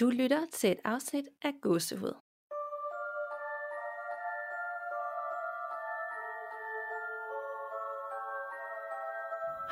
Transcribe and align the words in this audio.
Du 0.00 0.10
lytter 0.10 0.40
til 0.52 0.70
et 0.70 0.78
afsnit 0.84 1.24
af 1.42 1.52
Gåsehud. 1.62 2.14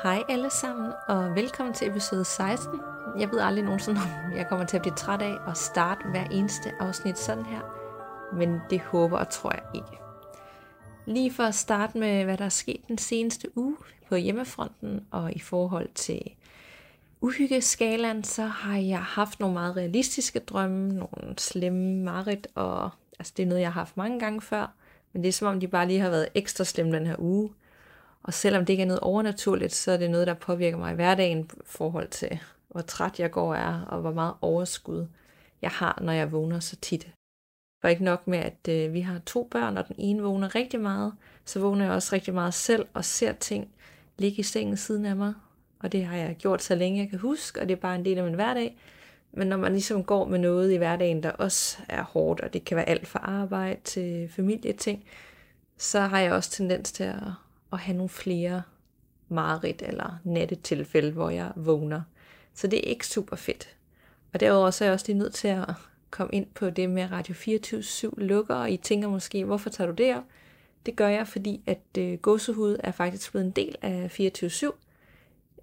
Hej 0.02 0.22
alle 0.28 0.50
sammen, 0.50 0.92
og 1.08 1.34
velkommen 1.34 1.74
til 1.74 1.88
episode 1.88 2.24
16. 2.24 2.80
Jeg 3.18 3.30
ved 3.32 3.40
aldrig 3.40 3.64
nogensinde, 3.64 4.00
om 4.00 4.36
jeg 4.36 4.46
kommer 4.48 4.66
til 4.66 4.76
at 4.76 4.82
blive 4.82 4.94
træt 4.94 5.22
af 5.22 5.50
at 5.50 5.56
starte 5.56 6.08
hver 6.10 6.24
eneste 6.24 6.72
afsnit 6.80 7.18
sådan 7.18 7.46
her, 7.46 7.62
men 8.34 8.60
det 8.70 8.80
håber 8.80 9.18
og 9.18 9.28
tror 9.28 9.52
jeg 9.52 9.64
ikke. 9.74 9.98
Lige 11.06 11.32
for 11.32 11.42
at 11.42 11.54
starte 11.54 11.98
med, 11.98 12.24
hvad 12.24 12.36
der 12.36 12.44
er 12.44 12.48
sket 12.48 12.88
den 12.88 12.98
seneste 12.98 13.58
uge 13.58 13.76
på 14.08 14.16
hjemmefronten 14.16 15.06
og 15.10 15.32
i 15.32 15.38
forhold 15.38 15.88
til 15.94 16.22
uhyggeskalaen, 17.20 18.24
så 18.24 18.42
har 18.42 18.76
jeg 18.76 19.02
haft 19.02 19.40
nogle 19.40 19.54
meget 19.54 19.76
realistiske 19.76 20.38
drømme, 20.38 20.88
nogle 20.88 21.38
slemme 21.38 22.04
marit, 22.04 22.46
og 22.54 22.90
altså 23.18 23.32
det 23.36 23.42
er 23.42 23.46
noget, 23.46 23.60
jeg 23.60 23.72
har 23.72 23.80
haft 23.80 23.96
mange 23.96 24.20
gange 24.20 24.40
før, 24.40 24.72
men 25.12 25.22
det 25.22 25.28
er 25.28 25.32
som 25.32 25.48
om, 25.48 25.60
de 25.60 25.68
bare 25.68 25.86
lige 25.86 26.00
har 26.00 26.10
været 26.10 26.28
ekstra 26.34 26.64
slemme 26.64 26.96
den 26.96 27.06
her 27.06 27.16
uge. 27.18 27.50
Og 28.22 28.34
selvom 28.34 28.64
det 28.64 28.72
ikke 28.72 28.82
er 28.82 28.86
noget 28.86 29.00
overnaturligt, 29.00 29.74
så 29.74 29.92
er 29.92 29.96
det 29.96 30.10
noget, 30.10 30.26
der 30.26 30.34
påvirker 30.34 30.78
mig 30.78 30.92
i 30.92 30.94
hverdagen 30.94 31.40
i 31.40 31.60
forhold 31.64 32.08
til, 32.08 32.38
hvor 32.68 32.80
træt 32.80 33.20
jeg 33.20 33.30
går 33.30 33.54
er, 33.54 33.80
og 33.80 34.00
hvor 34.00 34.12
meget 34.12 34.34
overskud 34.40 35.06
jeg 35.62 35.70
har, 35.70 35.98
når 36.02 36.12
jeg 36.12 36.32
vågner 36.32 36.60
så 36.60 36.76
tit. 36.76 37.08
For 37.80 37.88
ikke 37.88 38.04
nok 38.04 38.26
med, 38.26 38.38
at 38.38 38.68
øh, 38.68 38.92
vi 38.92 39.00
har 39.00 39.18
to 39.18 39.48
børn, 39.50 39.76
og 39.76 39.88
den 39.88 39.96
ene 39.98 40.22
vågner 40.22 40.54
rigtig 40.54 40.80
meget, 40.80 41.12
så 41.44 41.60
vågner 41.60 41.84
jeg 41.84 41.94
også 41.94 42.14
rigtig 42.14 42.34
meget 42.34 42.54
selv 42.54 42.86
og 42.94 43.04
ser 43.04 43.32
ting 43.32 43.70
ligge 44.18 44.38
i 44.38 44.42
sengen 44.42 44.76
siden 44.76 45.06
af 45.06 45.16
mig, 45.16 45.34
og 45.80 45.92
det 45.92 46.04
har 46.04 46.16
jeg 46.16 46.36
gjort 46.36 46.62
så 46.62 46.74
længe 46.74 47.00
jeg 47.00 47.10
kan 47.10 47.18
huske, 47.18 47.60
og 47.60 47.68
det 47.68 47.74
er 47.74 47.80
bare 47.80 47.94
en 47.94 48.04
del 48.04 48.18
af 48.18 48.24
min 48.24 48.34
hverdag. 48.34 48.76
Men 49.32 49.46
når 49.48 49.56
man 49.56 49.72
ligesom 49.72 50.04
går 50.04 50.24
med 50.24 50.38
noget 50.38 50.72
i 50.72 50.76
hverdagen, 50.76 51.22
der 51.22 51.30
også 51.30 51.78
er 51.88 52.02
hårdt, 52.02 52.40
og 52.40 52.52
det 52.52 52.64
kan 52.64 52.76
være 52.76 52.88
alt 52.88 53.08
fra 53.08 53.18
arbejde 53.18 53.80
til 53.84 54.28
familieting, 54.28 55.04
så 55.76 56.00
har 56.00 56.20
jeg 56.20 56.32
også 56.32 56.50
tendens 56.50 56.92
til 56.92 57.04
at, 57.04 57.22
at 57.72 57.78
have 57.78 57.96
nogle 57.96 58.08
flere 58.08 58.62
mareridt 59.28 59.82
eller 59.86 60.18
nattetilfælde, 60.24 61.10
hvor 61.10 61.30
jeg 61.30 61.52
vågner. 61.56 62.02
Så 62.54 62.66
det 62.66 62.78
er 62.78 62.90
ikke 62.90 63.06
super 63.06 63.36
fedt. 63.36 63.76
Og 64.32 64.40
derudover 64.40 64.70
så 64.70 64.84
er 64.84 64.88
jeg 64.88 64.92
også 64.92 65.06
lige 65.08 65.18
nødt 65.18 65.34
til 65.34 65.48
at 65.48 65.68
komme 66.10 66.34
ind 66.34 66.46
på 66.54 66.70
det 66.70 66.90
med 66.90 67.08
Radio 67.10 67.34
24-7 67.34 68.10
lukker, 68.16 68.54
og 68.54 68.70
I 68.70 68.76
tænker 68.76 69.08
måske, 69.08 69.44
hvorfor 69.44 69.70
tager 69.70 69.90
du 69.90 69.94
det 69.94 70.16
op? 70.16 70.24
Det 70.86 70.96
gør 70.96 71.08
jeg, 71.08 71.28
fordi 71.28 71.62
at 71.66 71.98
øh, 71.98 72.18
gåsehud 72.18 72.76
er 72.84 72.92
faktisk 72.92 73.30
blevet 73.30 73.46
en 73.46 73.52
del 73.52 73.76
af 73.82 74.20
24-7, 74.20 74.70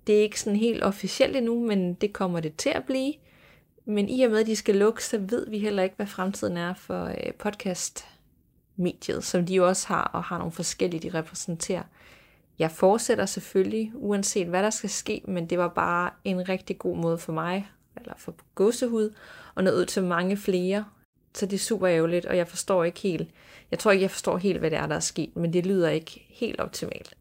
det 0.08 0.18
er 0.18 0.22
ikke 0.22 0.40
sådan 0.40 0.60
helt 0.60 0.84
officielt 0.84 1.36
endnu, 1.36 1.68
men 1.68 1.94
det 1.94 2.14
kommer 2.14 2.40
det 2.40 2.56
til 2.56 2.70
at 2.70 2.84
blive. 2.84 3.14
Men 3.86 4.10
i 4.10 4.22
og 4.22 4.32
med, 4.32 4.40
at 4.40 4.48
de 4.48 4.56
skal 4.56 4.76
lukke, 4.76 5.04
så 5.04 5.18
ved 5.18 5.50
vi 5.50 5.60
heller 5.60 5.84
ikke, 5.84 5.96
hvad 5.96 6.08
fremtiden 6.08 6.58
er 6.58 6.74
for 6.74 7.06
øh, 7.06 7.34
podcast-mediet, 7.40 9.24
som 9.24 9.46
de 9.46 9.56
jo 9.56 9.68
også 9.68 9.88
har, 9.88 10.04
og 10.04 10.24
har 10.24 10.38
nogle 10.38 10.52
forskellige, 10.52 11.10
de 11.10 11.18
repræsenterer. 11.18 11.84
Jeg 12.60 12.72
fortsætter 12.72 13.26
selvfølgelig, 13.26 13.92
uanset 13.96 14.48
hvad 14.48 14.64
der 14.64 14.70
skal 14.70 14.90
ske, 14.90 15.22
men 15.28 15.50
det 15.50 15.58
var 15.58 15.68
bare 15.68 16.10
en 16.24 16.50
rigtig 16.50 16.78
god 16.78 16.98
måde 16.98 17.18
for 17.18 17.34
mig, 17.34 17.70
eller 17.98 18.14
for 18.18 18.36
gåsehud, 18.56 19.14
og 19.56 19.64
nå 19.64 19.72
ud 19.72 19.86
til 19.86 20.04
mange 20.04 20.38
flere. 20.38 20.86
Så 21.34 21.46
det 21.46 21.54
er 21.54 21.60
super 21.60 21.88
ærgerligt, 21.88 22.26
og 22.26 22.38
jeg 22.38 22.48
forstår 22.48 22.84
ikke 22.84 23.00
helt, 23.00 23.30
jeg 23.72 23.80
tror 23.80 23.92
ikke, 23.92 24.02
jeg 24.02 24.12
forstår 24.12 24.38
helt, 24.38 24.60
hvad 24.60 24.72
det 24.72 24.78
er, 24.78 24.88
der 24.88 24.96
er 24.96 25.00
sket, 25.00 25.36
men 25.36 25.54
det 25.54 25.66
lyder 25.66 25.90
ikke 25.90 26.26
helt 26.30 26.60
optimalt. 26.60 27.18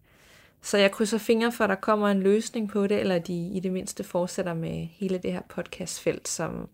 Så 0.64 0.78
jeg 0.78 0.92
krydser 0.92 1.18
fingre 1.18 1.52
for, 1.52 1.64
at 1.64 1.70
der 1.70 1.76
kommer 1.76 2.08
en 2.08 2.22
løsning 2.22 2.68
på 2.68 2.86
det, 2.86 3.00
eller 3.00 3.18
de 3.18 3.48
i 3.48 3.60
det 3.60 3.72
mindste 3.72 4.04
fortsætter 4.04 4.54
med 4.54 4.86
hele 4.90 5.18
det 5.18 5.32
her 5.32 5.42
podcastfelt, 5.48 6.28
som 6.28 6.68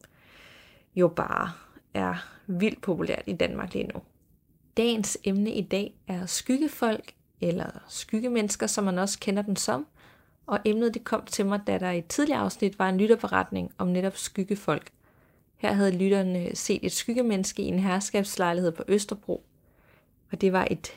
jo 0.94 1.08
bare 1.08 1.52
er 1.94 2.14
vildt 2.47 2.80
populært 2.80 3.22
i 3.27 3.32
Danmark 3.32 3.74
lige 3.74 3.86
nu. 3.94 4.00
Dagens 4.77 5.19
emne 5.24 5.52
i 5.52 5.62
dag 5.62 5.94
er 6.08 6.27
skyggefolk, 6.27 7.12
eller 7.41 7.66
skyggemennesker, 7.88 8.66
som 8.66 8.84
man 8.84 8.98
også 8.98 9.19
kender 9.20 9.42
den 9.42 9.56
som. 9.56 9.87
Og 10.47 10.59
emnet 10.64 10.94
det 10.94 11.04
kom 11.04 11.25
til 11.25 11.47
mig, 11.47 11.60
da 11.66 11.78
der 11.78 11.91
i 11.91 11.98
et 11.98 12.06
tidligere 12.06 12.41
afsnit 12.41 12.78
var 12.78 12.88
en 12.88 12.98
lytterberetning 12.98 13.72
om 13.78 13.88
netop 13.88 14.16
skyggefolk. 14.16 14.91
Her 15.56 15.72
havde 15.72 15.98
lytterne 15.98 16.56
set 16.56 16.81
et 16.82 16.93
skyggemenneske 16.93 17.62
i 17.62 17.66
en 17.66 17.78
herskabslejlighed 17.78 18.72
på 18.72 18.82
Østerbro. 18.88 19.44
Og 20.32 20.41
det 20.41 20.53
var 20.53 20.69
et 20.70 20.93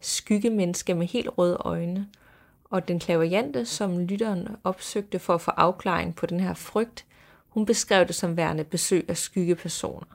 skyggemenneske 0.00 0.94
med 0.94 1.06
helt 1.06 1.28
røde 1.38 1.56
øjne– 1.60 2.08
og 2.70 2.88
den 2.88 3.00
klaveriante, 3.00 3.66
som 3.66 3.98
lytteren 3.98 4.48
opsøgte 4.64 5.18
for 5.18 5.34
at 5.34 5.40
få 5.40 5.50
afklaring 5.50 6.16
på 6.16 6.26
den 6.26 6.40
her 6.40 6.54
frygt, 6.54 7.06
hun 7.48 7.66
beskrev 7.66 8.06
det 8.06 8.14
som 8.14 8.36
værende 8.36 8.64
besøg 8.64 9.04
af 9.08 9.16
skyggepersoner. 9.16 10.06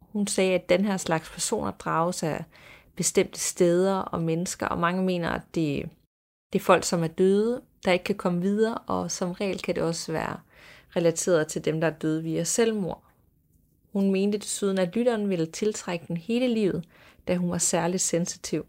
Hun 0.00 0.26
sagde, 0.26 0.54
at 0.54 0.68
den 0.68 0.84
her 0.84 0.96
slags 0.96 1.30
personer 1.30 1.70
drages 1.70 2.22
af 2.22 2.44
bestemte 2.96 3.40
steder 3.40 3.94
og 3.94 4.22
mennesker, 4.22 4.66
og 4.66 4.78
mange 4.78 5.02
mener, 5.02 5.30
at 5.30 5.42
det, 5.54 5.88
det 6.52 6.58
er 6.58 6.64
folk, 6.64 6.84
som 6.84 7.02
er 7.02 7.08
døde, 7.08 7.62
der 7.84 7.92
ikke 7.92 8.04
kan 8.04 8.14
komme 8.14 8.40
videre, 8.40 8.78
og 8.78 9.10
som 9.10 9.32
regel 9.32 9.62
kan 9.62 9.74
det 9.74 9.82
også 9.82 10.12
være 10.12 10.36
relateret 10.96 11.46
til 11.46 11.64
dem, 11.64 11.80
der 11.80 11.88
er 11.88 11.92
døde 11.92 12.22
via 12.22 12.44
selvmord. 12.44 13.02
Hun 13.92 14.10
mente 14.12 14.38
desuden, 14.38 14.78
at 14.78 14.96
lytteren 14.96 15.30
ville 15.30 15.46
tiltrække 15.46 16.04
den 16.08 16.16
hele 16.16 16.48
livet, 16.48 16.84
da 17.28 17.36
hun 17.36 17.50
var 17.50 17.58
særligt 17.58 18.02
sensitiv. 18.02 18.66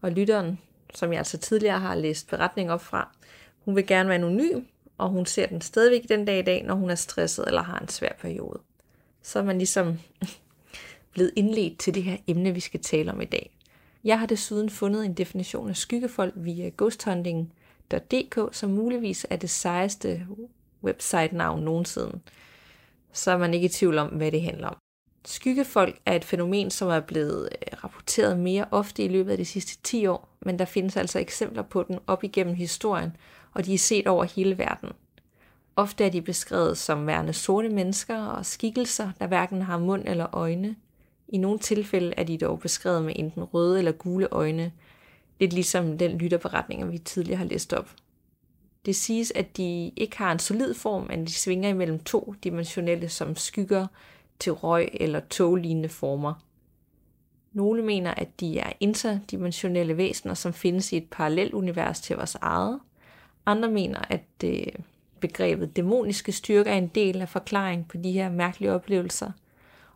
Og 0.00 0.10
lytteren 0.10 0.58
som 0.94 1.12
jeg 1.12 1.18
altså 1.18 1.38
tidligere 1.38 1.78
har 1.78 1.94
læst 1.94 2.28
beretning 2.28 2.70
op 2.72 2.82
fra. 2.82 3.08
Hun 3.64 3.76
vil 3.76 3.86
gerne 3.86 4.08
være 4.08 4.18
anonym, 4.18 4.64
og 4.98 5.08
hun 5.08 5.26
ser 5.26 5.46
den 5.46 5.60
stadigvæk 5.60 6.08
den 6.08 6.24
dag 6.24 6.38
i 6.38 6.42
dag, 6.42 6.64
når 6.64 6.74
hun 6.74 6.90
er 6.90 6.94
stresset 6.94 7.44
eller 7.46 7.62
har 7.62 7.78
en 7.78 7.88
svær 7.88 8.12
periode. 8.20 8.60
Så 9.22 9.38
er 9.38 9.42
man 9.42 9.58
ligesom 9.58 9.98
blevet 11.12 11.32
indledt 11.36 11.78
til 11.78 11.94
det 11.94 12.02
her 12.02 12.16
emne, 12.26 12.54
vi 12.54 12.60
skal 12.60 12.80
tale 12.80 13.12
om 13.12 13.20
i 13.20 13.24
dag. 13.24 13.58
Jeg 14.04 14.18
har 14.18 14.26
desuden 14.26 14.70
fundet 14.70 15.04
en 15.04 15.14
definition 15.14 15.68
af 15.68 15.76
skyggefolk 15.76 16.34
via 16.36 16.70
ghosthunting.dk, 16.78 18.38
som 18.52 18.70
muligvis 18.70 19.26
er 19.30 19.36
det 19.36 19.50
sejeste 19.50 20.26
website-navn 20.84 21.62
nogensinde. 21.62 22.20
Så 23.12 23.30
er 23.30 23.36
man 23.36 23.54
ikke 23.54 23.64
i 23.64 23.68
tvivl 23.68 23.98
om, 23.98 24.08
hvad 24.08 24.32
det 24.32 24.42
handler 24.42 24.68
om. 24.68 24.76
Skyggefolk 25.24 25.98
er 26.06 26.16
et 26.16 26.24
fænomen, 26.24 26.70
som 26.70 26.88
er 26.88 27.00
blevet 27.00 27.48
øh, 27.52 27.84
rapporteret 27.84 28.38
mere 28.38 28.66
ofte 28.70 29.04
i 29.04 29.08
løbet 29.08 29.32
af 29.32 29.38
de 29.38 29.44
sidste 29.44 29.82
10 29.82 30.06
år, 30.06 30.28
men 30.40 30.58
der 30.58 30.64
findes 30.64 30.96
altså 30.96 31.18
eksempler 31.18 31.62
på 31.62 31.82
den 31.82 31.98
op 32.06 32.24
igennem 32.24 32.54
historien, 32.54 33.16
og 33.54 33.64
de 33.66 33.74
er 33.74 33.78
set 33.78 34.06
over 34.06 34.24
hele 34.24 34.58
verden. 34.58 34.88
Ofte 35.76 36.04
er 36.04 36.08
de 36.08 36.22
beskrevet 36.22 36.78
som 36.78 37.06
værende 37.06 37.32
sorte 37.32 37.68
mennesker 37.68 38.24
og 38.24 38.46
skikkelser, 38.46 39.10
der 39.20 39.26
hverken 39.26 39.62
har 39.62 39.78
mund 39.78 40.02
eller 40.06 40.34
øjne. 40.34 40.76
I 41.28 41.38
nogle 41.38 41.58
tilfælde 41.58 42.14
er 42.16 42.24
de 42.24 42.38
dog 42.38 42.60
beskrevet 42.60 43.04
med 43.04 43.12
enten 43.16 43.44
røde 43.44 43.78
eller 43.78 43.92
gule 43.92 44.28
øjne, 44.30 44.72
lidt 45.40 45.52
ligesom 45.52 45.98
den 45.98 46.18
lytterberetning, 46.18 46.92
vi 46.92 46.98
tidligere 46.98 47.38
har 47.38 47.44
læst 47.44 47.72
op. 47.72 47.90
Det 48.86 48.96
siges, 48.96 49.32
at 49.34 49.56
de 49.56 49.92
ikke 49.96 50.18
har 50.18 50.32
en 50.32 50.38
solid 50.38 50.74
form, 50.74 51.06
men 51.08 51.26
de 51.26 51.32
svinger 51.32 51.68
imellem 51.68 51.98
to 51.98 52.34
dimensionelle 52.44 53.08
som 53.08 53.36
skygger, 53.36 53.86
til 54.42 54.52
røg 54.52 54.88
eller 54.92 55.20
toglignende 55.20 55.88
former. 55.88 56.34
Nogle 57.52 57.82
mener, 57.82 58.14
at 58.14 58.40
de 58.40 58.58
er 58.58 58.72
interdimensionelle 58.80 59.96
væsener, 59.96 60.34
som 60.34 60.52
findes 60.52 60.92
i 60.92 60.96
et 60.96 61.08
parallelt 61.10 61.54
univers 61.54 62.00
til 62.00 62.16
vores 62.16 62.34
eget. 62.34 62.80
Andre 63.46 63.70
mener, 63.70 63.98
at 64.10 64.24
øh, 64.44 64.66
begrebet 65.20 65.76
dæmoniske 65.76 66.32
styrker 66.32 66.70
er 66.70 66.78
en 66.78 66.88
del 66.88 67.20
af 67.20 67.28
forklaringen 67.28 67.84
på 67.84 67.96
de 67.96 68.12
her 68.12 68.30
mærkelige 68.30 68.72
oplevelser. 68.72 69.30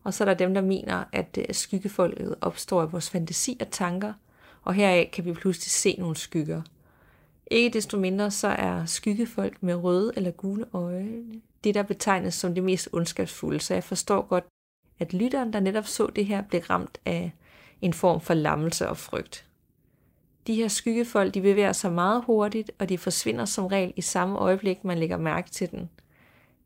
Og 0.04 0.14
så 0.14 0.24
er 0.24 0.28
der 0.28 0.34
dem, 0.34 0.54
der 0.54 0.60
mener, 0.60 1.04
at 1.12 1.38
øh, 1.38 1.54
skyggefolket 1.54 2.34
opstår 2.40 2.82
af 2.82 2.92
vores 2.92 3.10
fantasi 3.10 3.56
og 3.60 3.70
tanker, 3.70 4.12
og 4.62 4.74
heraf 4.74 5.10
kan 5.12 5.24
vi 5.24 5.32
pludselig 5.32 5.70
se 5.70 5.96
nogle 5.98 6.16
skygger. 6.16 6.62
Ikke 7.50 7.74
desto 7.74 7.96
mindre 7.96 8.30
så 8.30 8.48
er 8.48 8.84
skyggefolk 8.84 9.62
med 9.62 9.74
røde 9.74 10.12
eller 10.16 10.30
gule 10.30 10.64
øjne 10.72 11.40
det, 11.66 11.74
der 11.74 11.82
betegnes 11.82 12.34
som 12.34 12.54
det 12.54 12.64
mest 12.64 12.88
ondskabsfulde, 12.92 13.60
så 13.60 13.74
jeg 13.74 13.84
forstår 13.84 14.22
godt, 14.22 14.44
at 14.98 15.12
lytteren, 15.12 15.53
der 15.53 15.60
netop 15.60 15.86
så 15.86 16.06
det 16.06 16.26
her, 16.26 16.42
blev 16.42 16.60
ramt 16.60 16.98
af 17.04 17.32
en 17.80 17.92
form 17.92 18.21
for 18.21 18.34
lammelse 18.34 18.88
og 18.88 18.97
frygt. 18.97 19.47
De 20.47 20.54
her 20.54 20.68
skyggefolk, 20.68 21.34
de 21.34 21.41
bevæger 21.41 21.72
sig 21.72 21.92
meget 21.92 22.24
hurtigt, 22.24 22.71
og 22.78 22.88
de 22.88 22.98
forsvinder 22.98 23.44
som 23.44 23.66
regel 23.66 23.92
i 23.97 24.00
samme 24.00 24.38
øjeblik, 24.38 24.84
man 24.84 24.98
lægger 24.98 25.16
mærke 25.16 25.50
til 25.50 25.71
den. 25.71 25.91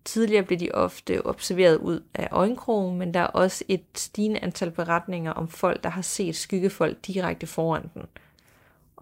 Tidligere 0.05 0.43
blev 0.43 0.58
de 0.58 0.70
ofte 0.72 1.26
observeret 1.26 1.76
ud 1.76 2.02
af 2.14 2.28
øjenkrogen, 2.31 2.99
men 2.99 3.14
der 3.14 3.20
er 3.20 3.26
også 3.26 3.64
et 3.69 3.84
stigende 3.94 4.40
antal 4.40 4.70
beretninger 4.70 5.32
om 5.32 5.49
folk, 5.49 5.84
der 5.84 5.90
har 5.90 6.02
set 6.02 6.37
skyggefolk 6.37 7.06
direkte 7.06 7.46
foran 7.46 7.90
den. 7.94 8.02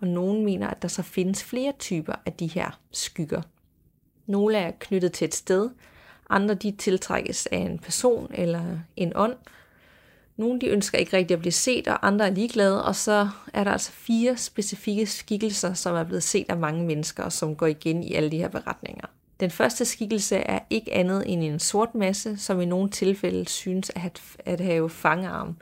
Og 0.01 0.07
nogen 0.07 0.45
mener, 0.45 0.69
at 0.69 0.83
der 0.83 0.89
så 0.89 1.03
findes 1.03 1.45
flere 1.45 1.73
typer 1.79 2.15
af 2.27 2.33
de 2.33 2.47
her 2.47 2.81
skygger. 2.93 3.43
Nogle 4.27 4.57
er 4.57 4.71
knyttet 4.79 5.13
til 5.13 5.25
et 5.25 5.35
sted, 5.35 5.71
andre 6.31 6.55
de 6.55 6.71
tiltrækkes 6.71 7.47
af 7.47 7.57
en 7.57 7.79
person 7.79 8.31
eller 8.35 8.65
en 8.97 9.13
ånd. 9.15 9.35
Nogle 10.37 10.61
de 10.61 10.67
ønsker 10.67 10.99
ikke 10.99 11.17
rigtig 11.17 11.35
at 11.35 11.41
blive 11.41 11.53
set, 11.53 11.89
og 11.89 12.07
andre 12.07 12.27
er 12.27 12.31
ligeglade, 12.31 12.85
og 12.85 12.97
så 12.97 13.29
er 13.55 13.65
der 13.65 13.71
altså 13.71 13.93
fire 13.93 14.37
specifikke 14.37 15.07
skikkelser, 15.07 15.75
som 15.75 15.97
er 15.97 16.05
blevet 16.05 16.23
set 16.23 16.47
af 16.49 16.57
mange 16.57 16.87
mennesker, 16.87 17.23
og 17.23 17.33
som 17.33 17.57
går 17.57 17.67
igen 17.67 18.03
i 18.03 18.15
alle 18.15 18.31
de 18.31 18.37
her 18.37 18.49
beretninger. 18.49 19.07
Den 19.41 19.51
første 19.51 19.85
skikkelse 19.85 20.37
er 20.37 20.59
ikke 20.71 20.95
andet 20.95 21.33
end 21.33 21.45
en 21.45 21.59
sort 21.59 21.95
masse, 21.95 22.37
som 22.37 22.61
i 22.61 22.65
nogle 22.65 22.91
tilfælde 22.91 23.49
synes 23.49 23.91
at 24.45 24.61
have, 24.61 24.91
fangearm. 24.91 25.57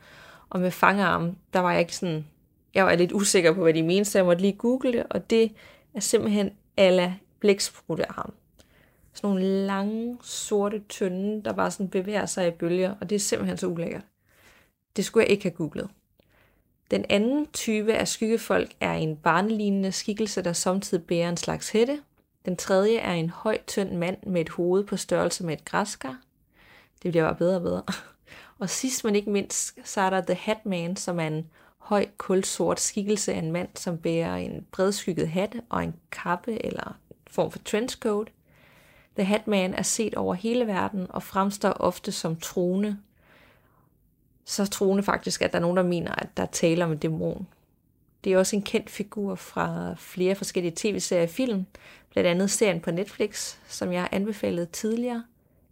Og 0.50 0.60
med 0.60 0.70
fangearm, 0.70 1.36
der 1.52 1.60
var 1.60 1.70
jeg 1.70 1.80
ikke 1.80 1.96
sådan, 1.96 2.26
jeg 2.76 2.86
var 2.86 2.94
lidt 2.94 3.12
usikker 3.12 3.52
på, 3.52 3.62
hvad 3.62 3.74
de 3.74 3.82
mente, 3.82 4.10
så 4.10 4.18
jeg 4.18 4.24
måtte 4.24 4.42
lige 4.42 4.52
google 4.52 4.92
det, 4.92 5.06
og 5.10 5.30
det 5.30 5.52
er 5.94 6.00
simpelthen 6.00 6.50
ala 6.76 7.14
blækspruttearm. 7.40 8.32
Sådan 9.14 9.30
nogle 9.30 9.66
lange, 9.66 10.18
sorte 10.22 10.82
tynde, 10.88 11.42
der 11.42 11.52
bare 11.52 11.70
sådan 11.70 11.88
bevæger 11.88 12.26
sig 12.26 12.48
i 12.48 12.50
bølger, 12.50 12.94
og 13.00 13.10
det 13.10 13.16
er 13.16 13.20
simpelthen 13.20 13.58
så 13.58 13.66
ulækkert. 13.66 14.04
Det 14.96 15.04
skulle 15.04 15.24
jeg 15.24 15.30
ikke 15.30 15.42
have 15.44 15.54
googlet. 15.56 15.88
Den 16.90 17.04
anden 17.08 17.46
type 17.46 17.94
af 17.94 18.08
skyggefolk 18.08 18.72
er 18.80 18.92
en 18.92 19.16
barnelignende 19.16 19.92
skikkelse, 19.92 20.42
der 20.42 20.52
samtidig 20.52 21.04
bærer 21.04 21.28
en 21.28 21.36
slags 21.36 21.70
hætte. 21.70 21.98
Den 22.44 22.56
tredje 22.56 22.96
er 22.96 23.12
en 23.12 23.30
høj, 23.30 23.58
tynd 23.66 23.92
mand 23.96 24.16
med 24.26 24.40
et 24.40 24.48
hoved 24.48 24.84
på 24.84 24.96
størrelse 24.96 25.44
med 25.44 25.52
et 25.54 25.64
græskar. 25.64 26.20
Det 27.02 27.10
bliver 27.10 27.24
bare 27.24 27.34
bedre 27.34 27.56
og 27.56 27.62
bedre. 27.62 27.82
Og 28.58 28.70
sidst 28.70 29.04
men 29.04 29.16
ikke 29.16 29.30
mindst, 29.30 29.78
så 29.84 30.00
er 30.00 30.10
der 30.10 30.20
The 30.20 30.34
Hatman, 30.34 30.96
som 30.96 31.20
er 31.20 31.26
en 31.26 31.50
høj, 31.86 32.06
kulsort 32.16 32.80
skikkelse 32.80 33.32
af 33.32 33.38
en 33.38 33.52
mand, 33.52 33.68
som 33.74 33.98
bærer 33.98 34.36
en 34.36 34.66
bredskygget 34.72 35.28
hat 35.28 35.56
og 35.68 35.84
en 35.84 35.94
kappe 36.12 36.64
eller 36.64 36.98
form 37.30 37.50
for 37.50 37.58
trenchcoat. 37.58 38.28
The 39.14 39.24
Hatman 39.24 39.74
er 39.74 39.82
set 39.82 40.14
over 40.14 40.34
hele 40.34 40.66
verden 40.66 41.06
og 41.10 41.22
fremstår 41.22 41.70
ofte 41.70 42.12
som 42.12 42.36
trone. 42.36 42.98
Så 44.44 44.66
trone 44.66 45.02
faktisk, 45.02 45.42
at 45.42 45.52
der 45.52 45.58
er 45.58 45.62
nogen, 45.62 45.76
der 45.76 45.82
mener, 45.82 46.12
at 46.14 46.36
der 46.36 46.46
taler 46.46 46.84
om 46.84 46.92
en 46.92 46.98
dæmon. 46.98 47.46
Det 48.24 48.32
er 48.32 48.38
også 48.38 48.56
en 48.56 48.62
kendt 48.62 48.90
figur 48.90 49.34
fra 49.34 49.94
flere 49.98 50.34
forskellige 50.34 50.72
tv-serier 50.76 51.22
og 51.22 51.28
film, 51.28 51.66
blandt 52.10 52.28
andet 52.28 52.50
serien 52.50 52.80
på 52.80 52.90
Netflix, 52.90 53.56
som 53.68 53.92
jeg 53.92 54.00
har 54.00 54.08
anbefalet 54.12 54.70
tidligere, 54.70 55.24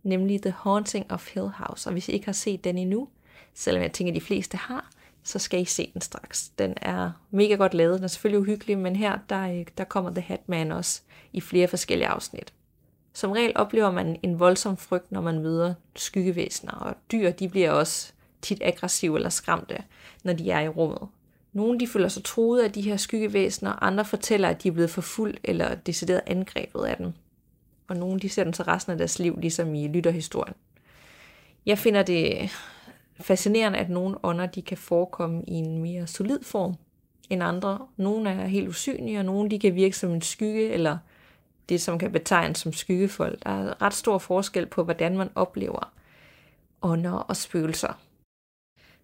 nemlig 0.02 0.42
The 0.42 0.54
Haunting 0.58 1.12
of 1.12 1.34
Hill 1.34 1.48
House. 1.48 1.88
Og 1.88 1.92
hvis 1.92 2.08
I 2.08 2.12
ikke 2.12 2.26
har 2.26 2.32
set 2.32 2.64
den 2.64 2.78
endnu, 2.78 3.08
selvom 3.54 3.82
jeg 3.82 3.92
tænker, 3.92 4.12
at 4.12 4.16
de 4.16 4.26
fleste 4.26 4.56
har, 4.56 4.93
så 5.24 5.38
skal 5.38 5.60
I 5.60 5.64
se 5.64 5.90
den 5.92 6.00
straks. 6.00 6.48
Den 6.48 6.74
er 6.82 7.10
mega 7.30 7.54
godt 7.54 7.74
lavet. 7.74 7.96
Den 7.96 8.04
er 8.04 8.08
selvfølgelig 8.08 8.40
uhyggelig, 8.40 8.78
men 8.78 8.96
her 8.96 9.18
der, 9.28 9.42
øh, 9.42 9.66
der 9.78 9.84
kommer 9.84 10.10
The 10.10 10.20
Hatman 10.20 10.72
også 10.72 11.00
i 11.32 11.40
flere 11.40 11.68
forskellige 11.68 12.08
afsnit. 12.08 12.52
Som 13.12 13.30
regel 13.30 13.52
oplever 13.54 13.90
man 13.90 14.16
en 14.22 14.38
voldsom 14.38 14.76
frygt, 14.76 15.12
når 15.12 15.20
man 15.20 15.38
møder 15.38 15.74
skyggevæsener, 15.96 16.72
og 16.72 16.96
dyr 17.12 17.30
de 17.30 17.48
bliver 17.48 17.70
også 17.70 18.12
tit 18.42 18.62
aggressive 18.64 19.16
eller 19.16 19.28
skræmte, 19.28 19.76
når 20.24 20.32
de 20.32 20.50
er 20.50 20.60
i 20.60 20.68
rummet. 20.68 21.08
Nogle 21.52 21.80
de 21.80 21.86
føler 21.86 22.08
sig 22.08 22.24
truet 22.24 22.62
af 22.62 22.72
de 22.72 22.80
her 22.80 22.96
skyggevæsener, 22.96 23.82
andre 23.82 24.04
fortæller, 24.04 24.48
at 24.48 24.62
de 24.62 24.68
er 24.68 24.72
blevet 24.72 24.90
forfulgt 24.90 25.40
eller 25.44 25.74
decideret 25.74 26.20
angrebet 26.26 26.84
af 26.84 26.96
dem. 26.96 27.12
Og 27.88 27.96
nogle 27.96 28.20
de 28.20 28.28
ser 28.28 28.44
dem 28.44 28.52
til 28.52 28.64
resten 28.64 28.92
af 28.92 28.98
deres 28.98 29.18
liv, 29.18 29.38
ligesom 29.40 29.74
i 29.74 29.88
lytterhistorien. 29.88 30.54
Jeg 31.66 31.78
finder 31.78 32.02
det 32.02 32.50
fascinerende, 33.20 33.78
at 33.78 33.90
nogle 33.90 34.16
ånder 34.22 34.46
de 34.46 34.62
kan 34.62 34.76
forekomme 34.76 35.42
i 35.48 35.52
en 35.52 35.82
mere 35.82 36.06
solid 36.06 36.38
form 36.42 36.74
end 37.30 37.42
andre. 37.42 37.78
Nogle 37.96 38.30
er 38.30 38.46
helt 38.46 38.68
usynlige, 38.68 39.18
og 39.18 39.24
nogle 39.24 39.50
de 39.50 39.58
kan 39.58 39.74
virke 39.74 39.96
som 39.96 40.10
en 40.10 40.22
skygge, 40.22 40.70
eller 40.70 40.98
det, 41.68 41.80
som 41.80 41.98
kan 41.98 42.12
betegnes 42.12 42.58
som 42.58 42.72
skyggefolk. 42.72 43.44
Der 43.44 43.50
er 43.50 43.82
ret 43.82 43.94
stor 43.94 44.18
forskel 44.18 44.66
på, 44.66 44.84
hvordan 44.84 45.16
man 45.16 45.28
oplever 45.34 45.92
ånder 46.82 47.12
og 47.12 47.36
spøgelser. 47.36 47.92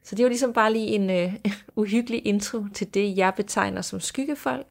Så 0.02 0.16
det 0.16 0.22
var 0.22 0.28
ligesom 0.28 0.52
bare 0.52 0.72
lige 0.72 0.86
en 0.86 1.26
uh, 1.26 1.34
uhyggelig 1.82 2.26
intro 2.26 2.64
til 2.74 2.94
det, 2.94 3.16
jeg 3.16 3.34
betegner 3.36 3.82
som 3.82 4.00
skyggefolk. 4.00 4.66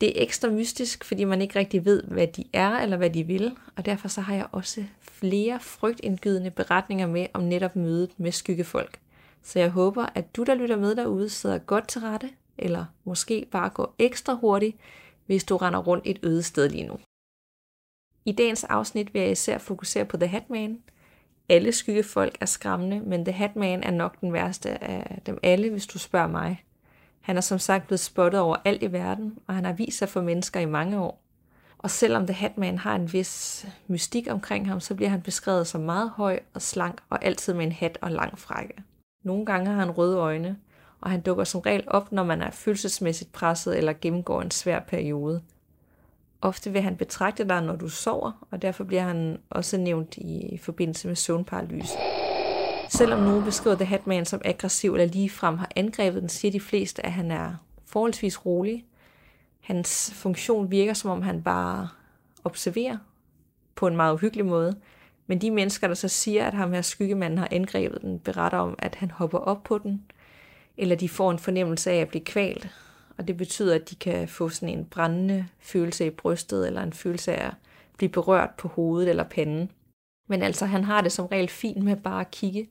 Det 0.00 0.08
er 0.08 0.22
ekstra 0.22 0.50
mystisk, 0.50 1.04
fordi 1.04 1.24
man 1.24 1.42
ikke 1.42 1.58
rigtig 1.58 1.84
ved, 1.84 2.02
hvad 2.02 2.26
de 2.26 2.44
er 2.52 2.70
eller 2.70 2.96
hvad 2.96 3.10
de 3.10 3.24
vil, 3.24 3.56
og 3.76 3.86
derfor 3.86 4.08
så 4.08 4.20
har 4.20 4.34
jeg 4.34 4.46
også 4.52 4.84
flere 5.00 5.60
frygtindgydende 5.60 6.50
beretninger 6.50 7.06
med 7.06 7.26
om 7.32 7.42
netop 7.42 7.76
mødet 7.76 8.10
med 8.16 8.32
skyggefolk. 8.32 8.98
Så 9.42 9.58
jeg 9.58 9.70
håber, 9.70 10.06
at 10.14 10.36
du, 10.36 10.42
der 10.42 10.54
lytter 10.54 10.76
med 10.76 10.94
derude, 10.94 11.28
sidder 11.28 11.58
godt 11.58 11.88
til 11.88 12.00
rette, 12.00 12.30
eller 12.58 12.84
måske 13.04 13.46
bare 13.50 13.68
går 13.68 13.94
ekstra 13.98 14.34
hurtigt, 14.34 14.76
hvis 15.26 15.44
du 15.44 15.56
render 15.56 15.78
rundt 15.78 16.06
et 16.06 16.18
øde 16.22 16.42
sted 16.42 16.68
lige 16.68 16.86
nu. 16.86 16.96
I 18.24 18.32
dagens 18.32 18.64
afsnit 18.64 19.14
vil 19.14 19.22
jeg 19.22 19.30
især 19.30 19.58
fokusere 19.58 20.04
på 20.04 20.16
The 20.16 20.26
Hatman. 20.26 20.78
Alle 21.48 21.72
skyggefolk 21.72 22.36
er 22.40 22.46
skræmmende, 22.46 23.00
men 23.00 23.24
The 23.24 23.32
Hatman 23.32 23.82
er 23.82 23.90
nok 23.90 24.20
den 24.20 24.32
værste 24.32 24.84
af 24.84 25.22
dem 25.26 25.38
alle, 25.42 25.70
hvis 25.70 25.86
du 25.86 25.98
spørger 25.98 26.28
mig. 26.28 26.64
Han 27.20 27.36
er 27.36 27.40
som 27.40 27.58
sagt 27.58 27.86
blevet 27.86 28.00
spottet 28.00 28.40
over 28.40 28.56
alt 28.64 28.82
i 28.82 28.92
verden, 28.92 29.38
og 29.46 29.54
han 29.54 29.64
har 29.64 29.72
vist 29.72 29.98
sig 29.98 30.08
for 30.08 30.20
mennesker 30.20 30.60
i 30.60 30.64
mange 30.64 31.00
år. 31.00 31.22
Og 31.78 31.90
selvom 31.90 32.26
The 32.26 32.34
Hatman 32.34 32.78
har 32.78 32.94
en 32.94 33.12
vis 33.12 33.66
mystik 33.86 34.26
omkring 34.30 34.68
ham, 34.68 34.80
så 34.80 34.94
bliver 34.94 35.08
han 35.08 35.22
beskrevet 35.22 35.66
som 35.66 35.80
meget 35.80 36.10
høj 36.10 36.40
og 36.54 36.62
slank 36.62 37.00
og 37.10 37.24
altid 37.24 37.54
med 37.54 37.66
en 37.66 37.72
hat 37.72 37.98
og 38.00 38.10
lang 38.10 38.38
frække. 38.38 38.74
Nogle 39.24 39.46
gange 39.46 39.70
har 39.70 39.78
han 39.78 39.90
røde 39.90 40.16
øjne, 40.16 40.56
og 41.00 41.10
han 41.10 41.20
dukker 41.20 41.44
som 41.44 41.60
regel 41.60 41.84
op, 41.86 42.12
når 42.12 42.24
man 42.24 42.42
er 42.42 42.50
følelsesmæssigt 42.50 43.32
presset 43.32 43.78
eller 43.78 43.92
gennemgår 44.00 44.42
en 44.42 44.50
svær 44.50 44.80
periode. 44.80 45.42
Ofte 46.42 46.72
vil 46.72 46.82
han 46.82 46.96
betragte 46.96 47.48
dig, 47.48 47.62
når 47.62 47.76
du 47.76 47.88
sover, 47.88 48.46
og 48.50 48.62
derfor 48.62 48.84
bliver 48.84 49.02
han 49.02 49.38
også 49.50 49.76
nævnt 49.76 50.16
i 50.16 50.58
forbindelse 50.62 51.08
med 51.08 51.16
søvnparalyse. 51.16 51.98
Selvom 52.92 53.20
nogen 53.20 53.44
beskriver 53.44 53.76
The 53.76 53.84
Hatman 53.84 54.24
som 54.24 54.40
aggressiv 54.44 54.94
eller 54.94 55.06
ligefrem 55.06 55.58
har 55.58 55.70
angrebet 55.76 56.20
den, 56.20 56.28
siger 56.28 56.52
de 56.52 56.60
fleste, 56.60 57.06
at 57.06 57.12
han 57.12 57.30
er 57.30 57.54
forholdsvis 57.86 58.46
rolig. 58.46 58.84
Hans 59.60 60.12
funktion 60.14 60.70
virker, 60.70 60.94
som 60.94 61.10
om 61.10 61.22
han 61.22 61.42
bare 61.42 61.88
observerer 62.44 62.98
på 63.74 63.86
en 63.86 63.96
meget 63.96 64.14
uhyggelig 64.14 64.46
måde. 64.46 64.76
Men 65.26 65.40
de 65.40 65.50
mennesker, 65.50 65.88
der 65.88 65.94
så 65.94 66.08
siger, 66.08 66.46
at 66.46 66.54
ham 66.54 66.72
her 66.72 66.82
skyggemanden 66.82 67.38
har 67.38 67.48
angrebet 67.50 68.02
den, 68.02 68.18
beretter 68.18 68.58
om, 68.58 68.74
at 68.78 68.94
han 68.94 69.10
hopper 69.10 69.38
op 69.38 69.62
på 69.62 69.78
den, 69.78 70.04
eller 70.76 70.96
de 70.96 71.08
får 71.08 71.30
en 71.30 71.38
fornemmelse 71.38 71.90
af 71.90 71.96
at 71.96 72.08
blive 72.08 72.24
kvalt. 72.24 72.68
Og 73.18 73.28
det 73.28 73.36
betyder, 73.36 73.74
at 73.74 73.90
de 73.90 73.94
kan 73.94 74.28
få 74.28 74.48
sådan 74.48 74.78
en 74.78 74.84
brændende 74.84 75.46
følelse 75.60 76.06
i 76.06 76.10
brystet, 76.10 76.66
eller 76.66 76.82
en 76.82 76.92
følelse 76.92 77.32
af 77.32 77.46
at 77.46 77.54
blive 77.96 78.10
berørt 78.10 78.50
på 78.58 78.68
hovedet 78.68 79.10
eller 79.10 79.24
panden. 79.24 79.70
Men 80.30 80.42
altså, 80.42 80.66
han 80.66 80.84
har 80.84 81.00
det 81.00 81.12
som 81.12 81.26
regel 81.26 81.48
fint 81.48 81.84
med 81.84 81.96
bare 81.96 82.20
at 82.20 82.30
kigge, 82.30 82.68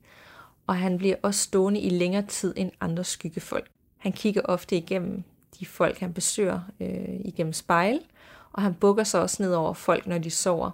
og 0.67 0.75
han 0.75 0.97
bliver 0.97 1.15
også 1.23 1.39
stående 1.39 1.79
i 1.79 1.89
længere 1.89 2.25
tid 2.27 2.53
end 2.57 2.71
andre 2.81 3.03
skyggefolk. 3.03 3.69
Han 3.97 4.11
kigger 4.11 4.41
ofte 4.45 4.77
igennem 4.77 5.23
de 5.59 5.65
folk, 5.65 5.99
han 5.99 6.13
besøger 6.13 6.59
øh, 6.79 7.19
igennem 7.25 7.53
spejl, 7.53 7.99
og 8.53 8.61
han 8.61 8.73
bukker 8.73 9.03
sig 9.03 9.21
også 9.21 9.43
ned 9.43 9.53
over 9.53 9.73
folk, 9.73 10.07
når 10.07 10.17
de 10.17 10.29
sover. 10.29 10.71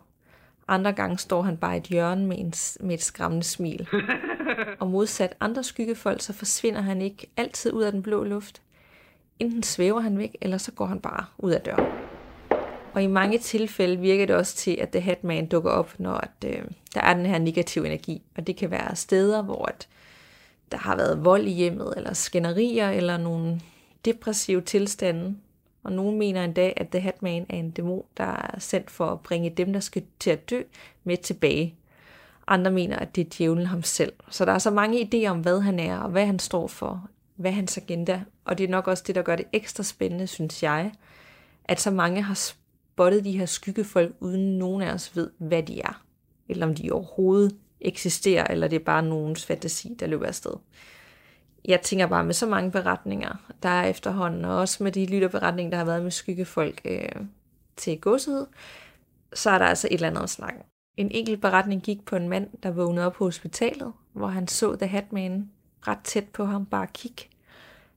Andre 0.68 0.94
gange 0.94 1.18
står 1.18 1.42
han 1.42 1.58
bare 1.58 1.76
i 1.76 1.78
et 1.78 1.84
hjørne 1.84 2.26
med, 2.26 2.38
en, 2.38 2.54
med 2.88 2.96
et 2.96 3.04
skræmmende 3.04 3.44
smil. 3.44 3.88
Og 4.80 4.88
modsat 4.88 5.36
andre 5.40 5.64
skyggefolk, 5.64 6.22
så 6.22 6.34
forsvinder 6.34 6.82
han 6.82 7.02
ikke 7.02 7.28
altid 7.38 7.74
ud 7.74 7.84
af 7.84 7.92
den 7.92 8.04
blå 8.04 8.24
luft. 8.24 8.62
Enten 9.40 9.64
svæver 9.64 10.00
han 10.00 10.18
væk, 10.18 10.38
eller 10.42 10.58
så 10.58 10.72
går 10.72 10.86
han 10.86 11.00
bare 11.00 11.26
ud 11.38 11.52
af 11.52 11.62
døren. 11.62 12.05
Og 12.96 13.04
i 13.04 13.08
mange 13.08 13.38
tilfælde 13.38 13.98
virker 13.98 14.26
det 14.26 14.36
også 14.36 14.56
til, 14.56 14.78
at 14.82 14.90
The 14.90 15.02
Hatman 15.02 15.46
dukker 15.46 15.72
op, 15.72 15.94
når 16.00 16.14
at, 16.14 16.30
øh, 16.46 16.62
der 16.94 17.02
er 17.02 17.14
den 17.14 17.26
her 17.26 17.40
negative 17.40 17.86
energi. 17.86 18.22
Og 18.38 18.48
det 18.48 18.56
kan 18.56 18.72
være 18.72 18.96
steder, 18.96 19.42
hvor 19.42 19.66
at 19.66 19.88
der 20.72 20.78
har 20.78 20.96
været 20.96 21.26
vold 21.26 21.46
i 21.48 21.52
hjemmet, 21.52 21.94
eller 21.98 22.14
skænderier, 22.14 22.90
eller 22.90 23.18
nogle 23.18 23.62
depressive 24.06 24.62
tilstande. 24.62 25.36
Og 25.84 25.92
nogen 25.92 26.20
mener 26.20 26.44
endda, 26.44 26.74
at 26.76 26.88
The 26.90 27.00
Hatman 27.00 27.46
er 27.50 27.58
en 27.58 27.72
dæmon, 27.72 28.04
der 28.18 28.24
er 28.24 28.60
sendt 28.60 28.92
for 28.92 29.06
at 29.06 29.20
bringe 29.20 29.50
dem, 29.50 29.74
der 29.74 29.80
skal 29.80 30.04
til 30.20 30.30
at 30.30 30.50
dø, 30.50 30.62
med 31.04 31.18
tilbage. 31.18 31.76
Andre 32.48 32.72
mener, 32.72 32.98
at 33.00 33.16
det 33.16 33.26
er 33.26 33.30
djævlen 33.38 33.66
ham 33.66 33.84
selv. 33.84 34.14
Så 34.30 34.46
der 34.46 34.52
er 34.52 34.60
så 34.60 34.72
mange 34.72 35.10
idéer 35.14 35.30
om, 35.30 35.40
hvad 35.40 35.62
han 35.62 35.80
er, 35.80 35.98
og 35.98 36.10
hvad 36.10 36.26
han 36.26 36.40
står 36.40 36.68
for, 36.68 37.10
hvad 37.36 37.52
hans 37.52 37.78
agenda. 37.78 38.22
Og 38.46 38.58
det 38.58 38.64
er 38.64 38.68
nok 38.68 38.88
også 38.88 39.04
det, 39.08 39.16
der 39.16 39.22
gør 39.22 39.36
det 39.36 39.46
ekstra 39.54 39.84
spændende, 39.84 40.28
synes 40.28 40.64
jeg, 40.64 40.92
at 41.66 41.82
så 41.82 41.92
mange 41.92 42.22
har 42.22 42.34
spottet 42.96 43.26
de 43.26 43.38
her 43.38 43.46
skyggefolk, 43.46 44.16
uden 44.20 44.58
nogen 44.58 44.82
af 44.82 44.94
os 44.94 45.16
ved, 45.16 45.30
hvad 45.38 45.64
de 45.64 45.82
er. 45.82 46.04
Eller 46.50 46.68
om 46.68 46.76
de 46.76 46.92
overhovedet 46.92 47.56
eksisterer, 47.82 48.48
eller 48.48 48.68
det 48.68 48.76
er 48.76 48.84
bare 48.84 49.04
nogens 49.04 49.46
fantasi, 49.46 49.96
der 50.00 50.08
løber 50.08 50.28
afsted. 50.28 50.54
Jeg 51.66 51.82
tænker 51.82 52.08
bare 52.08 52.24
med 52.24 52.34
så 52.34 52.46
mange 52.46 52.72
beretninger, 52.72 53.52
der 53.64 53.70
er 53.70 53.88
efterhånden, 53.88 54.46
og 54.46 54.58
også 54.58 54.84
med 54.84 54.92
de 54.92 55.06
lytterberetninger, 55.06 55.70
der 55.70 55.78
har 55.78 55.86
været 55.86 56.04
med 56.04 56.12
skyggefolk 56.12 56.82
øh, 56.86 57.10
til 57.78 58.02
godset, 58.02 58.48
så 59.34 59.50
er 59.50 59.58
der 59.58 59.66
altså 59.66 59.88
et 59.92 59.94
eller 59.94 60.10
andet 60.10 60.24
at 60.24 60.30
snakke. 60.30 60.60
En 60.98 61.12
enkelt 61.12 61.42
beretning 61.42 61.82
gik 61.82 62.06
på 62.06 62.16
en 62.16 62.30
mand, 62.30 62.48
der 62.64 62.72
vågnede 62.72 63.06
op 63.06 63.14
på 63.14 63.26
hospitalet, 63.26 63.94
hvor 64.14 64.28
han 64.28 64.48
så 64.48 64.76
The 64.76 64.88
Hatman 64.88 65.50
ret 65.88 66.00
tæt 66.04 66.26
på 66.34 66.46
ham 66.46 66.66
bare 66.66 66.88
kigge. 66.94 67.24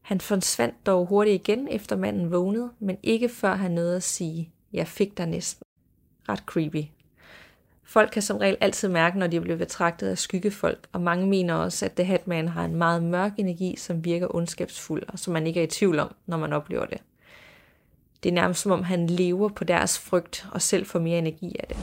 Han 0.00 0.20
forsvandt 0.20 0.86
dog 0.86 1.06
hurtigt 1.06 1.48
igen, 1.48 1.68
efter 1.68 1.96
manden 1.96 2.30
vågnede, 2.30 2.70
men 2.78 2.96
ikke 3.02 3.28
før 3.28 3.54
han 3.54 3.70
nåede 3.70 3.96
at 3.96 4.02
sige, 4.02 4.52
jeg 4.72 4.88
fik 4.88 5.18
dig 5.18 5.26
næsten. 5.26 5.62
Ret 6.28 6.38
creepy. 6.38 6.84
Folk 7.84 8.10
kan 8.12 8.22
som 8.22 8.36
regel 8.36 8.56
altid 8.60 8.88
mærke, 8.88 9.18
når 9.18 9.26
de 9.26 9.40
bliver 9.40 9.56
betragtet 9.56 10.08
af 10.08 10.18
skyggefolk, 10.18 10.86
og 10.92 11.00
mange 11.00 11.26
mener 11.26 11.54
også, 11.54 11.84
at 11.84 11.92
The 11.92 12.04
Hatman 12.04 12.48
har 12.48 12.64
en 12.64 12.76
meget 12.76 13.02
mørk 13.02 13.32
energi, 13.36 13.76
som 13.76 14.04
virker 14.04 14.34
ondskabsfuld, 14.34 15.02
og 15.08 15.18
som 15.18 15.32
man 15.32 15.46
ikke 15.46 15.60
er 15.60 15.64
i 15.64 15.70
tvivl 15.70 15.98
om, 15.98 16.14
når 16.26 16.36
man 16.36 16.52
oplever 16.52 16.86
det. 16.86 16.98
Det 18.22 18.28
er 18.28 18.34
nærmest 18.34 18.60
som 18.60 18.72
om, 18.72 18.82
han 18.82 19.06
lever 19.06 19.48
på 19.48 19.64
deres 19.64 19.98
frygt 19.98 20.46
og 20.52 20.62
selv 20.62 20.86
får 20.86 20.98
mere 20.98 21.18
energi 21.18 21.56
af 21.60 21.66
det. 21.68 21.76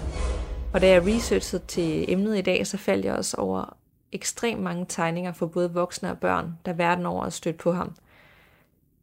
Og 0.73 0.81
da 0.81 0.87
jeg 0.87 1.05
researchede 1.05 1.63
til 1.67 2.11
emnet 2.11 2.37
i 2.37 2.41
dag, 2.41 2.67
så 2.67 2.77
faldt 2.77 3.05
jeg 3.05 3.13
også 3.13 3.37
over 3.37 3.77
ekstremt 4.11 4.61
mange 4.61 4.85
tegninger 4.89 5.31
for 5.31 5.45
både 5.45 5.73
voksne 5.73 6.11
og 6.11 6.17
børn, 6.17 6.57
der 6.65 6.73
verden 6.73 7.05
over 7.05 7.23
har 7.23 7.29
stødt 7.29 7.57
på 7.57 7.71
ham. 7.71 7.95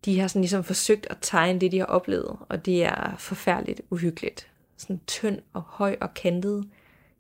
De 0.05 0.21
har 0.21 0.29
sådan 0.29 0.43
ligesom 0.43 0.65
forsøgt 0.65 1.07
at 1.11 1.17
tegne 1.21 1.61
det, 1.61 1.73
de 1.73 1.79
har 1.79 1.87
oplevet, 1.87 2.37
og 2.49 2.67
det 2.67 2.85
er 2.85 3.17
forfærdeligt 3.19 3.81
uhyggeligt. 3.91 4.49
Sådan 4.77 5.01
tynd 5.07 5.39
og 5.53 5.63
høj 5.63 5.97
og 6.01 6.15
kantet, 6.15 6.69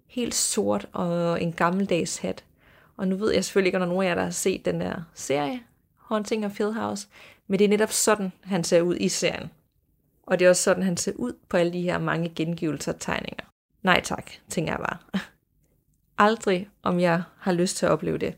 helt 0.06 0.34
sort 0.34 0.88
og 0.92 1.42
en 1.42 1.52
gammeldags 1.52 2.18
hat. 2.18 2.44
Og 2.96 3.08
nu 3.08 3.16
ved 3.16 3.32
jeg 3.32 3.44
selvfølgelig 3.44 3.68
ikke, 3.68 3.76
om 3.76 3.80
der 3.80 3.86
er 3.86 3.88
nogen 3.88 4.06
af 4.06 4.08
jer, 4.08 4.14
der 4.14 4.22
har 4.22 4.30
set 4.30 4.64
den 4.64 4.80
der 4.80 5.02
serie, 5.14 5.60
Haunting 5.96 6.46
of 6.46 6.58
Hill 6.58 6.72
House, 6.72 7.08
men 7.46 7.58
det 7.58 7.64
er 7.64 7.68
netop 7.68 7.92
sådan, 7.92 8.32
han 8.42 8.64
ser 8.64 8.80
ud 8.80 8.96
i 8.96 9.08
serien. 9.08 9.50
Og 10.22 10.38
det 10.38 10.44
er 10.44 10.48
også 10.48 10.62
sådan, 10.62 10.82
han 10.82 10.96
ser 10.96 11.12
ud 11.16 11.32
på 11.48 11.56
alle 11.56 11.72
de 11.72 11.82
her 11.82 11.98
mange 11.98 12.32
gengivelser 12.36 12.92
og 12.92 13.00
tegninger. 13.00 13.44
Nej 13.82 14.00
tak, 14.04 14.30
tænker 14.48 14.72
jeg 14.72 14.78
bare. 14.78 15.20
Aldrig, 16.28 16.68
om 16.82 17.00
jeg 17.00 17.22
har 17.38 17.52
lyst 17.52 17.76
til 17.76 17.86
at 17.86 17.92
opleve 17.92 18.18
det. 18.18 18.34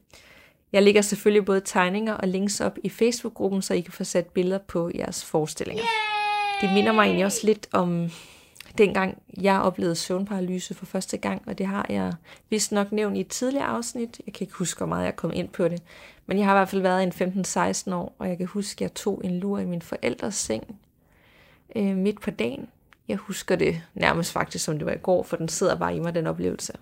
Jeg 0.74 0.82
lægger 0.82 1.02
selvfølgelig 1.02 1.44
både 1.44 1.60
tegninger 1.64 2.14
og 2.14 2.28
links 2.28 2.60
op 2.60 2.78
i 2.82 2.88
Facebook-gruppen, 2.88 3.62
så 3.62 3.74
I 3.74 3.80
kan 3.80 3.92
få 3.92 4.04
sat 4.04 4.26
billeder 4.26 4.58
på 4.58 4.90
jeres 4.94 5.24
forestillinger. 5.24 5.84
Det 6.60 6.72
minder 6.72 6.92
mig 6.92 7.04
egentlig 7.04 7.24
også 7.24 7.40
lidt 7.46 7.68
om 7.72 8.10
dengang 8.78 9.22
jeg 9.42 9.60
oplevede 9.60 9.94
søvnparalyse 9.94 10.74
for 10.74 10.86
første 10.86 11.16
gang, 11.16 11.42
og 11.46 11.58
det 11.58 11.66
har 11.66 11.86
jeg 11.88 12.12
vist 12.50 12.72
nok 12.72 12.92
nævnt 12.92 13.16
i 13.16 13.20
et 13.20 13.28
tidligere 13.28 13.66
afsnit. 13.66 14.20
Jeg 14.26 14.34
kan 14.34 14.44
ikke 14.44 14.54
huske, 14.54 14.78
hvor 14.78 14.86
meget 14.86 15.04
jeg 15.04 15.16
kom 15.16 15.30
ind 15.34 15.48
på 15.48 15.68
det. 15.68 15.82
Men 16.26 16.38
jeg 16.38 16.46
har 16.46 16.54
i 16.54 16.58
hvert 16.58 16.68
fald 16.68 16.82
været 16.82 17.02
en 17.02 17.12
15-16 17.90 17.94
år, 17.94 18.14
og 18.18 18.28
jeg 18.28 18.38
kan 18.38 18.46
huske, 18.46 18.76
at 18.76 18.80
jeg 18.80 18.94
tog 18.94 19.20
en 19.24 19.38
lur 19.38 19.58
i 19.58 19.64
min 19.64 19.82
forældres 19.82 20.34
seng 20.34 20.76
øh, 21.76 21.96
midt 21.96 22.20
på 22.20 22.30
dagen. 22.30 22.68
Jeg 23.08 23.16
husker 23.16 23.56
det 23.56 23.82
nærmest 23.94 24.32
faktisk, 24.32 24.64
som 24.64 24.78
det 24.78 24.86
var 24.86 24.92
i 24.92 24.98
går, 25.02 25.22
for 25.22 25.36
den 25.36 25.48
sidder 25.48 25.76
bare 25.76 25.96
i 25.96 26.00
mig, 26.00 26.14
den 26.14 26.26
oplevelse. 26.26 26.72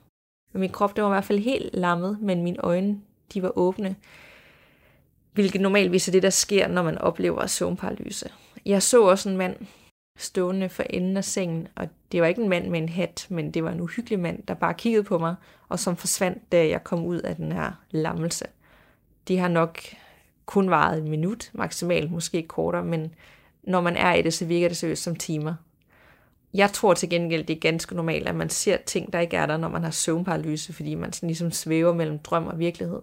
Men 0.53 0.61
min 0.61 0.71
krop, 0.71 0.97
det 0.97 1.05
var 1.05 1.11
i 1.11 1.15
hvert 1.15 1.25
fald 1.25 1.39
helt 1.39 1.75
lammet, 1.75 2.19
men 2.21 2.43
mine 2.43 2.65
øjne, 2.65 3.01
de 3.35 3.43
var 3.43 3.59
åbne. 3.59 3.97
Hvilket 5.33 5.61
normalvis 5.61 6.09
er 6.09 6.13
det, 6.13 6.23
der 6.23 6.31
sker, 6.31 6.69
når 6.69 6.83
man 6.83 6.99
oplever 6.99 7.47
søvnparalyse. 7.47 8.31
Jeg 8.67 8.83
så 8.83 9.03
også 9.03 9.29
en 9.29 9.37
mand 9.37 9.57
stående 10.19 10.69
for 10.69 10.83
enden 10.83 11.17
af 11.17 11.25
sengen, 11.25 11.69
og 11.75 11.89
det 12.13 12.21
var 12.21 12.27
ikke 12.27 12.43
en 12.43 12.49
mand 12.49 12.69
med 12.69 12.79
en 12.79 12.89
hat, 12.89 13.27
men 13.29 13.51
det 13.51 13.65
var 13.65 13.71
en 13.71 13.81
uhyggelig 13.81 14.19
mand, 14.19 14.43
der 14.49 14.55
bare 14.55 14.75
kiggede 14.75 15.05
på 15.05 15.19
mig, 15.19 15.35
og 15.69 15.79
som 15.79 15.97
forsvandt, 15.97 16.53
da 16.53 16.69
jeg 16.69 16.85
kom 16.85 17.05
ud 17.05 17.19
af 17.19 17.37
den 17.37 17.53
her 17.53 17.73
lammelse. 17.91 18.45
Det 19.29 19.41
har 19.41 19.49
nok 19.49 19.79
kun 20.47 20.71
varet 20.71 20.99
en 20.99 21.11
minut, 21.11 21.51
maksimalt 21.53 22.13
måske 22.13 22.43
kortere, 22.43 22.85
men 22.85 23.15
når 23.63 23.81
man 23.81 23.97
er 23.97 24.15
i 24.15 24.23
det, 24.23 24.35
så 24.35 24.45
virker 24.45 24.69
det 24.69 24.77
seriøst 24.77 25.03
som 25.03 25.17
timer. 25.17 25.55
Jeg 26.55 26.73
tror 26.73 26.95
til 26.95 27.09
gengæld, 27.09 27.45
det 27.45 27.57
er 27.57 27.61
ganske 27.61 27.95
normalt, 27.95 28.29
at 28.29 28.35
man 28.35 28.51
ser 28.51 28.77
ting, 28.77 29.13
der 29.13 29.21
ikke 29.21 29.37
er 29.37 29.47
der, 29.47 29.57
når 29.57 29.69
man 29.69 29.83
har 29.83 29.91
søvnparalyse, 29.91 30.73
fordi 30.73 30.95
man 30.95 31.13
sådan 31.13 31.27
ligesom 31.27 31.51
svæver 31.51 31.95
mellem 31.95 32.19
drøm 32.19 32.47
og 32.47 32.59
virkelighed. 32.59 33.01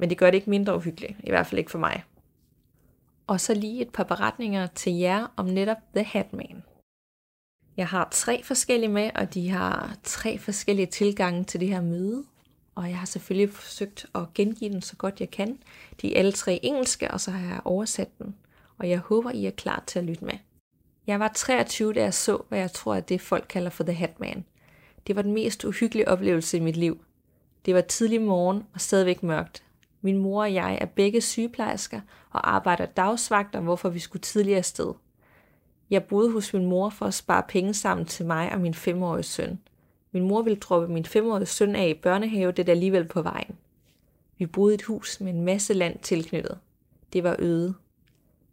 Men 0.00 0.10
det 0.10 0.18
gør 0.18 0.30
det 0.30 0.38
ikke 0.38 0.50
mindre 0.50 0.76
uhyggeligt, 0.76 1.16
i 1.24 1.30
hvert 1.30 1.46
fald 1.46 1.58
ikke 1.58 1.70
for 1.70 1.78
mig. 1.78 2.04
Og 3.26 3.40
så 3.40 3.54
lige 3.54 3.82
et 3.82 3.88
par 3.88 4.04
beretninger 4.04 4.66
til 4.66 4.92
jer 4.92 5.26
om 5.36 5.46
netop 5.46 5.76
The 5.94 6.04
Hatman. 6.04 6.62
Jeg 7.76 7.86
har 7.86 8.08
tre 8.10 8.42
forskellige 8.44 8.90
med, 8.90 9.10
og 9.14 9.34
de 9.34 9.50
har 9.50 9.96
tre 10.04 10.38
forskellige 10.38 10.86
tilgange 10.86 11.44
til 11.44 11.60
det 11.60 11.68
her 11.68 11.80
møde. 11.80 12.24
Og 12.74 12.88
jeg 12.88 12.98
har 12.98 13.06
selvfølgelig 13.06 13.54
forsøgt 13.54 14.06
at 14.14 14.34
gengive 14.34 14.72
den 14.72 14.82
så 14.82 14.96
godt 14.96 15.20
jeg 15.20 15.30
kan. 15.30 15.58
De 16.02 16.14
er 16.14 16.18
alle 16.18 16.32
tre 16.32 16.60
engelske, 16.62 17.10
og 17.10 17.20
så 17.20 17.30
har 17.30 17.48
jeg 17.48 17.60
oversat 17.64 18.18
den. 18.18 18.34
Og 18.78 18.90
jeg 18.90 18.98
håber, 18.98 19.30
I 19.30 19.46
er 19.46 19.50
klar 19.50 19.84
til 19.86 19.98
at 19.98 20.04
lytte 20.04 20.24
med. 20.24 20.34
Jeg 21.06 21.20
var 21.20 21.32
23, 21.34 21.92
da 21.92 22.00
jeg 22.00 22.14
så, 22.14 22.42
hvad 22.48 22.58
jeg 22.58 22.72
tror, 22.72 22.94
at 22.94 23.08
det 23.08 23.20
folk 23.20 23.46
kalder 23.48 23.70
for 23.70 23.84
The 23.84 23.94
Hatman. 23.94 24.44
Det 25.06 25.16
var 25.16 25.22
den 25.22 25.34
mest 25.34 25.64
uhyggelige 25.64 26.08
oplevelse 26.08 26.56
i 26.56 26.60
mit 26.60 26.76
liv. 26.76 27.04
Det 27.66 27.74
var 27.74 27.80
tidlig 27.80 28.20
morgen 28.20 28.64
og 28.74 28.80
stadigvæk 28.80 29.22
mørkt. 29.22 29.62
Min 30.00 30.18
mor 30.18 30.42
og 30.42 30.54
jeg 30.54 30.78
er 30.80 30.86
begge 30.86 31.20
sygeplejersker 31.20 32.00
og 32.30 32.54
arbejder 32.54 32.86
dagsvagter, 32.86 33.60
hvorfor 33.60 33.88
vi 33.88 33.98
skulle 33.98 34.22
tidligere 34.22 34.62
sted. 34.62 34.94
Jeg 35.90 36.04
boede 36.04 36.32
hos 36.32 36.52
min 36.52 36.66
mor 36.66 36.90
for 36.90 37.06
at 37.06 37.14
spare 37.14 37.42
penge 37.48 37.74
sammen 37.74 38.06
til 38.06 38.26
mig 38.26 38.52
og 38.52 38.60
min 38.60 38.74
femårige 38.74 39.22
søn. 39.22 39.58
Min 40.12 40.22
mor 40.22 40.42
ville 40.42 40.58
droppe 40.58 40.88
min 40.88 41.04
femårige 41.04 41.46
søn 41.46 41.76
af 41.76 41.88
i 41.88 41.94
børnehave, 41.94 42.52
det 42.52 42.68
er 42.68 42.72
alligevel 42.72 43.04
på 43.04 43.22
vejen. 43.22 43.56
Vi 44.38 44.46
boede 44.46 44.72
i 44.72 44.74
et 44.74 44.82
hus 44.82 45.20
med 45.20 45.34
en 45.34 45.44
masse 45.44 45.74
land 45.74 45.98
tilknyttet. 45.98 46.58
Det 47.12 47.24
var 47.24 47.36
øde. 47.38 47.74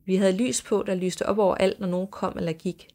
Vi 0.06 0.16
havde 0.16 0.38
lys 0.38 0.62
på, 0.62 0.84
der 0.88 0.96
lyste 0.96 1.26
op 1.26 1.38
over 1.38 1.56
alt, 1.56 1.80
når 1.80 1.88
nogen 1.88 2.08
kom 2.08 2.38
eller 2.38 2.54
gik. 2.54 2.88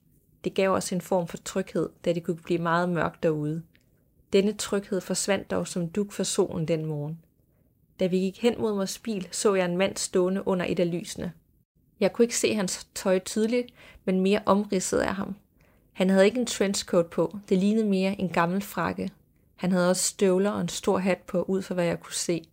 Det 0.44 0.54
gav 0.54 0.70
os 0.70 0.92
en 0.92 1.00
form 1.00 1.26
for 1.26 1.36
tryghed, 1.36 1.88
da 2.04 2.12
det 2.12 2.24
kunne 2.24 2.36
blive 2.36 2.58
meget 2.58 2.88
mørkt 2.88 3.22
derude. 3.22 3.62
Denne 4.32 4.52
tryghed 4.52 5.00
forsvandt 5.00 5.50
dog 5.50 5.68
som 5.68 5.88
duk 5.88 6.12
for 6.12 6.22
solen 6.22 6.68
den 6.68 6.86
morgen. 6.86 7.18
Da 8.02 8.06
vi 8.06 8.18
gik 8.18 8.42
hen 8.42 8.54
mod 8.58 8.72
vores 8.74 8.98
bil, 8.98 9.28
så 9.30 9.54
jeg 9.54 9.64
en 9.64 9.76
mand 9.76 9.96
stående 9.96 10.48
under 10.48 10.66
et 10.68 10.80
af 10.80 10.90
lysene. 10.90 11.32
Jeg 12.00 12.12
kunne 12.12 12.24
ikke 12.24 12.36
se 12.36 12.54
hans 12.54 12.88
tøj 12.94 13.18
tydeligt, 13.18 13.66
men 14.04 14.20
mere 14.20 14.42
omridset 14.46 14.98
af 14.98 15.14
ham. 15.14 15.36
Han 15.92 16.10
havde 16.10 16.24
ikke 16.24 16.40
en 16.40 16.46
trenchcoat 16.46 17.06
på, 17.06 17.38
det 17.48 17.58
lignede 17.58 17.86
mere 17.86 18.20
en 18.20 18.28
gammel 18.28 18.62
frakke. 18.62 19.10
Han 19.54 19.72
havde 19.72 19.90
også 19.90 20.02
støvler 20.02 20.50
og 20.50 20.60
en 20.60 20.68
stor 20.68 20.98
hat 20.98 21.18
på, 21.18 21.42
ud 21.42 21.62
fra 21.62 21.74
hvad 21.74 21.84
jeg 21.84 22.00
kunne 22.00 22.14
se. 22.14 22.44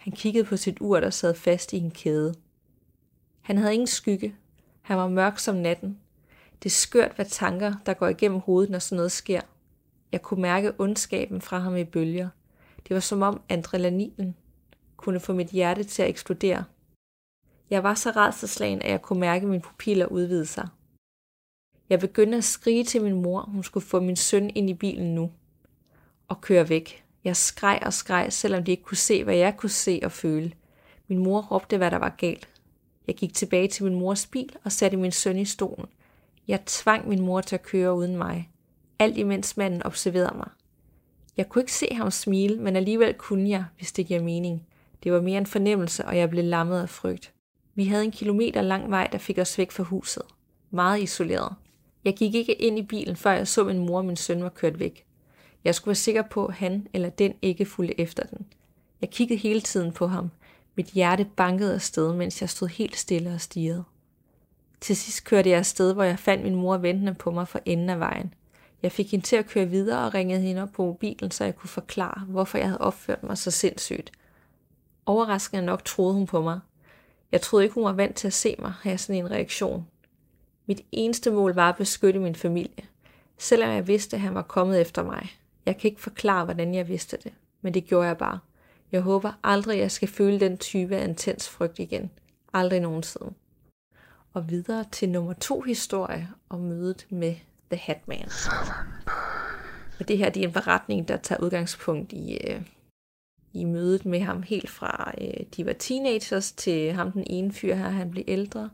Han 0.00 0.12
kiggede 0.12 0.44
på 0.44 0.56
sit 0.56 0.76
ur, 0.80 1.00
der 1.00 1.10
sad 1.10 1.34
fast 1.34 1.72
i 1.72 1.76
en 1.76 1.90
kæde. 1.90 2.34
Han 3.40 3.58
havde 3.58 3.74
ingen 3.74 3.86
skygge. 3.86 4.34
Han 4.82 4.96
var 4.96 5.08
mørk 5.08 5.38
som 5.38 5.54
natten. 5.54 5.98
Det 6.62 6.68
er 6.68 6.74
skørt, 6.74 7.12
hvad 7.16 7.26
tanker, 7.26 7.74
der 7.86 7.94
går 7.94 8.08
igennem 8.08 8.40
hovedet, 8.40 8.70
når 8.70 8.78
sådan 8.78 8.96
noget 8.96 9.12
sker. 9.12 9.40
Jeg 10.12 10.22
kunne 10.22 10.42
mærke 10.42 10.72
ondskaben 10.78 11.40
fra 11.40 11.58
ham 11.58 11.76
i 11.76 11.84
bølger. 11.84 12.28
Det 12.88 12.94
var 12.94 13.00
som 13.00 13.22
om 13.22 13.40
adrenalinen 13.48 14.36
kunne 15.02 15.20
få 15.20 15.32
mit 15.32 15.48
hjerte 15.48 15.84
til 15.84 16.02
at 16.02 16.08
eksplodere. 16.08 16.64
Jeg 17.70 17.82
var 17.82 17.94
så 17.94 18.10
rædselslagen, 18.10 18.82
at 18.82 18.90
jeg 18.90 19.02
kunne 19.02 19.20
mærke 19.20 19.46
mine 19.46 19.62
pupiller 19.62 20.06
udvide 20.06 20.46
sig. 20.46 20.68
Jeg 21.88 22.00
begyndte 22.00 22.38
at 22.38 22.44
skrige 22.44 22.84
til 22.84 23.02
min 23.02 23.22
mor, 23.22 23.42
hun 23.42 23.62
skulle 23.62 23.86
få 23.86 24.00
min 24.00 24.16
søn 24.16 24.50
ind 24.54 24.70
i 24.70 24.74
bilen 24.74 25.14
nu. 25.14 25.30
Og 26.28 26.40
køre 26.40 26.68
væk. 26.68 27.04
Jeg 27.24 27.36
skreg 27.36 27.78
og 27.86 27.92
skreg, 27.92 28.32
selvom 28.32 28.64
de 28.64 28.70
ikke 28.70 28.82
kunne 28.82 28.96
se, 28.96 29.24
hvad 29.24 29.36
jeg 29.36 29.56
kunne 29.56 29.70
se 29.70 30.00
og 30.04 30.12
føle. 30.12 30.52
Min 31.08 31.18
mor 31.18 31.40
råbte, 31.40 31.76
hvad 31.76 31.90
der 31.90 31.98
var 31.98 32.14
galt. 32.18 32.48
Jeg 33.06 33.14
gik 33.14 33.34
tilbage 33.34 33.68
til 33.68 33.84
min 33.84 33.94
mors 33.94 34.26
bil 34.26 34.56
og 34.64 34.72
satte 34.72 34.96
min 34.96 35.12
søn 35.12 35.38
i 35.38 35.44
stolen. 35.44 35.86
Jeg 36.48 36.60
tvang 36.66 37.08
min 37.08 37.22
mor 37.22 37.40
til 37.40 37.56
at 37.56 37.62
køre 37.62 37.94
uden 37.94 38.16
mig. 38.16 38.50
Alt 38.98 39.18
imens 39.18 39.56
manden 39.56 39.82
observerede 39.82 40.36
mig. 40.36 40.48
Jeg 41.36 41.48
kunne 41.48 41.62
ikke 41.62 41.72
se 41.72 41.88
ham 41.94 42.10
smile, 42.10 42.60
men 42.60 42.76
alligevel 42.76 43.14
kunne 43.14 43.48
jeg, 43.48 43.64
hvis 43.76 43.92
det 43.92 44.06
giver 44.06 44.22
mening. 44.22 44.66
Det 45.02 45.12
var 45.12 45.20
mere 45.20 45.38
en 45.38 45.46
fornemmelse, 45.46 46.04
og 46.04 46.16
jeg 46.16 46.30
blev 46.30 46.44
lammet 46.44 46.80
af 46.80 46.88
frygt. 46.88 47.32
Vi 47.74 47.84
havde 47.84 48.04
en 48.04 48.10
kilometer 48.10 48.62
lang 48.62 48.90
vej, 48.90 49.08
der 49.12 49.18
fik 49.18 49.38
os 49.38 49.58
væk 49.58 49.72
fra 49.72 49.82
huset. 49.82 50.22
Meget 50.70 51.02
isoleret. 51.02 51.54
Jeg 52.04 52.14
gik 52.16 52.34
ikke 52.34 52.52
ind 52.52 52.78
i 52.78 52.82
bilen, 52.82 53.16
før 53.16 53.32
jeg 53.32 53.48
så 53.48 53.64
min 53.64 53.78
mor 53.78 53.98
og 53.98 54.04
min 54.04 54.16
søn 54.16 54.42
var 54.42 54.48
kørt 54.48 54.78
væk. 54.78 55.04
Jeg 55.64 55.74
skulle 55.74 55.88
være 55.88 55.94
sikker 55.94 56.22
på, 56.22 56.46
at 56.46 56.54
han 56.54 56.86
eller 56.92 57.08
den 57.10 57.34
ikke 57.42 57.64
fulgte 57.64 58.00
efter 58.00 58.22
den. 58.22 58.46
Jeg 59.00 59.10
kiggede 59.10 59.40
hele 59.40 59.60
tiden 59.60 59.92
på 59.92 60.06
ham. 60.06 60.30
Mit 60.76 60.86
hjerte 60.86 61.26
bankede 61.36 61.74
afsted, 61.74 62.12
mens 62.12 62.40
jeg 62.40 62.50
stod 62.50 62.68
helt 62.68 62.96
stille 62.96 63.34
og 63.34 63.40
stirrede. 63.40 63.84
Til 64.80 64.96
sidst 64.96 65.24
kørte 65.24 65.50
jeg 65.50 65.58
afsted, 65.58 65.94
hvor 65.94 66.02
jeg 66.02 66.18
fandt 66.18 66.44
min 66.44 66.54
mor 66.54 66.76
ventende 66.76 67.14
på 67.14 67.30
mig 67.30 67.48
for 67.48 67.60
enden 67.64 67.90
af 67.90 68.00
vejen. 68.00 68.34
Jeg 68.82 68.92
fik 68.92 69.10
hende 69.10 69.24
til 69.24 69.36
at 69.36 69.46
køre 69.46 69.68
videre 69.68 70.06
og 70.06 70.14
ringede 70.14 70.40
hende 70.40 70.62
op 70.62 70.72
på 70.72 70.84
mobilen, 70.84 71.30
så 71.30 71.44
jeg 71.44 71.56
kunne 71.56 71.70
forklare, 71.70 72.24
hvorfor 72.28 72.58
jeg 72.58 72.66
havde 72.66 72.80
opført 72.80 73.22
mig 73.22 73.38
så 73.38 73.50
sindssygt. 73.50 74.12
Overraskende 75.06 75.66
nok 75.66 75.84
troede 75.84 76.14
hun 76.14 76.26
på 76.26 76.42
mig. 76.42 76.60
Jeg 77.32 77.40
troede 77.40 77.64
ikke, 77.64 77.74
hun 77.74 77.84
var 77.84 77.92
vant 77.92 78.16
til 78.16 78.26
at 78.26 78.32
se 78.32 78.56
mig 78.58 78.72
have 78.82 78.98
sådan 78.98 79.24
en 79.24 79.30
reaktion. 79.30 79.86
Mit 80.66 80.80
eneste 80.92 81.30
mål 81.30 81.54
var 81.54 81.68
at 81.68 81.76
beskytte 81.76 82.20
min 82.20 82.34
familie, 82.34 82.84
selvom 83.38 83.70
jeg 83.70 83.86
vidste, 83.86 84.16
at 84.16 84.20
han 84.20 84.34
var 84.34 84.42
kommet 84.42 84.80
efter 84.80 85.02
mig. 85.02 85.30
Jeg 85.66 85.76
kan 85.76 85.88
ikke 85.88 86.00
forklare, 86.00 86.44
hvordan 86.44 86.74
jeg 86.74 86.88
vidste 86.88 87.16
det, 87.24 87.32
men 87.60 87.74
det 87.74 87.84
gjorde 87.84 88.06
jeg 88.06 88.18
bare. 88.18 88.38
Jeg 88.92 89.00
håber 89.00 89.32
aldrig, 89.44 89.78
jeg 89.78 89.90
skal 89.90 90.08
føle 90.08 90.40
den 90.40 90.58
type 90.58 90.96
af 90.96 91.04
intens 91.08 91.48
frygt 91.48 91.78
igen. 91.78 92.10
Aldrig 92.52 92.80
nogensinde. 92.80 93.32
Og 94.32 94.50
videre 94.50 94.84
til 94.92 95.08
nummer 95.08 95.32
to 95.32 95.60
historie 95.60 96.28
om 96.48 96.60
mødet 96.60 97.06
med 97.10 97.34
The 97.70 97.80
Hatman. 97.80 98.28
Og 100.00 100.08
det 100.08 100.18
her 100.18 100.30
det 100.30 100.42
er 100.42 100.46
en 100.46 100.52
beretning, 100.52 101.08
der 101.08 101.16
tager 101.16 101.40
udgangspunkt 101.40 102.12
i, 102.12 102.36
øh, 102.36 102.62
i 103.54 103.64
mødet 103.64 104.06
med 104.06 104.20
ham 104.20 104.42
helt 104.42 104.70
fra 104.70 105.12
øh, 105.20 105.46
de 105.56 105.66
var 105.66 105.72
teenagers 105.72 106.52
til 106.52 106.92
ham 106.92 107.12
den 107.12 107.24
ene 107.26 107.52
fyr 107.52 107.74
her, 107.74 107.88
han 107.88 108.10
blev 108.10 108.24
ældre, 108.28 108.70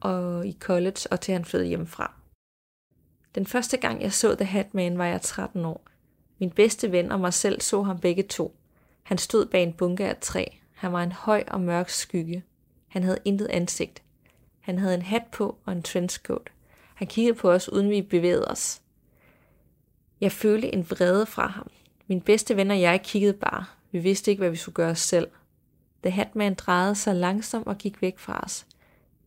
og 0.00 0.46
i 0.46 0.56
college 0.60 1.00
og 1.10 1.20
til 1.20 1.32
han 1.32 1.44
flyttede 1.44 1.68
hjemmefra. 1.68 2.12
Den 3.34 3.46
første 3.46 3.76
gang 3.76 4.02
jeg 4.02 4.12
så 4.12 4.34
The 4.34 4.44
Hat 4.44 4.74
Man 4.74 4.98
var 4.98 5.06
jeg 5.06 5.22
13 5.22 5.64
år. 5.64 5.86
Min 6.38 6.50
bedste 6.50 6.92
ven 6.92 7.12
og 7.12 7.20
mig 7.20 7.34
selv 7.34 7.60
så 7.60 7.82
ham 7.82 8.00
begge 8.00 8.22
to. 8.22 8.56
Han 9.02 9.18
stod 9.18 9.46
bag 9.46 9.62
en 9.62 9.72
bunke 9.72 10.08
af 10.08 10.16
træ. 10.20 10.44
Han 10.74 10.92
var 10.92 11.02
en 11.02 11.12
høj 11.12 11.44
og 11.48 11.60
mørk 11.60 11.88
skygge. 11.88 12.44
Han 12.88 13.02
havde 13.02 13.18
intet 13.24 13.46
ansigt. 13.46 14.02
Han 14.60 14.78
havde 14.78 14.94
en 14.94 15.02
hat 15.02 15.22
på 15.32 15.58
og 15.64 15.72
en 15.72 15.82
trenchcoat. 15.82 16.50
Han 16.94 17.06
kiggede 17.06 17.36
på 17.36 17.50
os, 17.50 17.68
uden 17.68 17.90
vi 17.90 18.02
bevægede 18.02 18.48
os. 18.48 18.80
Jeg 20.20 20.32
følte 20.32 20.74
en 20.74 20.90
vrede 20.90 21.26
fra 21.26 21.46
ham. 21.46 21.70
Min 22.06 22.20
bedste 22.20 22.56
ven 22.56 22.70
og 22.70 22.80
jeg 22.80 23.02
kiggede 23.02 23.32
bare. 23.32 23.64
Vi 23.96 24.00
vidste 24.00 24.30
ikke, 24.30 24.40
hvad 24.40 24.50
vi 24.50 24.56
skulle 24.56 24.74
gøre 24.74 24.90
os 24.90 24.98
selv. 24.98 25.28
Da 26.04 26.08
Hatman 26.08 26.54
drejede 26.54 26.94
sig 26.94 27.14
langsomt 27.14 27.66
og 27.66 27.78
gik 27.78 28.02
væk 28.02 28.18
fra 28.18 28.40
os. 28.44 28.66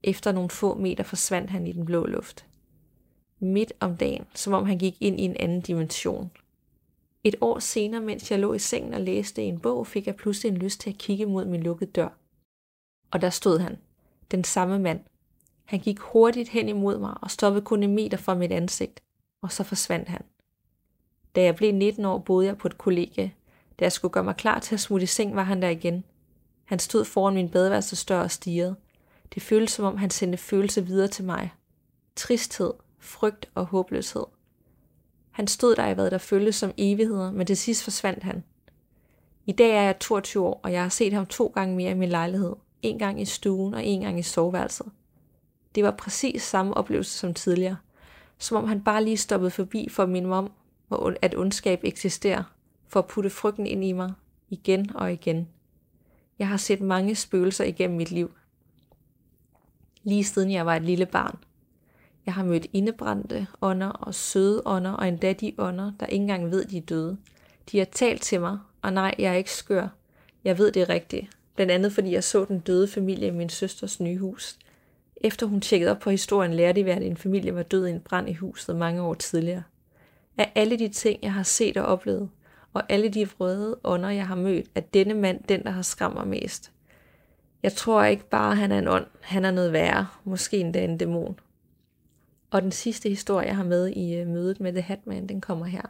Efter 0.03 0.31
nogle 0.31 0.49
få 0.49 0.75
meter 0.75 1.03
forsvandt 1.03 1.49
han 1.49 1.67
i 1.67 1.71
den 1.71 1.85
blå 1.85 2.05
luft. 2.05 2.45
Midt 3.39 3.73
om 3.79 3.97
dagen, 3.97 4.25
som 4.35 4.53
om 4.53 4.65
han 4.65 4.77
gik 4.77 4.97
ind 4.99 5.19
i 5.19 5.23
en 5.23 5.37
anden 5.39 5.61
dimension. 5.61 6.31
Et 7.23 7.35
år 7.41 7.59
senere, 7.59 8.01
mens 8.01 8.31
jeg 8.31 8.39
lå 8.39 8.53
i 8.53 8.59
sengen 8.59 8.93
og 8.93 9.01
læste 9.01 9.41
en 9.41 9.59
bog, 9.59 9.87
fik 9.87 10.07
jeg 10.07 10.15
pludselig 10.15 10.51
en 10.51 10.57
lyst 10.57 10.79
til 10.81 10.89
at 10.89 10.97
kigge 10.97 11.25
mod 11.25 11.45
min 11.45 11.63
lukkede 11.63 11.91
dør. 11.91 12.09
Og 13.11 13.21
der 13.21 13.29
stod 13.29 13.59
han, 13.59 13.77
den 14.31 14.43
samme 14.43 14.79
mand. 14.79 14.99
Han 15.65 15.79
gik 15.79 15.99
hurtigt 15.99 16.49
hen 16.49 16.69
imod 16.69 16.99
mig 16.99 17.13
og 17.21 17.31
stoppede 17.31 17.65
kun 17.65 17.83
en 17.83 17.95
meter 17.95 18.17
fra 18.17 18.35
mit 18.35 18.51
ansigt, 18.51 19.03
og 19.41 19.51
så 19.51 19.63
forsvandt 19.63 20.09
han. 20.09 20.21
Da 21.35 21.43
jeg 21.43 21.55
blev 21.55 21.73
19 21.73 22.05
år, 22.05 22.17
boede 22.17 22.47
jeg 22.47 22.57
på 22.57 22.67
et 22.67 22.77
kollegie. 22.77 23.33
Da 23.79 23.85
jeg 23.85 23.91
skulle 23.91 24.11
gøre 24.11 24.23
mig 24.23 24.35
klar 24.35 24.59
til 24.59 24.75
at 24.75 24.79
smutte 24.79 25.03
i 25.03 25.07
seng, 25.07 25.35
var 25.35 25.43
han 25.43 25.61
der 25.61 25.69
igen. 25.69 26.03
Han 26.65 26.79
stod 26.79 27.05
foran 27.05 27.33
min 27.33 27.49
badeværelsesdør 27.49 28.19
og 28.19 28.31
stirrede. 28.31 28.75
Det 29.33 29.41
føltes 29.41 29.71
som 29.71 29.85
om 29.85 29.97
han 29.97 30.09
sendte 30.09 30.37
følelse 30.37 30.85
videre 30.85 31.07
til 31.07 31.25
mig. 31.25 31.53
Tristhed, 32.15 32.73
frygt 32.99 33.49
og 33.55 33.65
håbløshed. 33.65 34.23
Han 35.31 35.47
stod 35.47 35.75
der 35.75 35.87
i 35.87 35.93
hvad 35.93 36.11
der 36.11 36.17
føltes 36.17 36.55
som 36.55 36.71
evigheder, 36.77 37.31
men 37.31 37.47
til 37.47 37.57
sidst 37.57 37.83
forsvandt 37.83 38.23
han. 38.23 38.43
I 39.45 39.51
dag 39.51 39.69
er 39.69 39.81
jeg 39.81 39.99
22 39.99 40.45
år, 40.45 40.59
og 40.63 40.71
jeg 40.71 40.81
har 40.81 40.89
set 40.89 41.13
ham 41.13 41.25
to 41.25 41.47
gange 41.47 41.75
mere 41.75 41.91
i 41.91 41.93
min 41.95 42.09
lejlighed. 42.09 42.55
En 42.81 42.99
gang 42.99 43.21
i 43.21 43.25
stuen 43.25 43.73
og 43.73 43.85
en 43.85 44.01
gang 44.01 44.19
i 44.19 44.23
soveværelset. 44.23 44.87
Det 45.75 45.83
var 45.83 45.91
præcis 45.91 46.43
samme 46.43 46.73
oplevelse 46.73 47.17
som 47.17 47.33
tidligere. 47.33 47.77
Som 48.37 48.57
om 48.57 48.67
han 48.67 48.83
bare 48.83 49.03
lige 49.03 49.17
stoppede 49.17 49.51
forbi 49.51 49.89
for 49.89 50.03
at 50.03 50.09
minde 50.09 50.27
mig 50.27 50.37
om, 50.37 50.51
at 51.21 51.35
ondskab 51.35 51.79
eksisterer, 51.83 52.43
for 52.89 52.99
at 52.99 53.07
putte 53.07 53.29
frygten 53.29 53.67
ind 53.67 53.85
i 53.85 53.91
mig, 53.91 54.13
igen 54.49 54.95
og 54.95 55.13
igen. 55.13 55.47
Jeg 56.39 56.47
har 56.47 56.57
set 56.57 56.81
mange 56.81 57.15
spøgelser 57.15 57.63
igennem 57.63 57.97
mit 57.97 58.11
liv. 58.11 58.31
Lige 60.03 60.23
siden 60.23 60.51
jeg 60.51 60.65
var 60.65 60.75
et 60.75 60.83
lille 60.83 61.05
barn. 61.05 61.37
Jeg 62.25 62.33
har 62.33 62.43
mødt 62.43 62.67
indebrændte 62.73 63.47
ånder 63.61 63.89
og 63.89 64.15
søde 64.15 64.61
ånder, 64.65 64.91
og 64.91 65.07
endda 65.07 65.33
de 65.33 65.53
ånder, 65.57 65.91
der 65.99 66.05
ikke 66.05 66.21
engang 66.21 66.51
ved, 66.51 66.65
de 66.65 66.77
er 66.77 66.81
døde. 66.81 67.17
De 67.71 67.77
har 67.77 67.85
talt 67.85 68.21
til 68.21 68.41
mig, 68.41 68.59
og 68.81 68.93
nej, 68.93 69.15
jeg 69.19 69.31
er 69.31 69.35
ikke 69.35 69.51
skør. 69.51 69.87
Jeg 70.43 70.57
ved 70.57 70.71
det 70.71 70.89
rigtigt. 70.89 71.27
Blandt 71.55 71.71
andet 71.71 71.93
fordi 71.93 72.11
jeg 72.11 72.23
så 72.23 72.45
den 72.45 72.59
døde 72.59 72.87
familie 72.87 73.27
i 73.27 73.31
min 73.31 73.49
søsters 73.49 73.99
nye 73.99 74.17
hus. 74.17 74.57
Efter 75.17 75.45
hun 75.45 75.61
tjekkede 75.61 75.91
op 75.91 75.99
på 75.99 76.09
historien, 76.09 76.53
lærte 76.53 76.83
de, 76.83 76.91
at 76.91 77.03
en 77.03 77.17
familie 77.17 77.55
var 77.55 77.63
død 77.63 77.87
i 77.87 77.91
en 77.91 77.99
brand 77.99 78.29
i 78.29 78.33
huset 78.33 78.75
mange 78.75 79.01
år 79.01 79.13
tidligere. 79.13 79.63
Af 80.37 80.51
alle 80.55 80.79
de 80.79 80.87
ting, 80.87 81.19
jeg 81.23 81.33
har 81.33 81.43
set 81.43 81.77
og 81.77 81.85
oplevet, 81.85 82.29
og 82.79 82.85
alle 82.89 83.09
de 83.09 83.29
vrede 83.29 83.79
ånder, 83.83 84.09
jeg 84.09 84.27
har 84.27 84.35
mødt, 84.35 84.65
er 84.75 84.81
denne 84.81 85.13
mand 85.13 85.43
den, 85.43 85.63
der 85.63 85.71
har 85.71 85.81
skræmt 85.81 86.15
mig 86.15 86.27
mest. 86.27 86.71
Jeg 87.63 87.73
tror 87.73 88.03
ikke 88.03 88.29
bare, 88.29 88.55
han 88.55 88.71
er 88.71 88.79
en 88.79 88.87
ånd. 88.87 89.05
Han 89.21 89.45
er 89.45 89.51
noget 89.51 89.73
værre. 89.73 90.07
Måske 90.23 90.57
endda 90.57 90.83
en 90.83 90.97
dæmon. 90.97 91.39
Og 92.51 92.61
den 92.61 92.71
sidste 92.71 93.09
historie, 93.09 93.47
jeg 93.47 93.55
har 93.55 93.63
med 93.63 93.87
i 93.87 94.15
øh, 94.15 94.27
mødet 94.27 94.59
med 94.59 94.71
The 94.71 94.81
Hatman, 94.81 95.27
den 95.27 95.41
kommer 95.41 95.65
her. 95.65 95.81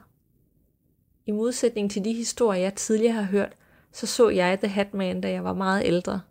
I 1.25 1.31
modsætning 1.31 1.91
til 1.91 2.05
de 2.05 2.13
historier, 2.13 2.62
jeg 2.62 2.74
tidligere 2.74 3.13
har 3.13 3.24
hørt, 3.24 3.53
så 3.91 4.08
så 4.08 4.29
jeg 4.29 4.60
The 4.60 4.67
Hatman, 4.67 5.22
da 5.22 5.31
jeg 5.31 5.43
var 5.43 5.53
meget 5.53 5.81
ældre. 5.86 6.22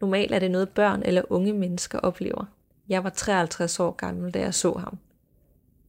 Normalt 0.00 0.34
er 0.34 0.38
det 0.38 0.50
noget 0.50 0.68
børn 0.68 1.02
eller 1.02 1.22
unge 1.28 1.52
mennesker 1.52 1.98
oplever. 1.98 2.44
Jeg 2.88 3.04
var 3.04 3.10
53 3.10 3.80
år 3.80 3.90
gammel, 3.90 4.34
da 4.34 4.40
jeg 4.40 4.54
så 4.54 4.72
ham. 4.72 4.98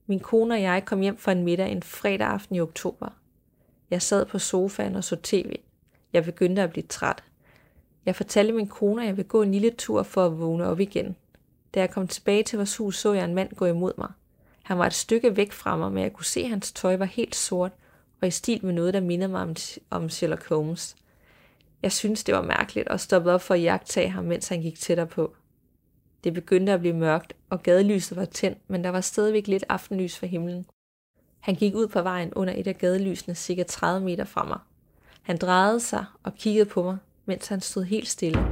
Min 0.07 0.19
kone 0.19 0.53
og 0.53 0.61
jeg 0.61 0.85
kom 0.85 0.99
hjem 0.99 1.17
fra 1.17 1.31
en 1.31 1.43
middag 1.43 1.71
en 1.71 1.83
fredag 1.83 2.27
aften 2.27 2.55
i 2.55 2.61
oktober. 2.61 3.20
Jeg 3.91 4.01
sad 4.01 4.25
på 4.25 4.39
sofaen 4.39 4.95
og 4.95 5.03
så 5.03 5.15
tv. 5.23 5.55
Jeg 6.13 6.23
begyndte 6.23 6.61
at 6.61 6.69
blive 6.69 6.85
træt. 6.89 7.23
Jeg 8.05 8.15
fortalte 8.15 8.53
min 8.53 8.67
kone, 8.67 9.01
at 9.01 9.07
jeg 9.07 9.17
ville 9.17 9.29
gå 9.29 9.41
en 9.41 9.51
lille 9.51 9.71
tur 9.77 10.03
for 10.03 10.25
at 10.25 10.39
vågne 10.39 10.65
op 10.65 10.79
igen. 10.79 11.15
Da 11.73 11.79
jeg 11.79 11.89
kom 11.89 12.07
tilbage 12.07 12.43
til 12.43 12.57
vores 12.57 12.77
hus, 12.77 12.97
så 12.97 13.13
jeg 13.13 13.25
en 13.25 13.35
mand 13.35 13.55
gå 13.55 13.65
imod 13.65 13.93
mig. 13.97 14.11
Han 14.63 14.77
var 14.77 14.85
et 14.85 14.93
stykke 14.93 15.37
væk 15.37 15.51
fra 15.51 15.77
mig, 15.77 15.91
men 15.91 16.03
jeg 16.03 16.13
kunne 16.13 16.25
se, 16.25 16.39
at 16.41 16.49
hans 16.49 16.71
tøj 16.71 16.97
var 16.97 17.05
helt 17.05 17.35
sort 17.35 17.71
og 18.21 18.27
i 18.27 18.31
stil 18.31 18.65
med 18.65 18.73
noget, 18.73 18.93
der 18.93 18.99
mindede 18.99 19.31
mig 19.31 19.41
om, 19.41 19.55
om 19.89 20.09
Sherlock 20.09 20.49
Holmes. 20.49 20.95
Jeg 21.81 21.91
syntes, 21.91 22.23
det 22.23 22.35
var 22.35 22.41
mærkeligt 22.41 22.87
og 22.87 22.99
stoppede 22.99 23.35
op 23.35 23.41
for 23.41 23.53
at 23.53 23.61
jagtage 23.61 24.09
ham, 24.09 24.23
mens 24.23 24.47
han 24.47 24.61
gik 24.61 24.79
tættere 24.79 25.07
på. 25.07 25.35
Det 26.23 26.33
begyndte 26.33 26.71
at 26.71 26.79
blive 26.79 26.95
mørkt, 26.95 27.33
og 27.49 27.63
gadelyset 27.63 28.17
var 28.17 28.25
tændt, 28.25 28.57
men 28.67 28.83
der 28.83 28.89
var 28.89 29.01
stadigvæk 29.01 29.47
lidt 29.47 29.63
aftenlys 29.69 30.17
for 30.17 30.25
himlen. 30.25 30.65
Han 31.41 31.55
gik 31.55 31.75
ud 31.75 31.87
på 31.87 32.01
vejen 32.01 32.33
under 32.33 32.53
et 32.57 32.67
af 32.67 32.77
gadelysene 32.77 33.35
cirka 33.35 33.63
30 33.63 34.05
meter 34.05 34.25
fra 34.25 34.45
mig. 34.45 34.59
Han 35.21 35.37
drejede 35.37 35.79
sig 35.79 36.05
og 36.23 36.35
kiggede 36.35 36.65
på 36.65 36.83
mig, 36.83 36.97
mens 37.25 37.47
han 37.47 37.61
stod 37.61 37.83
helt 37.83 38.07
stille. 38.07 38.47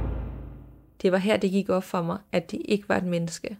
Det 1.02 1.12
var 1.12 1.18
her, 1.18 1.36
det 1.36 1.50
gik 1.50 1.68
op 1.68 1.84
for 1.84 2.02
mig, 2.02 2.18
at 2.32 2.50
det 2.50 2.62
ikke 2.64 2.88
var 2.88 2.96
et 2.96 3.04
menneske. 3.04 3.58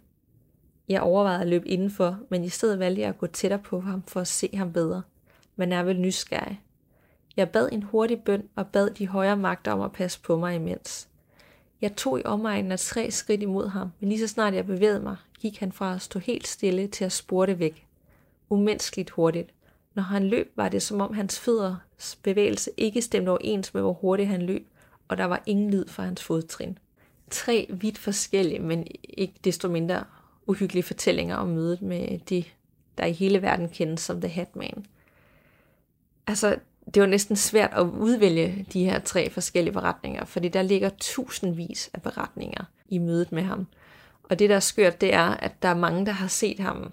Jeg 0.88 1.00
overvejede 1.00 1.40
at 1.40 1.48
løbe 1.48 1.68
indenfor, 1.68 2.18
men 2.28 2.44
i 2.44 2.48
stedet 2.48 2.78
valgte 2.78 3.00
jeg 3.02 3.08
at 3.08 3.18
gå 3.18 3.26
tættere 3.26 3.60
på 3.60 3.80
ham 3.80 4.02
for 4.02 4.20
at 4.20 4.28
se 4.28 4.50
ham 4.54 4.72
bedre. 4.72 5.02
Man 5.56 5.72
er 5.72 5.82
vel 5.82 6.00
nysgerrig. 6.00 6.60
Jeg 7.36 7.50
bad 7.50 7.68
en 7.72 7.82
hurtig 7.82 8.22
bøn 8.22 8.48
og 8.56 8.66
bad 8.66 8.90
de 8.90 9.08
højere 9.08 9.36
magter 9.36 9.72
om 9.72 9.80
at 9.80 9.92
passe 9.92 10.20
på 10.20 10.36
mig 10.36 10.54
imens. 10.54 11.08
Jeg 11.80 11.96
tog 11.96 12.20
i 12.20 12.24
omegnen 12.24 12.72
af 12.72 12.78
tre 12.78 13.10
skridt 13.10 13.42
imod 13.42 13.68
ham, 13.68 13.92
men 14.00 14.08
lige 14.08 14.20
så 14.20 14.28
snart 14.28 14.54
jeg 14.54 14.66
bevægede 14.66 15.00
mig, 15.00 15.16
gik 15.40 15.58
han 15.58 15.72
fra 15.72 15.94
at 15.94 16.02
stå 16.02 16.18
helt 16.18 16.48
stille 16.48 16.86
til 16.86 17.04
at 17.04 17.12
spurte 17.12 17.58
væk. 17.58 17.86
Umenneskeligt 18.50 19.10
hurtigt. 19.10 19.50
Når 19.94 20.02
han 20.02 20.28
løb, 20.28 20.52
var 20.56 20.68
det 20.68 20.82
som 20.82 21.00
om 21.00 21.14
hans 21.14 21.40
fødders 21.40 22.18
bevægelse 22.22 22.70
ikke 22.76 23.02
stemte 23.02 23.30
overens 23.30 23.74
med, 23.74 23.82
hvor 23.82 23.92
hurtigt 23.92 24.28
han 24.28 24.42
løb, 24.42 24.66
og 25.08 25.16
der 25.16 25.24
var 25.24 25.42
ingen 25.46 25.70
lyd 25.70 25.88
fra 25.88 26.02
hans 26.02 26.22
fodtrin. 26.22 26.78
Tre 27.30 27.66
vidt 27.70 27.98
forskellige, 27.98 28.58
men 28.58 28.86
ikke 29.08 29.34
desto 29.44 29.68
mindre 29.68 30.04
uhyggelige 30.46 30.82
fortællinger 30.82 31.36
om 31.36 31.48
mødet 31.48 31.82
med 31.82 32.18
de, 32.18 32.44
der 32.98 33.04
i 33.04 33.12
hele 33.12 33.42
verden 33.42 33.68
kendes 33.68 34.00
som 34.00 34.20
The 34.20 34.30
Hatman. 34.30 34.86
Altså, 36.26 36.56
det 36.94 37.02
var 37.02 37.08
næsten 37.08 37.36
svært 37.36 37.70
at 37.72 37.86
udvælge 37.86 38.66
de 38.72 38.84
her 38.84 38.98
tre 38.98 39.30
forskellige 39.30 39.72
beretninger, 39.72 40.24
fordi 40.24 40.48
der 40.48 40.62
ligger 40.62 40.90
tusindvis 40.98 41.90
af 41.94 42.02
beretninger 42.02 42.64
i 42.88 42.98
mødet 42.98 43.32
med 43.32 43.42
ham. 43.42 43.66
Og 44.22 44.38
det, 44.38 44.50
der 44.50 44.56
er 44.56 44.60
skørt, 44.60 45.00
det 45.00 45.14
er, 45.14 45.26
at 45.26 45.62
der 45.62 45.68
er 45.68 45.74
mange, 45.74 46.06
der 46.06 46.12
har 46.12 46.28
set 46.28 46.58
ham 46.58 46.92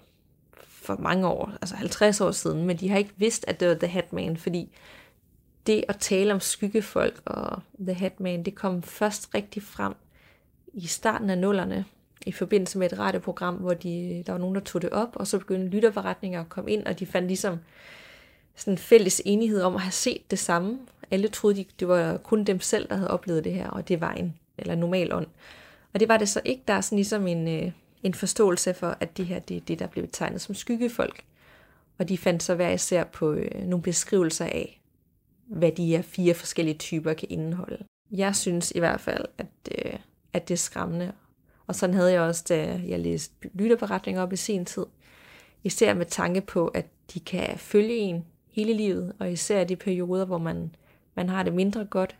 for 0.88 1.02
mange 1.02 1.26
år, 1.26 1.52
altså 1.60 1.76
50 1.76 2.20
år 2.20 2.30
siden, 2.30 2.66
men 2.66 2.76
de 2.76 2.88
har 2.88 2.98
ikke 2.98 3.14
vidst, 3.16 3.44
at 3.48 3.60
det 3.60 3.68
var 3.68 3.74
The 3.74 3.86
Hatman, 3.86 4.36
fordi 4.36 4.70
det 5.66 5.84
at 5.88 5.96
tale 5.96 6.32
om 6.32 6.40
skyggefolk 6.40 7.22
og 7.24 7.62
The 7.80 7.94
Hatman, 7.94 8.42
det 8.42 8.54
kom 8.54 8.82
først 8.82 9.34
rigtig 9.34 9.62
frem 9.62 9.94
i 10.74 10.86
starten 10.86 11.30
af 11.30 11.38
nullerne, 11.38 11.84
i 12.26 12.32
forbindelse 12.32 12.78
med 12.78 12.92
et 12.92 12.98
radioprogram, 12.98 13.54
hvor 13.54 13.74
de, 13.74 14.22
der 14.26 14.32
var 14.32 14.38
nogen, 14.38 14.54
der 14.54 14.60
tog 14.60 14.82
det 14.82 14.90
op, 14.90 15.08
og 15.14 15.26
så 15.26 15.38
begyndte 15.38 15.68
lytterforretninger 15.68 16.40
at 16.40 16.48
komme 16.48 16.70
ind, 16.70 16.86
og 16.86 16.98
de 16.98 17.06
fandt 17.06 17.28
ligesom 17.28 17.58
sådan 18.54 18.74
en 18.74 18.78
fælles 18.78 19.22
enighed 19.24 19.62
om 19.62 19.74
at 19.74 19.80
have 19.80 19.92
set 19.92 20.30
det 20.30 20.38
samme. 20.38 20.78
Alle 21.10 21.28
troede, 21.28 21.56
de, 21.56 21.64
det 21.80 21.88
var 21.88 22.16
kun 22.16 22.44
dem 22.44 22.60
selv, 22.60 22.88
der 22.88 22.96
havde 22.96 23.10
oplevet 23.10 23.44
det 23.44 23.54
her, 23.54 23.68
og 23.68 23.88
det 23.88 24.00
var 24.00 24.12
en 24.12 24.34
eller 24.58 24.74
normal 24.74 25.14
ånd. 25.14 25.26
Og 25.94 26.00
det 26.00 26.08
var 26.08 26.16
det 26.16 26.28
så 26.28 26.40
ikke. 26.44 26.62
Der 26.68 26.74
er 26.74 26.80
sådan 26.80 26.96
ligesom 26.96 27.26
en, 27.26 27.48
øh, 27.48 27.72
en 28.02 28.14
forståelse 28.14 28.74
for, 28.74 28.96
at 29.00 29.16
det 29.16 29.26
her 29.26 29.38
det 29.38 29.56
er 29.56 29.60
det, 29.60 29.78
der 29.78 29.86
blev 29.86 30.08
tegnet 30.12 30.40
som 30.40 30.54
skyggefolk. 30.54 31.24
Og 31.98 32.08
de 32.08 32.18
fandt 32.18 32.42
så 32.42 32.54
hver 32.54 32.70
især 32.70 33.04
på 33.04 33.32
øh, 33.32 33.62
nogle 33.62 33.82
beskrivelser 33.82 34.44
af, 34.44 34.80
hvad 35.46 35.72
de 35.72 35.86
her 35.86 36.02
fire 36.02 36.34
forskellige 36.34 36.78
typer 36.78 37.12
kan 37.12 37.28
indeholde. 37.30 37.84
Jeg 38.10 38.36
synes 38.36 38.72
i 38.74 38.78
hvert 38.78 39.00
fald, 39.00 39.24
at, 39.38 39.46
øh, 39.78 39.98
at 40.32 40.48
det 40.48 40.54
er 40.54 40.58
skræmmende. 40.58 41.12
Og 41.66 41.74
sådan 41.74 41.94
havde 41.94 42.12
jeg 42.12 42.20
også, 42.20 42.44
da 42.48 42.80
jeg 42.86 43.00
læste 43.00 43.34
lytterberetninger 43.54 44.22
op 44.22 44.32
i 44.32 44.36
sin 44.36 44.64
tid. 44.64 44.86
Især 45.64 45.94
med 45.94 46.06
tanke 46.06 46.40
på, 46.40 46.68
at 46.68 46.86
de 47.14 47.20
kan 47.20 47.58
følge 47.58 47.96
en 47.96 48.24
hele 48.50 48.72
livet, 48.72 49.12
og 49.18 49.32
især 49.32 49.64
de 49.64 49.76
perioder, 49.76 50.24
hvor 50.24 50.38
man, 50.38 50.74
man 51.14 51.28
har 51.28 51.42
det 51.42 51.52
mindre 51.52 51.84
godt. 51.84 52.16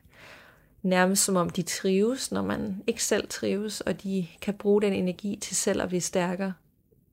Nærmest 0.89 1.25
som 1.25 1.37
om 1.37 1.51
de 1.51 1.63
trives, 1.63 2.33
når 2.33 2.43
man 2.43 2.83
ikke 2.87 3.05
selv 3.05 3.29
trives, 3.29 3.81
og 3.81 4.03
de 4.03 4.27
kan 4.41 4.55
bruge 4.55 4.83
den 4.83 4.93
energi 4.93 5.37
til 5.37 5.57
selv 5.57 5.83
at 5.83 5.89
blive 5.89 6.01
stærkere. 6.01 6.53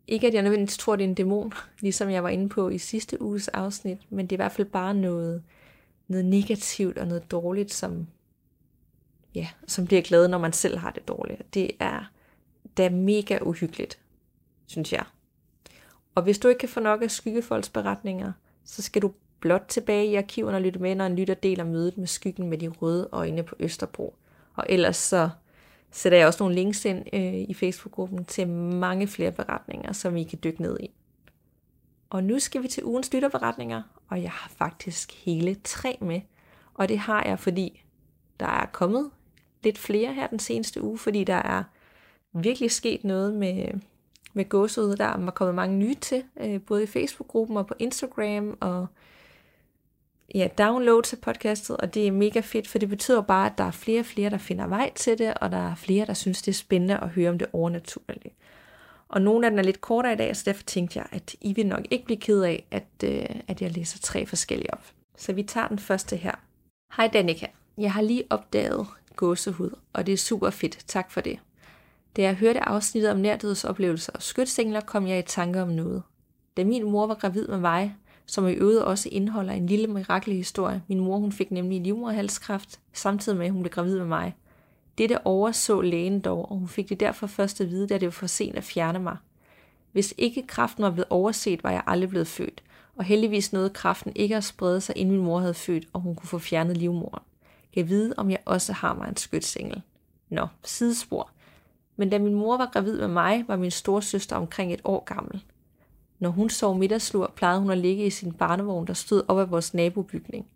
Ikke 0.08 0.28
at 0.28 0.34
jeg 0.34 0.42
nødvendigvis 0.42 0.78
tror, 0.78 0.96
det 0.96 1.04
er 1.04 1.08
en 1.08 1.14
dæmon, 1.14 1.54
ligesom 1.82 2.10
jeg 2.10 2.24
var 2.24 2.30
inde 2.30 2.50
på 2.50 2.70
i 2.70 2.78
sidste 2.78 3.22
uges 3.22 3.48
afsnit, 3.48 3.98
men 4.10 4.26
det 4.26 4.32
er 4.32 4.36
i 4.36 4.44
hvert 4.44 4.52
fald 4.52 4.68
bare 4.68 4.94
noget, 4.94 5.44
noget 6.08 6.26
negativt 6.26 6.98
og 6.98 7.08
noget 7.08 7.32
dårligt, 7.32 7.74
som, 7.74 8.08
ja, 9.36 9.48
som 9.68 9.86
bliver 9.86 10.02
glad, 10.02 10.28
når 10.28 10.38
man 10.38 10.54
selv 10.54 10.78
har 10.78 10.92
det 10.92 11.08
dårligt. 11.08 11.54
Det 11.54 11.72
er, 11.80 12.12
da 12.78 12.90
mega 12.90 13.40
uhyggeligt, 13.42 14.00
synes 14.66 14.94
jeg. 14.94 15.06
Og 16.16 16.24
hvis 16.24 16.40
du 16.40 16.48
ikke 16.48 16.60
kan 16.60 16.70
få 16.70 16.80
nok 16.80 17.02
af 17.02 17.12
skyggefolks 17.12 17.70
beretninger, 17.70 18.32
så 18.66 18.82
skal 18.82 19.02
du 19.02 19.12
blot 19.46 19.66
tilbage 19.68 20.08
i 20.08 20.16
arkiverne 20.16 20.58
og 20.58 20.62
lytte 20.62 20.80
med, 20.80 20.96
når 20.96 21.06
en 21.06 21.16
lytter 21.16 21.34
deler 21.34 21.64
mødet 21.64 21.98
med 21.98 22.08
skyggen 22.08 22.48
med 22.50 22.58
de 22.58 22.68
røde 22.68 23.10
øjne 23.12 23.44
på 23.44 23.56
Østerbro. 23.60 24.16
Og 24.56 24.66
ellers 24.70 24.98
så, 24.98 25.30
sætter 25.92 26.18
jeg 26.18 26.28
også 26.28 26.44
nogle 26.44 26.56
links 26.56 26.86
ind 26.86 27.06
øh, 27.14 27.34
i 27.34 27.54
Facebook-gruppen 27.54 28.26
til 28.26 28.48
mange 28.48 29.08
flere 29.08 29.32
beretninger, 29.32 29.94
som 29.94 30.18
I 30.18 30.24
kan 30.24 30.40
dykke 30.44 30.62
ned 30.62 30.80
i. 30.80 30.90
Og 32.10 32.24
nu 32.24 32.40
skal 32.40 32.64
vi 32.64 32.68
til 32.68 32.84
ugens 32.84 33.14
lytterberetninger, 33.14 33.82
og 34.10 34.22
jeg 34.22 34.32
har 34.32 34.50
faktisk 34.50 35.26
hele 35.26 35.56
tre 35.64 35.98
med. 36.02 36.22
Og 36.74 36.90
det 36.90 37.00
har 37.00 37.24
jeg, 37.24 37.40
fordi 37.40 37.84
der 38.40 38.48
er 38.48 38.66
kommet 38.66 39.12
lidt 39.64 39.78
flere 39.78 40.14
her 40.14 40.28
den 40.28 40.40
seneste 40.40 40.82
uge, 40.82 40.98
fordi 40.98 41.24
der 41.24 41.36
er 41.36 41.64
virkelig 42.34 42.72
sket 42.72 43.04
noget 43.04 43.34
med, 43.34 43.68
med 44.34 44.50
gåsøde. 44.50 44.98
Der 44.98 45.06
er 45.06 45.32
kommet 45.32 45.56
mange 45.56 45.78
nye 45.78 45.96
til, 45.96 46.24
øh, 46.40 46.62
både 46.62 46.84
i 46.84 46.88
Facebook-gruppen 46.88 47.58
og 47.58 47.68
på 47.68 47.74
Instagram, 47.80 48.58
og 48.60 48.88
ja, 50.34 50.48
download 50.58 51.04
til 51.04 51.16
podcastet, 51.16 51.78
og 51.78 51.94
det 51.94 52.08
er 52.08 52.12
mega 52.12 52.40
fedt, 52.40 52.68
for 52.68 52.78
det 52.78 52.90
betyder 52.90 53.22
bare, 53.22 53.46
at 53.46 53.58
der 53.58 53.64
er 53.64 53.72
flere 53.72 54.00
og 54.00 54.06
flere, 54.06 54.30
der 54.30 54.38
finder 54.38 54.68
vej 54.68 54.92
til 54.96 55.18
det, 55.18 55.34
og 55.34 55.52
der 55.52 55.72
er 55.72 55.76
flere, 55.76 56.06
der 56.06 56.14
synes, 56.14 56.42
det 56.42 56.52
er 56.52 56.56
spændende 56.56 56.98
at 56.98 57.10
høre 57.10 57.30
om 57.30 57.38
det 57.38 57.48
overnaturlige. 57.54 58.34
Og 59.08 59.22
nogle 59.22 59.48
af 59.48 59.52
dem 59.52 59.60
er 59.60 59.64
lidt 59.64 59.82
kortere 59.82 60.14
i 60.14 60.16
dag, 60.16 60.36
så 60.36 60.44
derfor 60.46 60.64
tænkte 60.64 61.00
jeg, 61.00 61.08
at 61.12 61.36
I 61.42 61.54
vil 61.54 61.68
nok 61.68 61.82
ikke 61.92 62.06
blive 62.06 62.20
ked 62.20 62.42
af, 62.42 62.66
at, 62.72 62.88
øh, 63.04 63.26
at 63.48 63.62
jeg 63.62 63.72
læser 63.72 64.00
tre 64.00 64.26
forskellige 64.26 64.74
op. 64.74 64.86
Så 65.18 65.34
vi 65.34 65.44
tager 65.44 65.68
den 65.68 65.80
første 65.80 66.16
her. 66.16 66.32
Hej 66.98 67.08
Danika, 67.08 67.46
jeg 67.78 67.94
har 67.94 68.02
lige 68.02 68.24
opdaget 68.30 68.88
gåsehud, 69.16 69.70
og 69.94 70.06
det 70.06 70.14
er 70.14 70.18
super 70.18 70.50
fedt. 70.50 70.80
Tak 70.88 71.12
for 71.12 71.22
det. 71.22 71.40
Da 72.16 72.22
jeg 72.22 72.36
hørte 72.36 72.60
afsnittet 72.60 73.12
om 73.12 73.18
nærdødsoplevelser 73.18 74.12
og 74.16 74.22
skytsengler, 74.22 74.82
kom 74.82 75.08
jeg 75.08 75.20
i 75.20 75.22
tanke 75.22 75.62
om 75.62 75.68
noget. 75.68 76.04
Da 76.58 76.64
min 76.64 76.84
mor 76.84 77.08
var 77.08 77.16
gravid 77.16 77.48
med 77.48 77.58
mig, 77.58 77.96
som 78.26 78.48
i 78.48 78.52
øvrigt 78.52 78.82
også 78.82 79.10
indeholder 79.12 79.54
en 79.54 79.68
lille 79.68 79.88
mirakelhistorie. 79.88 80.84
Min 80.88 81.00
mor 81.00 81.18
hun 81.18 81.32
fik 81.32 81.52
nemlig 81.52 81.82
livmoderhalskræft, 81.82 82.80
samtidig 82.94 83.38
med 83.38 83.46
at 83.46 83.52
hun 83.52 83.62
blev 83.62 83.72
gravid 83.72 83.98
med 83.98 84.06
mig. 84.06 84.36
Dette 84.98 85.26
overså 85.28 85.82
lægen 85.82 86.20
dog, 86.20 86.52
og 86.52 86.58
hun 86.58 86.68
fik 86.68 86.90
det 86.90 87.00
derfor 87.00 87.28
først 87.28 87.62
at 87.62 87.70
vide, 87.70 87.88
da 87.88 87.98
det 87.98 88.06
var 88.06 88.12
for 88.12 88.28
sent 88.28 88.58
at 88.58 88.64
fjerne 88.64 89.00
mig. 89.00 89.18
Hvis 89.92 90.14
ikke 90.18 90.48
kræften 90.48 90.84
var 90.84 90.92
blevet 90.92 91.08
overset, 91.10 91.64
var 91.64 91.72
jeg 91.72 91.84
aldrig 91.88 92.10
blevet 92.10 92.28
født, 92.28 92.64
og 92.96 93.04
heldigvis 93.04 93.54
nåede 93.54 93.70
kræften 93.70 94.12
ikke 94.16 94.36
at 94.36 94.44
sprede 94.44 94.82
sig, 94.82 94.98
inden 94.98 95.16
min 95.16 95.26
mor 95.26 95.40
havde 95.40 95.54
født, 95.54 95.88
og 95.94 96.02
hun 96.02 96.16
kunne 96.16 96.30
få 96.30 96.40
fjernet 96.40 96.78
livmoderen. 96.78 97.24
Jeg 97.76 97.90
vide, 97.90 98.14
om 98.18 98.32
jeg 98.32 98.40
også 98.46 98.74
har 98.74 98.94
mig 98.94 99.10
en 99.10 99.18
skytsengel. 99.18 99.82
Nå, 100.30 100.48
sidespor. 100.64 101.30
Men 101.96 102.10
da 102.10 102.20
min 102.20 102.34
mor 102.34 102.58
var 102.58 102.70
gravid 102.74 103.00
med 103.00 103.08
mig, 103.08 103.46
var 103.48 103.56
min 103.56 103.72
storsøster 103.72 104.36
omkring 104.36 104.74
et 104.74 104.82
år 104.84 105.04
gammel. 105.04 105.44
Når 106.20 106.30
hun 106.30 106.50
sov 106.50 106.78
middagslur, 106.78 107.34
plejede 107.36 107.60
hun 107.60 107.70
at 107.70 107.78
ligge 107.78 108.06
i 108.06 108.10
sin 108.10 108.32
barnevogn, 108.32 108.88
der 108.88 108.94
stod 108.94 109.24
op 109.28 109.40
ad 109.40 109.46
vores 109.46 109.74
nabobygning. 109.74 110.48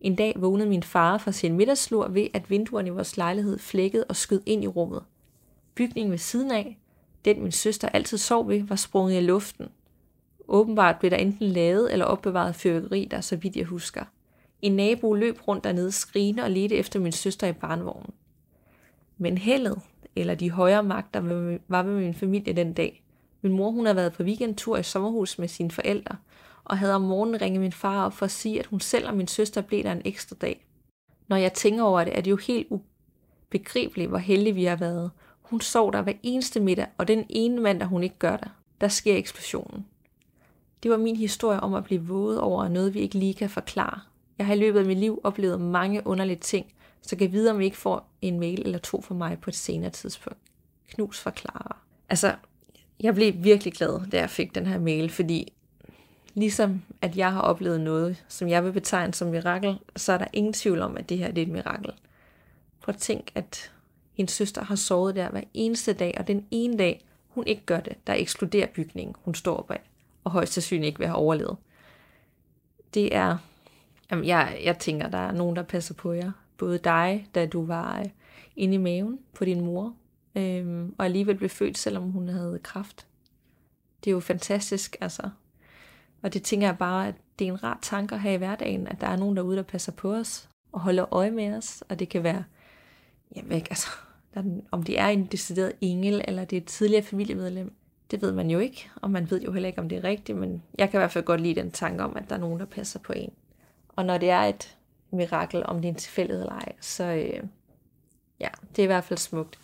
En 0.00 0.14
dag 0.14 0.34
vågnede 0.36 0.68
min 0.68 0.82
far 0.82 1.18
fra 1.18 1.32
sin 1.32 1.56
middagslur 1.56 2.08
ved, 2.08 2.26
at 2.34 2.50
vinduerne 2.50 2.88
i 2.88 2.90
vores 2.90 3.16
lejlighed 3.16 3.58
flækkede 3.58 4.04
og 4.04 4.16
skød 4.16 4.40
ind 4.46 4.64
i 4.64 4.66
rummet. 4.66 5.02
Bygningen 5.74 6.10
ved 6.10 6.18
siden 6.18 6.50
af, 6.50 6.78
den 7.24 7.42
min 7.42 7.52
søster 7.52 7.88
altid 7.88 8.18
sov 8.18 8.48
ved, 8.48 8.62
var 8.62 8.76
sprunget 8.76 9.16
i 9.16 9.20
luften. 9.20 9.68
Åbenbart 10.48 10.98
blev 10.98 11.10
der 11.10 11.16
enten 11.16 11.46
lavet 11.46 11.92
eller 11.92 12.04
opbevaret 12.04 12.54
fyrværkeri 12.54 13.08
der, 13.10 13.20
så 13.20 13.36
vidt 13.36 13.56
jeg 13.56 13.64
husker. 13.64 14.04
En 14.62 14.72
nabo 14.72 15.14
løb 15.14 15.38
rundt 15.48 15.64
dernede 15.64 15.92
skrigende 15.92 16.42
og 16.42 16.50
ledte 16.50 16.76
efter 16.76 17.00
min 17.00 17.12
søster 17.12 17.46
i 17.46 17.52
barnevognen. 17.52 18.14
Men 19.18 19.38
heldet, 19.38 19.80
eller 20.16 20.34
de 20.34 20.50
højere 20.50 20.82
magter, 20.82 21.20
var 21.68 21.82
med 21.82 22.00
min 22.00 22.14
familie 22.14 22.52
den 22.52 22.72
dag. 22.72 23.02
Min 23.42 23.52
mor 23.52 23.70
hun 23.70 23.86
havde 23.86 23.96
været 23.96 24.12
på 24.12 24.22
weekendtur 24.22 24.76
i 24.76 24.82
sommerhus 24.82 25.38
med 25.38 25.48
sine 25.48 25.70
forældre, 25.70 26.16
og 26.64 26.78
havde 26.78 26.94
om 26.94 27.02
morgenen 27.02 27.40
ringet 27.40 27.60
min 27.60 27.72
far 27.72 28.06
op 28.06 28.12
for 28.12 28.24
at 28.24 28.30
sige, 28.30 28.58
at 28.58 28.66
hun 28.66 28.80
selv 28.80 29.08
og 29.08 29.16
min 29.16 29.28
søster 29.28 29.60
blev 29.60 29.82
der 29.82 29.92
en 29.92 30.02
ekstra 30.04 30.36
dag. 30.40 30.66
Når 31.28 31.36
jeg 31.36 31.52
tænker 31.52 31.82
over 31.82 32.04
det, 32.04 32.16
er 32.16 32.20
det 32.20 32.30
jo 32.30 32.36
helt 32.36 32.66
ubegribeligt, 32.70 34.08
hvor 34.08 34.18
heldige 34.18 34.54
vi 34.54 34.64
har 34.64 34.76
været. 34.76 35.10
Hun 35.42 35.60
sov 35.60 35.92
der 35.92 36.02
hver 36.02 36.12
eneste 36.22 36.60
middag, 36.60 36.86
og 36.98 37.08
den 37.08 37.26
ene 37.28 37.60
mand, 37.60 37.80
der 37.80 37.86
hun 37.86 38.02
ikke 38.02 38.18
gør 38.18 38.36
der, 38.36 38.48
der 38.80 38.88
sker 38.88 39.16
eksplosionen. 39.16 39.86
Det 40.82 40.90
var 40.90 40.96
min 40.96 41.16
historie 41.16 41.60
om 41.60 41.74
at 41.74 41.84
blive 41.84 42.06
våget 42.06 42.40
over 42.40 42.68
noget, 42.68 42.94
vi 42.94 43.00
ikke 43.00 43.18
lige 43.18 43.34
kan 43.34 43.50
forklare. 43.50 44.00
Jeg 44.38 44.46
har 44.46 44.54
i 44.54 44.58
løbet 44.58 44.80
af 44.80 44.86
mit 44.86 44.98
liv 44.98 45.20
oplevet 45.24 45.60
mange 45.60 46.06
underlige 46.06 46.38
ting, 46.38 46.66
så 47.02 47.16
kan 47.16 47.32
vide, 47.32 47.50
om 47.50 47.60
I 47.60 47.64
ikke 47.64 47.76
får 47.76 48.10
en 48.22 48.40
mail 48.40 48.62
eller 48.64 48.78
to 48.78 49.00
fra 49.00 49.14
mig 49.14 49.38
på 49.40 49.50
et 49.50 49.54
senere 49.54 49.90
tidspunkt. 49.90 50.38
Knus 50.88 51.20
forklarer. 51.20 51.82
Altså, 52.08 52.34
jeg 53.00 53.14
blev 53.14 53.34
virkelig 53.36 53.72
glad, 53.72 54.10
da 54.10 54.18
jeg 54.18 54.30
fik 54.30 54.54
den 54.54 54.66
her 54.66 54.78
mail, 54.78 55.10
fordi 55.10 55.52
ligesom 56.34 56.82
at 57.02 57.16
jeg 57.16 57.32
har 57.32 57.40
oplevet 57.40 57.80
noget, 57.80 58.24
som 58.28 58.48
jeg 58.48 58.64
vil 58.64 58.72
betegne 58.72 59.14
som 59.14 59.28
mirakel, 59.28 59.78
så 59.96 60.12
er 60.12 60.18
der 60.18 60.26
ingen 60.32 60.52
tvivl 60.52 60.82
om, 60.82 60.96
at 60.96 61.08
det 61.08 61.18
her 61.18 61.30
det 61.30 61.42
er 61.42 61.46
et 61.46 61.52
mirakel. 61.52 61.92
Prøv 62.80 62.92
at 62.92 63.00
tænk, 63.00 63.30
at 63.34 63.72
hendes 64.12 64.32
søster 64.32 64.64
har 64.64 64.74
sovet 64.74 65.14
der 65.14 65.30
hver 65.30 65.42
eneste 65.54 65.92
dag, 65.92 66.14
og 66.18 66.28
den 66.28 66.46
ene 66.50 66.78
dag, 66.78 67.04
hun 67.28 67.46
ikke 67.46 67.62
gør 67.66 67.80
det, 67.80 68.06
der 68.06 68.14
ekskluderer 68.14 68.66
bygningen, 68.66 69.14
hun 69.24 69.34
står 69.34 69.62
bag, 69.68 69.80
og 70.24 70.30
højst 70.30 70.52
sandsynligt 70.52 70.86
ikke 70.86 70.98
vil 70.98 71.06
have 71.06 71.18
overlevet. 71.18 71.56
Det 72.94 73.14
er, 73.14 73.36
jamen 74.10 74.24
jeg, 74.24 74.60
jeg 74.64 74.78
tænker, 74.78 75.08
der 75.08 75.18
er 75.18 75.32
nogen, 75.32 75.56
der 75.56 75.62
passer 75.62 75.94
på 75.94 76.12
jer. 76.12 76.32
Både 76.56 76.78
dig, 76.78 77.28
da 77.34 77.46
du 77.46 77.64
var 77.64 77.98
øh, 77.98 78.06
inde 78.56 78.74
i 78.74 78.78
maven 78.78 79.18
på 79.34 79.44
din 79.44 79.60
mor, 79.60 79.94
øhm, 80.34 80.94
og 80.98 81.04
alligevel 81.04 81.36
blev 81.36 81.50
født, 81.50 81.78
selvom 81.78 82.10
hun 82.10 82.28
havde 82.28 82.60
kraft. 82.62 83.06
Det 84.04 84.10
er 84.10 84.14
jo 84.14 84.20
fantastisk, 84.20 84.96
altså. 85.00 85.30
Og 86.22 86.34
det 86.34 86.42
tænker 86.42 86.66
jeg 86.66 86.78
bare, 86.78 87.08
at 87.08 87.14
det 87.38 87.46
er 87.46 87.52
en 87.52 87.64
rar 87.64 87.78
tanke 87.82 88.14
at 88.14 88.20
have 88.20 88.34
i 88.34 88.38
hverdagen, 88.38 88.88
at 88.88 89.00
der 89.00 89.06
er 89.06 89.16
nogen 89.16 89.36
derude, 89.36 89.56
der 89.56 89.62
passer 89.62 89.92
på 89.92 90.14
os 90.14 90.48
og 90.72 90.80
holder 90.80 91.14
øje 91.14 91.30
med 91.30 91.56
os, 91.56 91.84
og 91.88 91.98
det 91.98 92.08
kan 92.08 92.22
være, 92.22 92.44
jamen 93.36 93.52
ikke, 93.52 93.70
altså, 93.70 93.88
der, 94.34 94.42
om 94.70 94.82
det 94.82 95.00
er 95.00 95.06
en 95.06 95.26
decideret 95.26 95.72
engel, 95.80 96.24
eller 96.28 96.44
det 96.44 96.56
er 96.56 96.60
et 96.60 96.66
tidligere 96.66 97.02
familiemedlem, 97.02 97.72
det 98.10 98.22
ved 98.22 98.32
man 98.32 98.50
jo 98.50 98.58
ikke, 98.58 98.90
og 98.96 99.10
man 99.10 99.30
ved 99.30 99.42
jo 99.42 99.52
heller 99.52 99.66
ikke, 99.66 99.80
om 99.80 99.88
det 99.88 99.98
er 99.98 100.04
rigtigt, 100.04 100.38
men 100.38 100.62
jeg 100.78 100.90
kan 100.90 100.98
i 100.98 101.00
hvert 101.00 101.12
fald 101.12 101.24
godt 101.24 101.40
lide 101.40 101.60
den 101.60 101.70
tanke 101.70 102.04
om, 102.04 102.16
at 102.16 102.24
der 102.28 102.34
er 102.34 102.40
nogen, 102.40 102.60
der 102.60 102.66
passer 102.66 102.98
på 102.98 103.12
en. 103.12 103.32
Og 103.88 104.04
når 104.04 104.18
det 104.18 104.30
er 104.30 104.40
et 104.40 104.76
mirakel, 105.10 105.66
om 105.66 105.76
det 105.76 105.84
er 105.84 105.92
en 105.92 105.94
tilfældighed 105.94 106.42
eller 106.42 106.54
ej, 106.54 106.72
så 106.80 107.04
øh, 107.04 107.42
ja, 108.40 108.48
det 108.70 108.78
er 108.78 108.82
i 108.82 108.86
hvert 108.86 109.04
fald 109.04 109.18
smukt. 109.18 109.58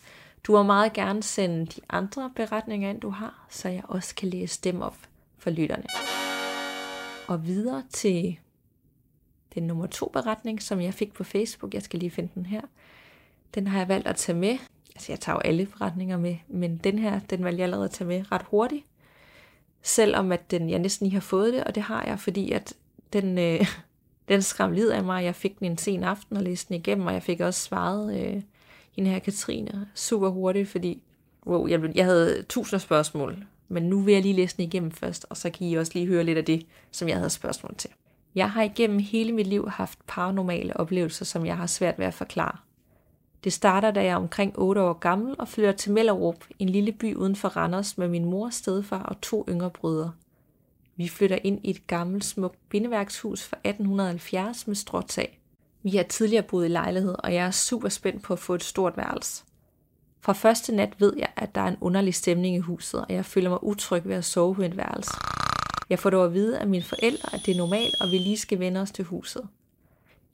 Du 0.47 0.51
må 0.51 0.63
meget 0.63 0.93
gerne 0.93 1.23
sende 1.23 1.65
de 1.65 1.81
andre 1.89 2.31
beretninger 2.35 2.89
ind, 2.89 3.01
du 3.01 3.09
har, 3.09 3.47
så 3.49 3.69
jeg 3.69 3.83
også 3.87 4.15
kan 4.15 4.29
læse 4.29 4.61
dem 4.61 4.81
op 4.81 4.97
for 5.37 5.49
lytterne. 5.49 5.83
Og 7.27 7.45
videre 7.45 7.83
til 7.89 8.39
den 9.55 9.63
nummer 9.63 9.87
to 9.87 10.09
beretning, 10.13 10.61
som 10.61 10.81
jeg 10.81 10.93
fik 10.93 11.13
på 11.13 11.23
Facebook. 11.23 11.73
Jeg 11.73 11.81
skal 11.81 11.99
lige 11.99 12.11
finde 12.11 12.29
den 12.35 12.45
her. 12.45 12.61
Den 13.55 13.67
har 13.67 13.77
jeg 13.79 13.87
valgt 13.87 14.07
at 14.07 14.15
tage 14.15 14.37
med. 14.37 14.57
Altså, 14.95 15.11
jeg 15.11 15.19
tager 15.19 15.35
jo 15.35 15.39
alle 15.39 15.65
beretninger 15.65 16.17
med, 16.17 16.35
men 16.47 16.77
den 16.77 16.99
her, 16.99 17.19
den 17.19 17.43
valgte 17.43 17.59
jeg 17.59 17.63
allerede 17.63 17.85
at 17.85 17.91
tage 17.91 18.07
med 18.07 18.31
ret 18.31 18.45
hurtigt. 18.49 18.85
Selvom 19.81 20.31
at 20.31 20.51
den, 20.51 20.69
jeg 20.69 20.79
næsten 20.79 21.07
lige 21.07 21.13
har 21.13 21.21
fået 21.21 21.53
det, 21.53 21.63
og 21.63 21.75
det 21.75 21.83
har 21.83 22.03
jeg, 22.03 22.19
fordi 22.19 22.51
at 22.51 22.73
den, 23.13 23.37
øh, 23.37 23.67
den 24.29 24.41
skram 24.41 24.71
lid 24.71 24.89
af 24.89 25.03
mig. 25.03 25.23
Jeg 25.23 25.35
fik 25.35 25.59
den 25.59 25.71
en 25.71 25.77
sen 25.77 26.03
aften 26.03 26.37
og 26.37 26.43
læste 26.43 26.67
den 26.67 26.75
igennem, 26.75 27.07
og 27.07 27.13
jeg 27.13 27.23
fik 27.23 27.39
også 27.39 27.61
svaret 27.61 28.19
øh, 28.19 28.41
hende 28.95 29.09
her 29.09 29.19
Katrine 29.19 29.87
super 29.93 30.29
hurtigt, 30.29 30.69
fordi 30.69 31.01
wow, 31.45 31.67
jeg, 31.67 31.95
jeg 31.95 32.05
havde 32.05 32.43
tusind 32.49 32.79
spørgsmål, 32.79 33.45
men 33.67 33.83
nu 33.83 33.99
vil 33.99 34.13
jeg 34.13 34.21
lige 34.21 34.33
læse 34.33 34.57
den 34.57 34.65
igennem 34.65 34.91
først, 34.91 35.25
og 35.29 35.37
så 35.37 35.49
kan 35.49 35.67
I 35.67 35.75
også 35.75 35.91
lige 35.95 36.07
høre 36.07 36.23
lidt 36.23 36.37
af 36.37 36.45
det, 36.45 36.65
som 36.91 37.07
jeg 37.07 37.17
havde 37.17 37.29
spørgsmål 37.29 37.75
til. 37.77 37.89
Jeg 38.35 38.51
har 38.51 38.63
igennem 38.63 38.99
hele 38.99 39.31
mit 39.31 39.47
liv 39.47 39.69
haft 39.69 39.99
paranormale 40.07 40.77
oplevelser, 40.77 41.25
som 41.25 41.45
jeg 41.45 41.57
har 41.57 41.67
svært 41.67 41.99
ved 41.99 42.05
at 42.05 42.13
forklare. 42.13 42.57
Det 43.43 43.53
starter, 43.53 43.91
da 43.91 44.03
jeg 44.03 44.09
er 44.09 44.15
omkring 44.15 44.59
8 44.59 44.81
år 44.81 44.93
gammel 44.93 45.35
og 45.39 45.47
flytter 45.47 45.71
til 45.71 45.91
Mellerup, 45.91 46.45
en 46.59 46.69
lille 46.69 46.91
by 46.91 47.15
uden 47.15 47.35
for 47.35 47.47
Randers 47.49 47.97
med 47.97 48.07
min 48.07 48.25
mor, 48.25 48.49
stedfar 48.49 49.03
og 49.03 49.21
to 49.21 49.45
yngre 49.49 49.69
brødre. 49.69 50.11
Vi 50.95 51.07
flytter 51.07 51.37
ind 51.43 51.59
i 51.63 51.69
et 51.69 51.87
gammelt, 51.87 52.25
smukt 52.25 52.69
bindeværkshus 52.69 53.43
fra 53.43 53.57
1870 53.63 54.67
med 54.67 54.75
stråtag. 54.75 55.39
Vi 55.85 55.95
har 55.95 56.03
tidligere 56.03 56.43
boet 56.43 56.65
i 56.65 56.67
lejlighed, 56.67 57.15
og 57.19 57.33
jeg 57.33 57.45
er 57.45 57.51
super 57.51 57.89
spændt 57.89 58.23
på 58.23 58.33
at 58.33 58.39
få 58.39 58.53
et 58.55 58.63
stort 58.63 58.97
værelse. 58.97 59.43
Fra 60.21 60.33
første 60.33 60.75
nat 60.75 60.93
ved 60.99 61.13
jeg, 61.17 61.29
at 61.35 61.55
der 61.55 61.61
er 61.61 61.67
en 61.67 61.77
underlig 61.81 62.15
stemning 62.15 62.55
i 62.55 62.59
huset, 62.59 63.01
og 63.01 63.07
jeg 63.09 63.25
føler 63.25 63.49
mig 63.49 63.63
utryg 63.63 64.05
ved 64.05 64.15
at 64.15 64.25
sove 64.25 64.55
på 64.55 64.61
et 64.61 64.77
værelse. 64.77 65.11
Jeg 65.89 65.99
får 65.99 66.09
dog 66.09 66.25
at 66.25 66.33
vide 66.33 66.59
af 66.59 66.67
mine 66.67 66.83
forældre, 66.83 67.33
at 67.33 67.41
det 67.45 67.53
er 67.53 67.57
normalt, 67.57 68.01
og 68.01 68.11
vi 68.11 68.17
lige 68.17 68.37
skal 68.37 68.59
vende 68.59 68.81
os 68.81 68.91
til 68.91 69.05
huset. 69.05 69.47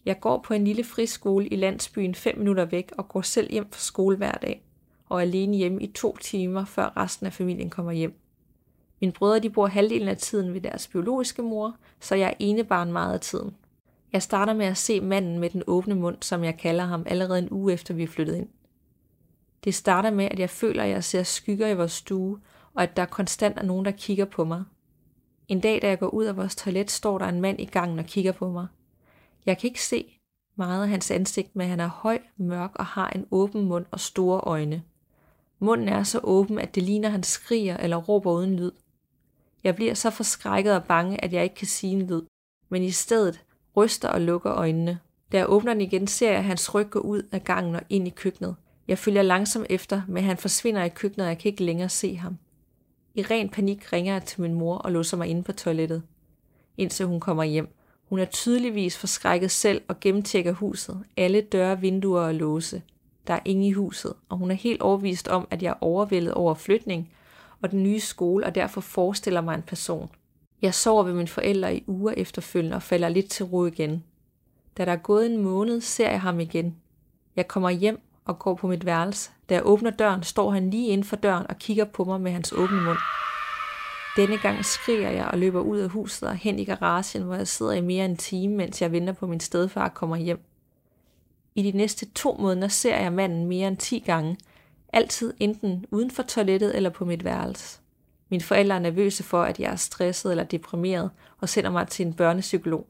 Jeg 0.05 0.19
går 0.19 0.41
på 0.47 0.53
en 0.53 0.63
lille 0.63 0.83
friskole 0.83 1.47
i 1.47 1.55
landsbyen 1.55 2.15
5 2.15 2.37
minutter 2.37 2.65
væk 2.65 2.91
og 2.97 3.09
går 3.09 3.21
selv 3.21 3.51
hjem 3.51 3.71
fra 3.71 3.79
skole 3.79 4.17
hver 4.17 4.31
dag, 4.31 4.63
og 5.09 5.17
er 5.17 5.21
alene 5.21 5.57
hjemme 5.57 5.83
i 5.83 5.91
to 5.91 6.17
timer, 6.17 6.65
før 6.65 6.93
resten 6.97 7.25
af 7.25 7.33
familien 7.33 7.69
kommer 7.69 7.91
hjem. 7.91 8.19
Mine 9.01 9.13
brødre 9.13 9.39
de 9.39 9.49
bor 9.49 9.67
halvdelen 9.67 10.07
af 10.07 10.17
tiden 10.17 10.53
ved 10.53 10.61
deres 10.61 10.87
biologiske 10.87 11.41
mor, 11.41 11.75
så 11.99 12.15
jeg 12.15 12.29
er 12.29 12.33
enebarn 12.39 12.91
meget 12.91 13.13
af 13.13 13.19
tiden. 13.19 13.55
Jeg 14.13 14.23
starter 14.23 14.53
med 14.53 14.65
at 14.65 14.77
se 14.77 15.01
manden 15.01 15.39
med 15.39 15.49
den 15.49 15.63
åbne 15.67 15.95
mund, 15.95 16.17
som 16.21 16.43
jeg 16.43 16.57
kalder 16.57 16.83
ham, 16.83 17.03
allerede 17.05 17.39
en 17.39 17.51
uge 17.51 17.73
efter 17.73 17.93
vi 17.93 18.03
er 18.03 18.07
flyttet 18.07 18.35
ind. 18.35 18.49
Det 19.63 19.75
starter 19.75 20.11
med, 20.11 20.25
at 20.25 20.39
jeg 20.39 20.49
føler, 20.49 20.83
at 20.83 20.89
jeg 20.89 21.03
ser 21.03 21.23
skygger 21.23 21.67
i 21.67 21.75
vores 21.75 21.91
stue, 21.91 22.39
og 22.73 22.83
at 22.83 22.97
der 22.97 23.05
konstant 23.05 23.57
er 23.57 23.63
nogen, 23.63 23.85
der 23.85 23.91
kigger 23.91 24.25
på 24.25 24.43
mig. 24.43 24.63
En 25.47 25.59
dag, 25.59 25.81
da 25.81 25.87
jeg 25.87 25.99
går 25.99 26.07
ud 26.07 26.25
af 26.25 26.37
vores 26.37 26.55
toilet, 26.55 26.91
står 26.91 27.17
der 27.17 27.25
en 27.25 27.41
mand 27.41 27.59
i 27.59 27.65
gangen 27.65 27.99
og 27.99 28.05
kigger 28.05 28.31
på 28.31 28.51
mig. 28.51 28.67
Jeg 29.45 29.57
kan 29.57 29.67
ikke 29.67 29.83
se, 29.83 30.19
meget 30.55 30.83
af 30.83 30.89
hans 30.89 31.11
ansigt, 31.11 31.55
men 31.55 31.69
han 31.69 31.79
er 31.79 31.87
høj, 31.87 32.19
mørk 32.37 32.71
og 32.75 32.85
har 32.85 33.09
en 33.09 33.25
åben 33.31 33.65
mund 33.65 33.85
og 33.91 33.99
store 33.99 34.39
øjne. 34.39 34.83
Munden 35.59 35.89
er 35.89 36.03
så 36.03 36.19
åben, 36.23 36.59
at 36.59 36.75
det 36.75 36.83
ligner, 36.83 37.09
han 37.09 37.23
skriger 37.23 37.77
eller 37.77 37.97
råber 37.97 38.31
uden 38.31 38.55
lyd. 38.55 38.71
Jeg 39.63 39.75
bliver 39.75 39.93
så 39.93 40.09
forskrækket 40.09 40.75
og 40.75 40.83
bange, 40.83 41.23
at 41.23 41.33
jeg 41.33 41.43
ikke 41.43 41.55
kan 41.55 41.67
sige 41.67 41.93
en 41.93 42.07
lyd, 42.07 42.21
men 42.69 42.83
i 42.83 42.91
stedet 42.91 43.43
ryster 43.77 44.09
og 44.09 44.21
lukker 44.21 44.51
øjnene. 44.51 44.99
Da 45.31 45.37
jeg 45.37 45.49
åbner 45.49 45.73
den 45.73 45.81
igen, 45.81 46.07
ser 46.07 46.31
jeg 46.31 46.45
hans 46.45 46.75
ryg 46.75 46.89
går 46.89 46.99
ud 46.99 47.23
af 47.31 47.43
gangen 47.43 47.75
og 47.75 47.81
ind 47.89 48.07
i 48.07 48.09
køkkenet. 48.09 48.55
Jeg 48.87 48.97
følger 48.97 49.21
langsomt 49.21 49.65
efter, 49.69 50.01
men 50.07 50.23
han 50.23 50.37
forsvinder 50.37 50.83
i 50.83 50.89
køkkenet, 50.89 51.25
og 51.25 51.29
jeg 51.29 51.37
kan 51.37 51.49
ikke 51.49 51.63
længere 51.63 51.89
se 51.89 52.15
ham. 52.15 52.37
I 53.15 53.21
ren 53.21 53.49
panik 53.49 53.93
ringer 53.93 54.13
jeg 54.13 54.23
til 54.23 54.41
min 54.41 54.53
mor 54.53 54.77
og 54.77 54.91
låser 54.91 55.17
mig 55.17 55.27
inde 55.27 55.43
på 55.43 55.51
toilettet, 55.51 56.03
indtil 56.77 57.05
hun 57.05 57.19
kommer 57.19 57.43
hjem. 57.43 57.67
Hun 58.09 58.19
er 58.19 58.25
tydeligvis 58.25 58.97
forskrækket 58.97 59.51
selv 59.51 59.81
og 59.87 59.99
gennemtjekker 59.99 60.51
huset. 60.51 61.03
Alle 61.17 61.41
døre, 61.41 61.79
vinduer 61.79 62.21
og 62.21 62.35
låse. 62.35 62.81
Der 63.27 63.33
er 63.33 63.39
ingen 63.45 63.65
i 63.65 63.71
huset, 63.71 64.13
og 64.29 64.37
hun 64.37 64.51
er 64.51 64.55
helt 64.55 64.81
overvist 64.81 65.27
om, 65.27 65.47
at 65.51 65.63
jeg 65.63 65.69
er 65.69 65.83
overvældet 65.83 66.33
over 66.33 66.53
flytning 66.53 67.11
og 67.61 67.71
den 67.71 67.83
nye 67.83 67.99
skole, 67.99 68.45
og 68.45 68.55
derfor 68.55 68.81
forestiller 68.81 69.41
mig 69.41 69.55
en 69.55 69.61
person. 69.61 70.09
Jeg 70.61 70.73
sover 70.73 71.03
ved 71.03 71.13
mine 71.13 71.27
forældre 71.27 71.75
i 71.75 71.83
uger 71.87 72.13
efterfølgende 72.17 72.75
og 72.75 72.83
falder 72.83 73.09
lidt 73.09 73.29
til 73.29 73.45
ro 73.45 73.65
igen. 73.65 74.03
Da 74.77 74.85
der 74.85 74.91
er 74.91 74.97
gået 74.97 75.31
en 75.31 75.37
måned, 75.37 75.81
ser 75.81 76.09
jeg 76.09 76.21
ham 76.21 76.39
igen. 76.39 76.75
Jeg 77.35 77.47
kommer 77.47 77.69
hjem 77.69 77.99
og 78.25 78.39
går 78.39 78.55
på 78.55 78.67
mit 78.67 78.85
værelse. 78.85 79.31
Da 79.49 79.53
jeg 79.53 79.65
åbner 79.65 79.91
døren, 79.91 80.23
står 80.23 80.51
han 80.51 80.69
lige 80.69 80.87
inden 80.87 81.03
for 81.03 81.15
døren 81.15 81.45
og 81.49 81.57
kigger 81.57 81.85
på 81.85 82.03
mig 82.03 82.21
med 82.21 82.31
hans 82.31 82.51
åbne 82.51 82.81
mund. 82.81 82.97
Denne 84.17 84.37
gang 84.37 84.65
skriger 84.65 85.09
jeg 85.09 85.25
og 85.25 85.37
løber 85.37 85.61
ud 85.61 85.79
af 85.79 85.89
huset 85.89 86.29
og 86.29 86.35
hen 86.35 86.59
i 86.59 86.65
garagen, 86.65 87.23
hvor 87.23 87.35
jeg 87.35 87.47
sidder 87.47 87.71
i 87.71 87.81
mere 87.81 88.05
end 88.05 88.11
en 88.11 88.17
time, 88.17 88.55
mens 88.55 88.81
jeg 88.81 88.91
venter 88.91 89.13
på 89.13 89.27
min 89.27 89.39
stedfar 89.39 89.89
kommer 89.89 90.15
hjem. 90.15 90.39
I 91.55 91.71
de 91.71 91.77
næste 91.77 92.05
to 92.05 92.37
måneder 92.39 92.67
ser 92.67 92.97
jeg 92.97 93.13
manden 93.13 93.45
mere 93.45 93.67
end 93.67 93.77
10 93.77 93.99
gange, 93.99 94.37
altid 94.93 95.33
enten 95.39 95.85
uden 95.91 96.11
for 96.11 96.23
toilettet 96.23 96.75
eller 96.75 96.89
på 96.89 97.05
mit 97.05 97.23
værelse. 97.23 97.80
Mine 98.31 98.43
forældre 98.43 98.75
er 98.75 98.79
nervøse 98.79 99.23
for, 99.23 99.43
at 99.43 99.59
jeg 99.59 99.71
er 99.71 99.75
stresset 99.75 100.31
eller 100.31 100.43
deprimeret 100.43 101.09
og 101.41 101.49
sender 101.49 101.69
mig 101.69 101.87
til 101.87 102.05
en 102.05 102.13
børnepsykolog. 102.13 102.87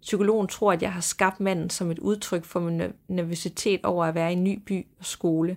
Psykologen 0.00 0.48
tror, 0.48 0.72
at 0.72 0.82
jeg 0.82 0.92
har 0.92 1.00
skabt 1.00 1.40
manden 1.40 1.70
som 1.70 1.90
et 1.90 1.98
udtryk 1.98 2.44
for 2.44 2.60
min 2.60 2.82
nervøsitet 3.08 3.84
over 3.84 4.04
at 4.04 4.14
være 4.14 4.30
i 4.30 4.32
en 4.32 4.44
ny 4.44 4.62
by 4.66 4.86
og 4.98 5.04
skole, 5.04 5.56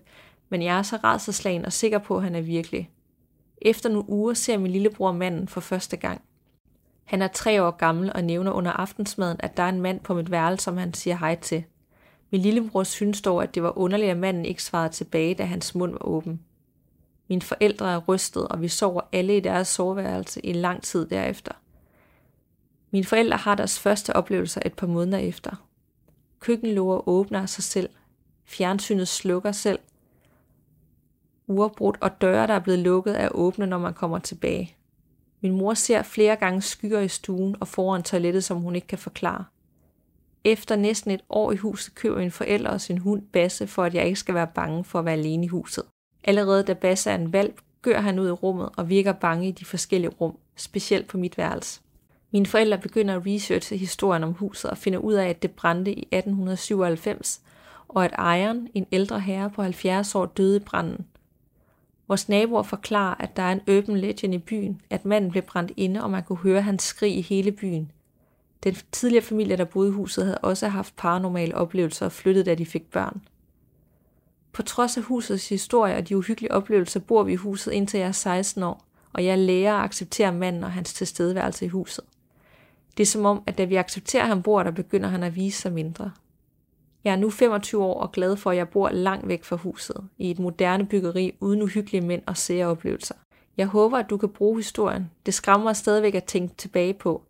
men 0.49 0.61
jeg 0.61 0.77
er 0.77 0.81
så 0.81 0.97
rædselslagen 1.03 1.65
og 1.65 1.73
sikker 1.73 1.97
på, 1.97 2.17
at 2.17 2.23
han 2.23 2.35
er 2.35 2.41
virkelig. 2.41 2.89
Efter 3.61 3.89
nogle 3.89 4.09
uger 4.09 4.33
ser 4.33 4.57
min 4.57 4.71
lillebror 4.71 5.11
manden 5.11 5.47
for 5.47 5.61
første 5.61 5.97
gang. 5.97 6.21
Han 7.03 7.21
er 7.21 7.27
tre 7.27 7.63
år 7.63 7.71
gammel 7.71 8.11
og 8.15 8.23
nævner 8.23 8.51
under 8.51 8.71
aftensmaden, 8.71 9.37
at 9.39 9.57
der 9.57 9.63
er 9.63 9.69
en 9.69 9.81
mand 9.81 9.99
på 9.99 10.13
mit 10.13 10.31
værelse, 10.31 10.63
som 10.63 10.77
han 10.77 10.93
siger 10.93 11.17
hej 11.17 11.35
til. 11.35 11.63
Min 12.31 12.41
lillebror 12.41 12.83
synes 12.83 13.21
dog, 13.21 13.43
at 13.43 13.55
det 13.55 13.63
var 13.63 13.77
underligt, 13.77 14.11
at 14.11 14.17
manden 14.17 14.45
ikke 14.45 14.63
svarede 14.63 14.93
tilbage, 14.93 15.35
da 15.35 15.43
hans 15.43 15.75
mund 15.75 15.91
var 15.91 16.05
åben. 16.07 16.39
Mine 17.33 17.41
forældre 17.41 17.93
er 17.93 17.97
rystet, 17.97 18.47
og 18.47 18.61
vi 18.61 18.67
sover 18.67 19.01
alle 19.11 19.37
i 19.37 19.39
deres 19.39 19.67
soveværelse 19.67 20.45
i 20.45 20.53
lang 20.53 20.83
tid 20.83 21.07
derefter. 21.07 21.51
Mine 22.91 23.05
forældre 23.05 23.37
har 23.37 23.55
deres 23.55 23.79
første 23.79 24.15
oplevelser 24.15 24.61
et 24.65 24.73
par 24.73 24.87
måneder 24.87 25.17
efter. 25.17 25.65
Køkkenlåger 26.39 27.09
åbner 27.09 27.45
sig 27.45 27.63
selv. 27.63 27.89
Fjernsynet 28.45 29.07
slukker 29.07 29.51
selv. 29.51 29.79
Uafbrudt 31.47 31.97
og 32.01 32.21
døre, 32.21 32.47
der 32.47 32.53
er 32.53 32.59
blevet 32.59 32.79
lukket, 32.79 33.21
er 33.21 33.29
åbne, 33.29 33.67
når 33.67 33.77
man 33.77 33.93
kommer 33.93 34.19
tilbage. 34.19 34.75
Min 35.41 35.57
mor 35.57 35.73
ser 35.73 36.03
flere 36.03 36.35
gange 36.35 36.61
skygger 36.61 36.99
i 36.99 37.07
stuen 37.07 37.55
og 37.59 37.67
foran 37.67 38.03
toilettet, 38.03 38.43
som 38.43 38.57
hun 38.57 38.75
ikke 38.75 38.87
kan 38.87 38.97
forklare. 38.97 39.45
Efter 40.43 40.75
næsten 40.75 41.11
et 41.11 41.21
år 41.29 41.51
i 41.51 41.55
huset 41.55 41.95
køber 41.95 42.19
min 42.19 42.31
forældre 42.31 42.71
og 42.71 42.81
sin 42.81 42.97
hund 42.97 43.21
Basse, 43.21 43.67
for 43.67 43.83
at 43.83 43.93
jeg 43.93 44.05
ikke 44.05 44.19
skal 44.19 44.35
være 44.35 44.51
bange 44.55 44.83
for 44.83 44.99
at 44.99 45.05
være 45.05 45.13
alene 45.13 45.45
i 45.45 45.47
huset. 45.47 45.83
Allerede 46.23 46.63
da 46.63 46.73
Basse 46.73 47.09
er 47.09 47.15
en 47.15 47.33
valp, 47.33 47.61
gør 47.81 48.01
han 48.01 48.19
ud 48.19 48.27
i 48.27 48.31
rummet 48.31 48.69
og 48.77 48.89
virker 48.89 49.11
bange 49.13 49.47
i 49.47 49.51
de 49.51 49.65
forskellige 49.65 50.11
rum, 50.21 50.37
specielt 50.55 51.07
på 51.07 51.17
mit 51.17 51.37
værelse. 51.37 51.81
Mine 52.31 52.45
forældre 52.45 52.77
begynder 52.77 53.15
at 53.15 53.25
researche 53.25 53.77
historien 53.77 54.23
om 54.23 54.33
huset 54.33 54.71
og 54.71 54.77
finder 54.77 54.99
ud 54.99 55.13
af, 55.13 55.29
at 55.29 55.41
det 55.41 55.51
brændte 55.51 55.91
i 55.91 56.07
1897, 56.11 57.41
og 57.87 58.05
at 58.05 58.11
ejeren, 58.17 58.67
en 58.73 58.85
ældre 58.91 59.19
herre 59.19 59.49
på 59.49 59.61
70 59.63 60.15
år, 60.15 60.25
døde 60.25 60.57
i 60.57 60.59
branden. 60.59 61.05
Vores 62.07 62.29
naboer 62.29 62.63
forklarer, 62.63 63.15
at 63.19 63.35
der 63.35 63.43
er 63.43 63.51
en 63.51 63.77
open 63.77 63.97
legend 63.97 64.33
i 64.33 64.37
byen, 64.37 64.81
at 64.89 65.05
manden 65.05 65.31
blev 65.31 65.43
brændt 65.43 65.71
inde, 65.77 66.03
og 66.03 66.11
man 66.11 66.23
kunne 66.23 66.37
høre 66.37 66.61
hans 66.61 66.83
skrig 66.83 67.17
i 67.17 67.21
hele 67.21 67.51
byen. 67.51 67.91
Den 68.63 68.75
tidligere 68.91 69.23
familie, 69.23 69.57
der 69.57 69.65
boede 69.65 69.89
i 69.89 69.93
huset, 69.93 70.25
havde 70.25 70.37
også 70.37 70.67
haft 70.67 70.95
paranormale 70.95 71.55
oplevelser 71.55 72.05
og 72.05 72.11
flyttet, 72.11 72.45
da 72.45 72.55
de 72.55 72.65
fik 72.65 72.91
børn. 72.91 73.21
På 74.53 74.61
trods 74.61 74.97
af 74.97 75.03
husets 75.03 75.49
historie 75.49 75.95
og 75.95 76.09
de 76.09 76.17
uhyggelige 76.17 76.51
oplevelser, 76.51 76.99
bor 76.99 77.23
vi 77.23 77.33
i 77.33 77.35
huset 77.35 77.71
indtil 77.71 77.99
jeg 77.99 78.07
er 78.07 78.11
16 78.11 78.63
år, 78.63 78.85
og 79.13 79.25
jeg 79.25 79.37
lærer 79.37 79.75
at 79.75 79.83
acceptere 79.83 80.31
manden 80.31 80.63
og 80.63 80.71
hans 80.71 80.93
tilstedeværelse 80.93 81.65
i 81.65 81.67
huset. 81.67 82.03
Det 82.97 83.03
er 83.03 83.07
som 83.07 83.25
om, 83.25 83.43
at 83.47 83.57
da 83.57 83.63
vi 83.63 83.75
accepterer, 83.75 84.23
at 84.23 84.29
han 84.29 84.43
bor 84.43 84.63
der, 84.63 84.71
begynder 84.71 85.09
han 85.09 85.23
at 85.23 85.35
vise 85.35 85.61
sig 85.61 85.73
mindre. 85.73 86.11
Jeg 87.03 87.11
er 87.11 87.15
nu 87.15 87.29
25 87.29 87.83
år 87.83 88.01
og 88.01 88.11
glad 88.11 88.35
for, 88.35 88.51
at 88.51 88.57
jeg 88.57 88.69
bor 88.69 88.89
langt 88.89 89.27
væk 89.27 89.43
fra 89.43 89.55
huset, 89.55 89.97
i 90.17 90.31
et 90.31 90.39
moderne 90.39 90.85
byggeri 90.85 91.35
uden 91.39 91.61
uhyggelige 91.61 92.01
mænd 92.01 92.21
og 92.27 92.37
sære 92.37 92.65
oplevelser. 92.65 93.15
Jeg 93.57 93.67
håber, 93.67 93.97
at 93.97 94.09
du 94.09 94.17
kan 94.17 94.29
bruge 94.29 94.57
historien. 94.57 95.11
Det 95.25 95.33
skræmmer 95.33 95.63
mig 95.63 95.75
stadigvæk 95.75 96.15
at 96.15 96.23
tænke 96.23 96.55
tilbage 96.55 96.93
på. 96.93 97.23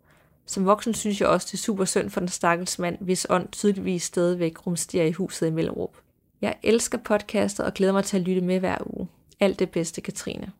Som 0.46 0.66
voksen 0.66 0.94
synes 0.94 1.20
jeg 1.20 1.28
også, 1.28 1.48
det 1.50 1.54
er 1.54 1.62
super 1.62 1.84
synd 1.84 2.10
for 2.10 2.20
den 2.20 2.28
stakkels 2.28 2.78
mand, 2.78 2.98
hvis 3.00 3.26
ånd 3.30 3.48
tydeligvis 3.52 4.02
stadigvæk 4.02 4.66
rumsterer 4.66 5.06
i 5.06 5.12
huset 5.12 5.46
i 5.46 5.50
Mellerup. 5.50 5.96
Jeg 6.44 6.56
elsker 6.62 6.98
podcastet 6.98 7.66
og 7.66 7.74
glæder 7.74 7.92
mig 7.92 8.04
til 8.04 8.16
at 8.16 8.22
lytte 8.22 8.40
med 8.40 8.60
hver 8.60 8.76
uge. 8.86 9.08
Alt 9.40 9.58
det 9.58 9.70
bedste, 9.70 10.00
Katrine. 10.00 10.52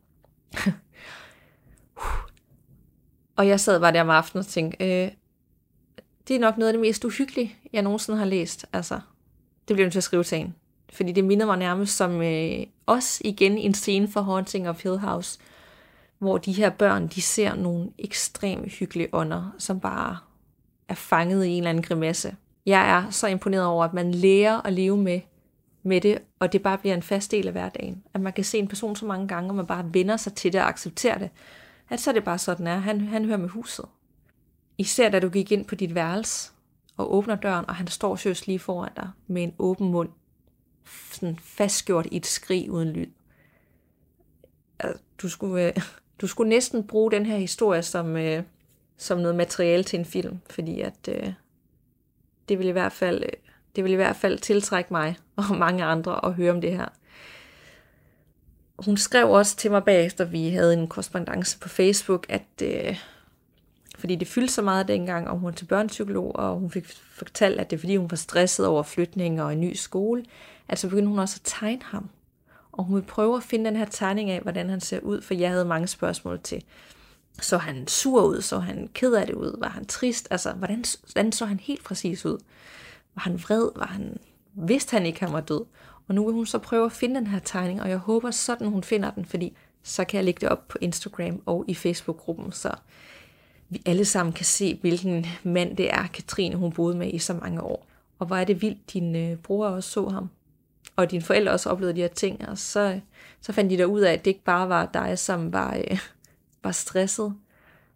og 3.37 3.49
jeg 3.49 3.61
sad 3.61 3.81
bare 3.81 3.93
der 3.93 4.01
om 4.01 4.11
aftenen 4.11 4.41
og 4.41 4.47
tænkte, 4.47 4.85
øh, 4.85 5.11
det 6.29 6.37
er 6.37 6.41
nok 6.41 6.59
noget 6.59 6.69
af 6.69 6.73
det 6.73 6.81
mest 6.81 7.05
uhyggelige, 7.05 7.57
jeg 7.73 7.83
nogensinde 7.83 8.19
har 8.19 8.25
læst. 8.25 8.67
Altså, 8.73 9.01
det 9.69 9.77
bliver 9.77 9.87
jeg 9.87 9.93
til 9.93 9.99
at 9.99 10.05
skrive 10.05 10.25
til 10.25 10.39
en. 10.39 10.55
Fordi 10.93 11.13
det 11.13 11.25
minder 11.25 11.47
mig 11.47 11.59
nærmest 11.59 11.97
som 11.97 12.23
øh, 12.23 12.67
os 12.87 13.23
igen 13.25 13.59
en 13.59 13.75
scene 13.75 14.09
fra 14.09 14.21
Haunting 14.21 14.69
of 14.69 14.83
Hill 14.83 14.99
House, 14.99 15.39
hvor 16.19 16.39
de 16.39 16.53
her 16.53 16.71
børn, 16.71 17.09
de 17.09 17.23
ser 17.23 17.55
nogle 17.55 17.91
ekstremt 17.99 18.73
hyggelige 18.73 19.09
ånder, 19.13 19.55
som 19.59 19.81
bare 19.81 20.19
er 20.89 20.95
fanget 20.95 21.45
i 21.45 21.49
en 21.49 21.57
eller 21.57 21.71
anden 21.71 21.85
grimasse. 21.85 22.37
Jeg 22.67 22.91
er 22.91 23.11
så 23.11 23.27
imponeret 23.27 23.67
over, 23.67 23.85
at 23.85 23.95
man 23.95 24.15
lærer 24.15 24.61
at 24.61 24.73
leve 24.73 24.97
med, 24.97 25.21
med 25.85 26.01
det, 26.01 26.19
og 26.39 26.53
det 26.53 26.63
bare 26.63 26.79
bliver 26.79 26.95
en 26.95 27.03
fast 27.03 27.31
del 27.31 27.47
af 27.47 27.53
hverdagen. 27.53 28.03
At 28.15 28.21
man 28.21 28.33
kan 28.33 28.45
se 28.45 28.59
en 28.59 28.69
person 28.69 28.97
så 28.97 29.07
mange 29.07 29.29
gange, 29.29 29.51
og 29.51 29.55
man 29.55 29.67
bare 29.67 29.95
vender 29.95 30.17
sig 30.17 30.35
til 30.35 30.53
det 30.53 30.61
og 30.61 30.69
accepterer 30.69 31.19
det. 31.19 31.31
At 31.91 32.01
så 32.01 32.11
er 32.11 32.15
det 32.15 32.25
bare 32.25 32.39
sådan 32.39 32.67
er. 32.67 32.77
Han, 32.77 33.01
han 33.01 33.25
hører 33.25 33.39
med 33.39 33.49
huset. 33.49 33.85
Især 34.79 35.09
da 35.09 35.21
du 35.21 35.29
gik 35.29 35.53
ind 35.53 35.65
på 35.65 35.75
dit 35.75 35.95
værelse 35.95 36.53
og 36.97 37.15
åbner 37.15 37.37
døren, 37.37 37.65
og 37.69 37.75
han 37.75 37.87
står 37.87 38.17
søs 38.17 38.47
lige 38.47 38.59
foran 38.59 38.93
dig 38.97 39.11
med 39.27 39.43
en 39.43 39.55
åben 39.59 39.91
mund, 39.91 40.09
sådan 41.13 41.37
fastgjort 41.37 42.07
i 42.11 42.17
et 42.17 42.27
skrig 42.27 42.71
uden 42.71 42.89
lyd. 42.89 43.11
Altså, 44.79 45.03
du 45.23 45.29
skulle, 45.29 45.67
øh, 45.67 45.77
du 46.21 46.27
skulle 46.27 46.49
næsten 46.49 46.87
bruge 46.87 47.11
den 47.11 47.27
her 47.27 47.37
historie 47.37 47.83
som, 47.83 48.17
øh, 48.17 48.43
som 48.97 49.19
noget 49.19 49.37
materiale 49.37 49.85
til 49.85 49.99
en 49.99 50.05
film, 50.05 50.39
fordi 50.51 50.81
at 50.81 51.09
øh, 51.09 51.33
det 52.49 52.59
vil 52.59 52.69
i 52.69 52.71
hvert 52.71 52.93
fald 52.93 53.23
det 53.77 53.85
vil 53.85 53.93
i 53.93 53.97
hvert 53.97 54.17
fald 54.17 54.39
tiltrække 54.39 54.93
mig 54.93 55.17
og 55.37 55.57
mange 55.57 55.85
andre 55.85 56.25
at 56.25 56.35
høre 56.35 56.51
om 56.51 56.61
det 56.61 56.73
her. 56.73 56.89
Hun 58.79 58.97
skrev 58.97 59.31
også 59.31 59.57
til 59.57 59.71
mig 59.71 59.85
bagefter, 59.85 60.25
vi 60.25 60.49
havde 60.49 60.75
en 60.75 60.89
korrespondence 60.89 61.59
på 61.59 61.69
Facebook, 61.69 62.27
at 62.29 62.63
øh, 62.63 62.97
fordi 63.99 64.17
det 64.17 64.29
fyldte 64.29 64.53
så 64.53 64.63
meget 64.63 64.89
dengang, 64.89 65.29
og 65.29 65.35
hun 65.39 65.45
var 65.45 65.51
til 65.51 65.65
børnepsykolog, 65.65 66.37
og 66.37 66.59
hun 66.59 66.71
fik 66.71 66.87
fortalt, 67.13 67.61
at 67.61 67.71
det 67.71 67.77
er 67.77 67.81
fordi, 67.81 67.97
hun 67.97 68.11
var 68.11 68.17
stresset 68.17 68.67
over 68.67 68.83
flytning 68.83 69.43
og 69.43 69.53
en 69.53 69.61
ny 69.61 69.75
skole, 69.75 70.25
at 70.69 70.79
så 70.79 70.89
begyndte 70.89 71.09
hun 71.09 71.19
også 71.19 71.41
at 71.45 71.51
tegne 71.51 71.83
ham. 71.83 72.09
Og 72.73 72.85
hun 72.85 72.97
vil 72.97 73.03
prøve 73.03 73.37
at 73.37 73.43
finde 73.43 73.65
den 73.65 73.77
her 73.77 73.85
tegning 73.85 74.31
af, 74.31 74.41
hvordan 74.41 74.71
han 74.71 74.81
ser 74.81 75.01
ud, 75.01 75.23
for 75.23 75.35
jeg 75.35 75.51
havde 75.51 75.65
mange 75.65 75.87
spørgsmål 75.87 76.41
til. 76.43 76.65
Så 77.41 77.59
han 77.59 77.89
sur 77.89 78.23
ud? 78.23 78.41
Så 78.41 78.59
han 78.59 78.89
ked 78.95 79.13
af 79.13 79.27
det 79.27 79.35
ud? 79.35 79.57
Var 79.59 79.69
han 79.69 79.87
trist? 79.87 80.29
Altså, 80.31 80.53
hvordan, 80.53 80.85
hvordan 81.01 81.33
så 81.33 81.47
han 81.47 81.61
helt 81.61 81.85
præcis 81.85 82.27
ud? 82.27 82.39
Var 83.15 83.21
han 83.21 83.43
vred? 83.43 83.71
Var 83.77 83.87
han, 83.87 84.19
vidste 84.55 84.97
han 84.97 85.07
ikke, 85.07 85.21
han 85.21 85.33
var 85.33 85.41
død? 85.41 85.65
Og 86.09 86.15
nu 86.15 86.25
vil 86.25 86.35
hun 86.35 86.47
så 86.47 86.59
prøve 86.59 86.87
at 86.87 86.93
finde 86.93 87.15
den 87.15 87.27
her 87.27 87.39
tegning, 87.39 87.83
og 87.83 87.89
jeg 87.89 87.99
håber 87.99 88.31
sådan, 88.31 88.69
hun 88.69 88.83
finder 88.83 89.11
den, 89.11 89.25
fordi 89.25 89.57
så 89.83 90.05
kan 90.05 90.17
jeg 90.17 90.25
lægge 90.25 90.41
det 90.41 90.49
op 90.49 90.69
på 90.69 90.79
Instagram 90.81 91.43
og 91.47 91.65
i 91.69 91.75
Facebook-gruppen, 91.75 92.53
så 92.53 92.75
vi 93.69 93.83
alle 93.87 94.05
sammen 94.05 94.33
kan 94.33 94.45
se, 94.45 94.79
hvilken 94.81 95.27
mand 95.43 95.77
det 95.77 95.93
er, 95.93 96.07
Katrine 96.07 96.57
hun 96.57 96.73
boede 96.73 96.97
med 96.97 97.13
i 97.13 97.19
så 97.19 97.35
mange 97.35 97.61
år. 97.61 97.87
Og 98.19 98.27
hvor 98.27 98.37
er 98.37 98.45
det 98.45 98.63
vildt, 98.63 98.93
din 98.93 99.17
øh, 99.17 99.37
bror 99.37 99.67
også 99.67 99.91
så 99.91 100.09
ham. 100.09 100.31
Og 100.97 101.11
dine 101.11 101.23
forældre 101.23 101.53
også 101.53 101.71
oplevede 101.71 101.97
de 101.97 102.01
her 102.01 102.09
ting, 102.09 102.49
og 102.49 102.59
så, 102.59 103.01
så 103.41 103.53
fandt 103.53 103.71
de 103.71 103.79
der 103.79 103.85
ud 103.85 104.01
af, 104.01 104.13
at 104.13 104.25
det 104.25 104.31
ikke 104.31 104.45
bare 104.45 104.69
var 104.69 104.87
dig, 104.95 105.19
som 105.19 105.53
var, 105.53 105.77
øh, 105.91 105.99
var 106.63 106.73
stresset 106.73 107.35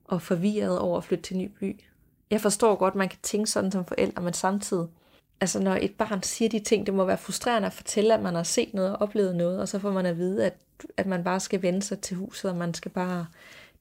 og 0.05 0.23
forvirret 0.23 0.79
over 0.79 0.99
at 0.99 1.05
flytte 1.05 1.23
til 1.23 1.37
en 1.37 1.43
ny 1.43 1.51
by. 1.61 1.81
Jeg 2.31 2.41
forstår 2.41 2.75
godt, 2.75 2.93
at 2.93 2.99
man 2.99 3.09
kan 3.09 3.19
tænke 3.23 3.51
sådan 3.51 3.73
som 3.73 3.85
forældre, 3.85 4.23
men 4.23 4.33
samtidig 4.33 4.87
altså 5.41 5.61
når 5.61 5.79
et 5.81 5.95
barn 5.95 6.23
siger 6.23 6.49
de 6.49 6.61
ting, 6.61 6.87
det 6.87 6.95
må 6.95 7.05
være 7.05 7.19
frustrerende 7.19 7.67
at 7.67 7.73
fortælle, 7.73 8.15
at 8.15 8.23
man 8.23 8.35
har 8.35 8.43
set 8.43 8.75
noget 8.75 8.91
og 8.91 9.03
oplevet 9.03 9.37
noget, 9.37 9.61
og 9.61 9.69
så 9.69 9.79
får 9.79 9.93
man 9.93 10.07
at 10.07 10.19
vide, 10.19 10.47
at, 10.47 10.55
at 10.97 11.07
man 11.07 11.25
bare 11.25 11.41
skal 11.41 11.63
vende 11.63 11.83
sig 11.83 12.01
til 12.01 12.17
huset, 12.17 12.51
og 12.51 12.57
man 12.57 12.75
skal 12.75 12.91
bare, 12.91 13.27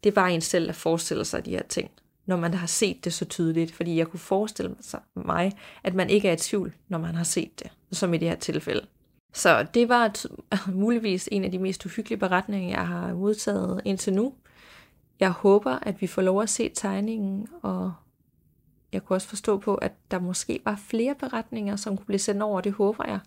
det 0.03 0.09
er 0.09 0.13
bare 0.13 0.33
en 0.33 0.41
selv, 0.41 0.67
der 0.67 0.73
forestiller 0.73 1.23
sig 1.23 1.45
de 1.45 1.51
her 1.51 1.63
ting, 1.69 1.91
når 2.25 2.35
man 2.35 2.53
har 2.53 2.67
set 2.67 3.05
det 3.05 3.13
så 3.13 3.25
tydeligt, 3.25 3.75
fordi 3.75 3.97
jeg 3.97 4.07
kunne 4.07 4.19
forestille 4.19 4.75
mig, 5.15 5.51
at 5.83 5.93
man 5.93 6.09
ikke 6.09 6.27
er 6.29 6.33
i 6.33 6.37
tvivl, 6.37 6.73
når 6.87 6.97
man 6.97 7.15
har 7.15 7.23
set 7.23 7.59
det, 7.59 7.71
som 7.91 8.13
i 8.13 8.17
det 8.17 8.27
her 8.27 8.35
tilfælde. 8.35 8.85
Så 9.33 9.65
det 9.73 9.89
var 9.89 10.13
muligvis 10.71 11.29
en 11.31 11.43
af 11.43 11.51
de 11.51 11.59
mest 11.59 11.85
uhyggelige 11.85 12.19
beretninger, 12.19 12.69
jeg 12.69 12.87
har 12.87 13.13
modtaget 13.13 13.81
indtil 13.85 14.13
nu. 14.13 14.33
Jeg 15.19 15.29
håber, 15.29 15.79
at 15.81 16.01
vi 16.01 16.07
får 16.07 16.21
lov 16.21 16.41
at 16.41 16.49
se 16.49 16.71
tegningen, 16.75 17.47
og 17.61 17.93
jeg 18.97 19.03
kunne 19.05 19.17
også 19.17 19.27
forstå 19.27 19.57
på, 19.57 19.75
at 19.75 19.91
der 20.11 20.19
måske 20.19 20.59
var 20.65 20.79
flere 20.87 21.15
beretninger, 21.15 21.75
som 21.75 21.97
kunne 21.97 22.05
blive 22.05 22.19
sendt 22.19 22.43
over. 22.43 22.61
Det 22.61 22.71
håber 22.71 23.03
jeg. 23.07 23.19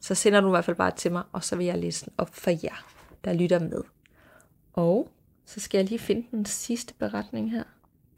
Så 0.00 0.14
sender 0.14 0.40
du 0.40 0.46
i 0.46 0.50
hvert 0.50 0.64
fald 0.64 0.76
bare 0.76 0.90
til 0.96 1.12
mig, 1.12 1.22
og 1.32 1.44
så 1.44 1.56
vil 1.56 1.66
jeg 1.66 1.78
læse 1.78 2.04
den 2.04 2.12
op 2.18 2.34
for 2.34 2.50
jer, 2.50 2.86
der 3.24 3.32
lytter 3.32 3.58
med. 3.58 3.82
Og 4.72 5.10
så 5.46 5.60
skal 5.60 5.78
jeg 5.78 5.88
lige 5.88 5.98
finde 5.98 6.26
den 6.30 6.44
sidste 6.44 6.94
beretning 6.98 7.50
her. 7.50 7.64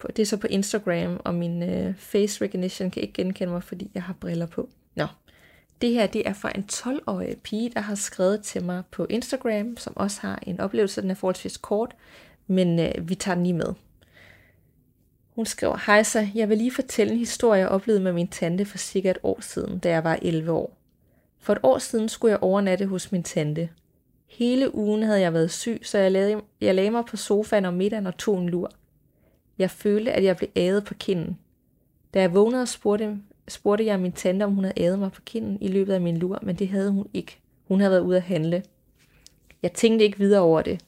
Det 0.06 0.18
er 0.18 0.26
så 0.26 0.36
på 0.36 0.46
Instagram, 0.46 1.20
og 1.24 1.34
min 1.34 1.62
øh, 1.62 1.94
face 1.94 2.44
recognition 2.44 2.90
kan 2.90 3.02
ikke 3.02 3.14
genkende 3.14 3.52
mig, 3.52 3.62
fordi 3.62 3.90
jeg 3.94 4.02
har 4.02 4.12
briller 4.12 4.46
på. 4.46 4.68
Nå, 4.94 5.06
det 5.80 5.90
her 5.90 6.06
det 6.06 6.28
er 6.28 6.32
fra 6.32 6.52
en 6.54 6.64
12-årig 6.72 7.36
pige, 7.42 7.70
der 7.70 7.80
har 7.80 7.94
skrevet 7.94 8.42
til 8.42 8.64
mig 8.64 8.82
på 8.90 9.06
Instagram, 9.10 9.76
som 9.76 9.96
også 9.96 10.20
har 10.20 10.38
en 10.42 10.60
oplevelse, 10.60 11.02
den 11.02 11.10
er 11.10 11.14
forholdsvis 11.14 11.56
kort, 11.56 11.94
men 12.46 12.78
øh, 12.78 13.08
vi 13.08 13.14
tager 13.14 13.34
den 13.34 13.44
lige 13.44 13.54
med. 13.54 13.74
Hun 15.34 15.46
skriver, 15.46 15.76
Hejsa, 15.86 16.26
jeg 16.34 16.48
vil 16.48 16.58
lige 16.58 16.70
fortælle 16.70 17.12
en 17.12 17.18
historie, 17.18 17.60
jeg 17.60 17.68
oplevede 17.68 18.02
med 18.02 18.12
min 18.12 18.28
tante 18.28 18.64
for 18.64 18.78
cirka 18.78 19.10
et 19.10 19.18
år 19.22 19.40
siden, 19.40 19.78
da 19.78 19.90
jeg 19.90 20.04
var 20.04 20.18
11 20.22 20.52
år. 20.52 20.76
For 21.38 21.52
et 21.52 21.58
år 21.62 21.78
siden 21.78 22.08
skulle 22.08 22.32
jeg 22.32 22.42
overnatte 22.42 22.86
hos 22.86 23.12
min 23.12 23.22
tante. 23.22 23.68
Hele 24.26 24.74
ugen 24.74 25.02
havde 25.02 25.20
jeg 25.20 25.34
været 25.34 25.50
syg, 25.50 25.80
så 25.82 25.98
jeg 25.98 26.12
lagde, 26.12 26.40
jeg 26.60 26.74
lagde 26.74 26.90
mig 26.90 27.04
på 27.04 27.16
sofaen 27.16 27.64
om 27.64 27.74
middagen 27.74 28.06
og 28.06 28.16
tog 28.16 28.38
en 28.38 28.48
lur. 28.48 28.70
Jeg 29.58 29.70
følte, 29.70 30.12
at 30.12 30.24
jeg 30.24 30.36
blev 30.36 30.48
ædet 30.56 30.84
på 30.84 30.94
kinden. 30.94 31.38
Da 32.14 32.20
jeg 32.20 32.34
vågnede 32.34 32.62
og 32.62 32.68
spurgte, 32.68 33.18
spurgte 33.48 33.86
jeg 33.86 34.00
min 34.00 34.12
tante, 34.12 34.44
om 34.44 34.54
hun 34.54 34.64
havde 34.64 34.80
ædet 34.80 34.98
mig 34.98 35.12
på 35.12 35.20
kinden 35.24 35.58
i 35.60 35.68
løbet 35.68 35.92
af 35.92 36.00
min 36.00 36.16
lur, 36.16 36.38
men 36.42 36.56
det 36.56 36.68
havde 36.68 36.90
hun 36.90 37.06
ikke. 37.14 37.38
Hun 37.68 37.80
havde 37.80 37.90
været 37.90 38.02
ude 38.02 38.16
at 38.16 38.22
handle. 38.22 38.62
Jeg 39.62 39.72
tænkte 39.72 40.04
ikke 40.04 40.18
videre 40.18 40.40
over 40.40 40.62
det. 40.62 40.80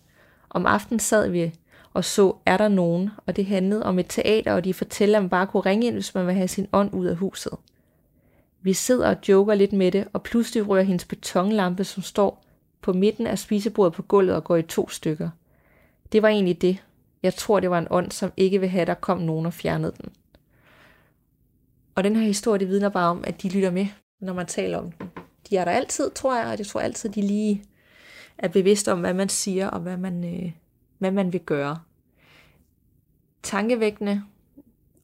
Om 0.51 0.67
aftenen 0.67 1.01
sad 1.01 1.29
vi 1.29 1.53
og 1.97 2.05
så, 2.05 2.37
er 2.47 2.57
der 2.57 2.69
nogen, 2.69 3.11
og 3.27 3.37
det 3.37 3.47
handlede 3.47 3.83
om 3.83 3.99
et 3.99 4.07
teater, 4.09 4.53
og 4.53 4.65
de 4.65 4.75
fortæller, 4.75 5.19
at 5.19 5.23
man 5.23 5.31
bare 5.31 5.47
kunne 5.47 5.61
ringe 5.61 5.87
ind, 5.87 5.95
hvis 5.95 6.15
man 6.15 6.27
vil 6.27 6.35
have 6.35 6.49
sin 6.49 6.67
ånd 6.73 6.95
ud 6.95 7.07
af 7.07 7.17
huset. 7.17 7.53
Vi 8.63 8.73
sidder 8.73 9.09
og 9.09 9.17
joker 9.29 9.55
lidt 9.55 9.73
med 9.73 9.93
det, 9.93 10.09
og 10.13 10.23
pludselig 10.23 10.69
rører 10.69 10.83
hendes 10.83 11.05
betonlampe, 11.05 11.85
som 11.85 12.03
står 12.03 12.45
på 12.83 12.93
midten 12.93 13.27
af 13.27 13.39
spisebordet 13.39 13.93
på 13.93 14.03
gulvet 14.03 14.37
og 14.37 14.45
går 14.45 14.57
i 14.57 14.63
to 14.63 14.89
stykker. 14.89 15.31
Det 16.13 16.23
var 16.23 16.29
egentlig 16.29 16.63
det. 16.63 16.85
Jeg 17.23 17.35
tror, 17.35 17.61
det 17.61 17.71
var 17.71 17.79
en 17.79 17.87
ånd, 17.91 18.11
som 18.11 18.33
ikke 18.37 18.61
vil 18.61 18.69
have, 18.69 18.83
at 18.83 18.87
der 18.87 18.95
kom 18.95 19.19
nogen 19.19 19.47
og 19.47 19.53
fjernede 19.53 19.93
den. 20.03 20.13
Og 21.95 22.05
den 22.05 22.17
her 22.17 22.27
historie, 22.27 22.61
det 22.61 22.69
vidner 22.69 22.89
bare 22.89 23.11
om, 23.11 23.25
at 23.27 23.43
de 23.43 23.49
lytter 23.49 23.71
med, 23.71 23.87
når 24.21 24.33
man 24.33 24.47
taler 24.47 24.79
om 24.79 24.93
den. 24.93 25.11
De 25.51 25.57
er 25.57 25.65
der 25.65 25.73
altid, 25.73 26.11
tror 26.11 26.37
jeg, 26.37 26.47
og 26.47 26.59
jeg 26.59 26.67
tror 26.67 26.81
altid, 26.81 27.09
de 27.09 27.21
lige 27.21 27.65
er 28.39 28.49
bevidste 28.49 28.93
om, 28.93 29.01
hvad 29.01 29.15
man 29.15 29.29
siger, 29.29 29.69
og 29.69 29.81
hvad 29.81 29.97
man, 29.97 30.25
øh, 30.25 30.53
hvad 30.99 31.11
man 31.11 31.33
vil 31.33 31.41
gøre. 31.41 31.79
Tankevækkende, 33.43 34.23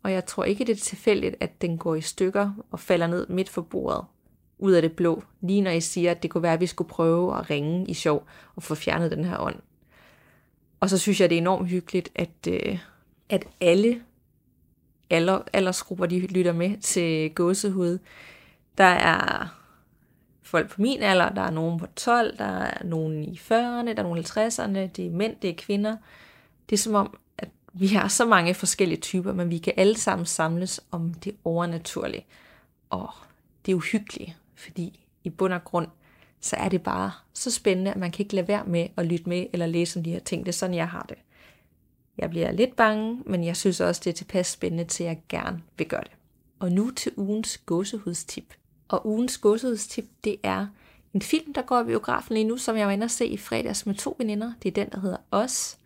og 0.03 0.13
jeg 0.13 0.27
tror 0.27 0.45
ikke, 0.45 0.65
det 0.65 0.73
er 0.73 0.81
tilfældigt, 0.81 1.37
at 1.41 1.63
den 1.63 1.79
går 1.79 1.95
i 1.95 2.01
stykker 2.01 2.51
og 2.71 2.81
falder 2.81 3.07
ned 3.07 3.27
midt 3.27 3.49
for 3.49 3.63
bordet, 3.63 4.05
ud 4.59 4.73
af 4.73 4.83
det 4.83 4.93
blå, 4.93 5.23
lige 5.41 5.61
når 5.61 5.71
I 5.71 5.81
siger, 5.81 6.11
at 6.11 6.23
det 6.23 6.31
kunne 6.31 6.43
være, 6.43 6.53
at 6.53 6.61
vi 6.61 6.67
skulle 6.67 6.89
prøve 6.89 7.39
at 7.39 7.51
ringe 7.51 7.87
i 7.87 7.95
sjov 7.95 8.27
og 8.57 8.63
få 8.63 8.75
fjernet 8.75 9.11
den 9.11 9.25
her 9.25 9.39
ånd. 9.39 9.57
Og 10.81 10.91
så 10.91 10.99
synes 10.99 11.21
jeg, 11.21 11.31
det 11.31 11.37
er 11.37 11.41
enormt 11.41 11.69
hyggeligt, 11.69 12.09
at, 12.15 12.49
øh, 12.49 12.79
at 13.29 13.45
alle 13.61 14.03
alder, 15.11 15.43
aldersgrupper, 15.53 16.07
de 16.07 16.21
lytter 16.21 16.53
med 16.53 16.77
til 16.77 17.35
gåsehud. 17.35 17.99
Der 18.79 18.85
er 18.85 19.49
folk 20.43 20.71
på 20.71 20.83
min 20.83 21.03
alder, 21.03 21.29
der 21.29 21.43
er 21.43 21.51
nogen 21.51 21.79
på 21.79 21.87
12, 21.87 22.39
der 22.39 22.45
er 22.45 22.85
nogen 22.85 23.25
i 23.25 23.37
40'erne, 23.37 23.89
der 23.89 23.95
er 23.97 24.03
nogen 24.03 24.19
i 24.19 24.23
50'erne, 24.23 24.93
det 24.97 25.07
er 25.07 25.11
mænd, 25.11 25.37
det 25.43 25.51
er 25.51 25.55
kvinder. 25.59 25.97
Det 26.71 26.77
er 26.77 26.81
som 26.81 26.95
om, 26.95 27.19
vi 27.73 27.87
har 27.87 28.09
så 28.09 28.25
mange 28.25 28.55
forskellige 28.55 29.01
typer, 29.01 29.33
men 29.33 29.51
vi 29.51 29.59
kan 29.59 29.73
alle 29.77 29.99
sammen 29.99 30.27
samles 30.27 30.81
om 30.91 31.15
det 31.15 31.37
overnaturlige. 31.45 32.27
Og 32.91 33.11
det 33.67 33.73
er 33.73 33.77
uhyggeligt, 33.77 34.37
fordi 34.55 35.07
i 35.25 35.31
bund 35.31 35.53
og 35.53 35.65
grund, 35.65 35.89
så 36.41 36.57
er 36.57 36.69
det 36.69 36.83
bare 36.83 37.13
så 37.33 37.51
spændende, 37.51 37.91
at 37.91 37.97
man 37.97 38.11
kan 38.11 38.25
ikke 38.25 38.35
lade 38.35 38.49
være 38.49 38.65
med 38.65 38.89
at 38.97 39.07
lytte 39.07 39.29
med 39.29 39.47
eller 39.53 39.67
læse 39.67 39.99
om 39.99 40.05
de 40.05 40.11
her 40.11 40.21
ting. 40.21 40.47
Det 40.47 40.53
er 40.53 40.57
sådan, 40.57 40.77
jeg 40.77 40.89
har 40.89 41.07
det. 41.09 41.19
Jeg 42.19 42.31
bliver 42.31 42.53
lidt 42.53 42.77
bange, 42.77 43.23
men 43.27 43.45
jeg 43.45 43.57
synes 43.57 43.81
også, 43.81 44.01
det 44.05 44.11
er 44.11 44.15
tilpas 44.15 44.47
spændende 44.47 44.85
til, 44.85 45.05
at 45.05 45.09
jeg 45.09 45.23
gerne 45.29 45.63
vil 45.77 45.89
gøre 45.89 46.03
det. 46.05 46.13
Og 46.59 46.73
nu 46.73 46.91
til 46.91 47.13
ugens 47.17 47.59
gåsehudstip. 47.59 48.55
Og 48.89 49.07
ugens 49.07 49.39
gåsehudstip, 49.39 50.05
det 50.25 50.37
er 50.43 50.67
en 51.15 51.23
film, 51.23 51.53
der 51.55 51.63
går 51.63 51.81
i 51.81 51.85
biografen 51.85 52.35
lige 52.35 52.45
nu, 52.45 52.57
som 52.57 52.77
jeg 52.77 52.87
var 52.87 52.93
inde 52.93 53.05
og 53.05 53.11
se 53.11 53.27
i 53.27 53.37
fredags 53.37 53.87
med 53.87 53.95
to 53.95 54.17
veninder. 54.19 54.53
Det 54.63 54.69
er 54.69 54.73
den, 54.85 54.91
der 54.91 55.01
hedder 55.01 55.17
Os. 55.31 55.79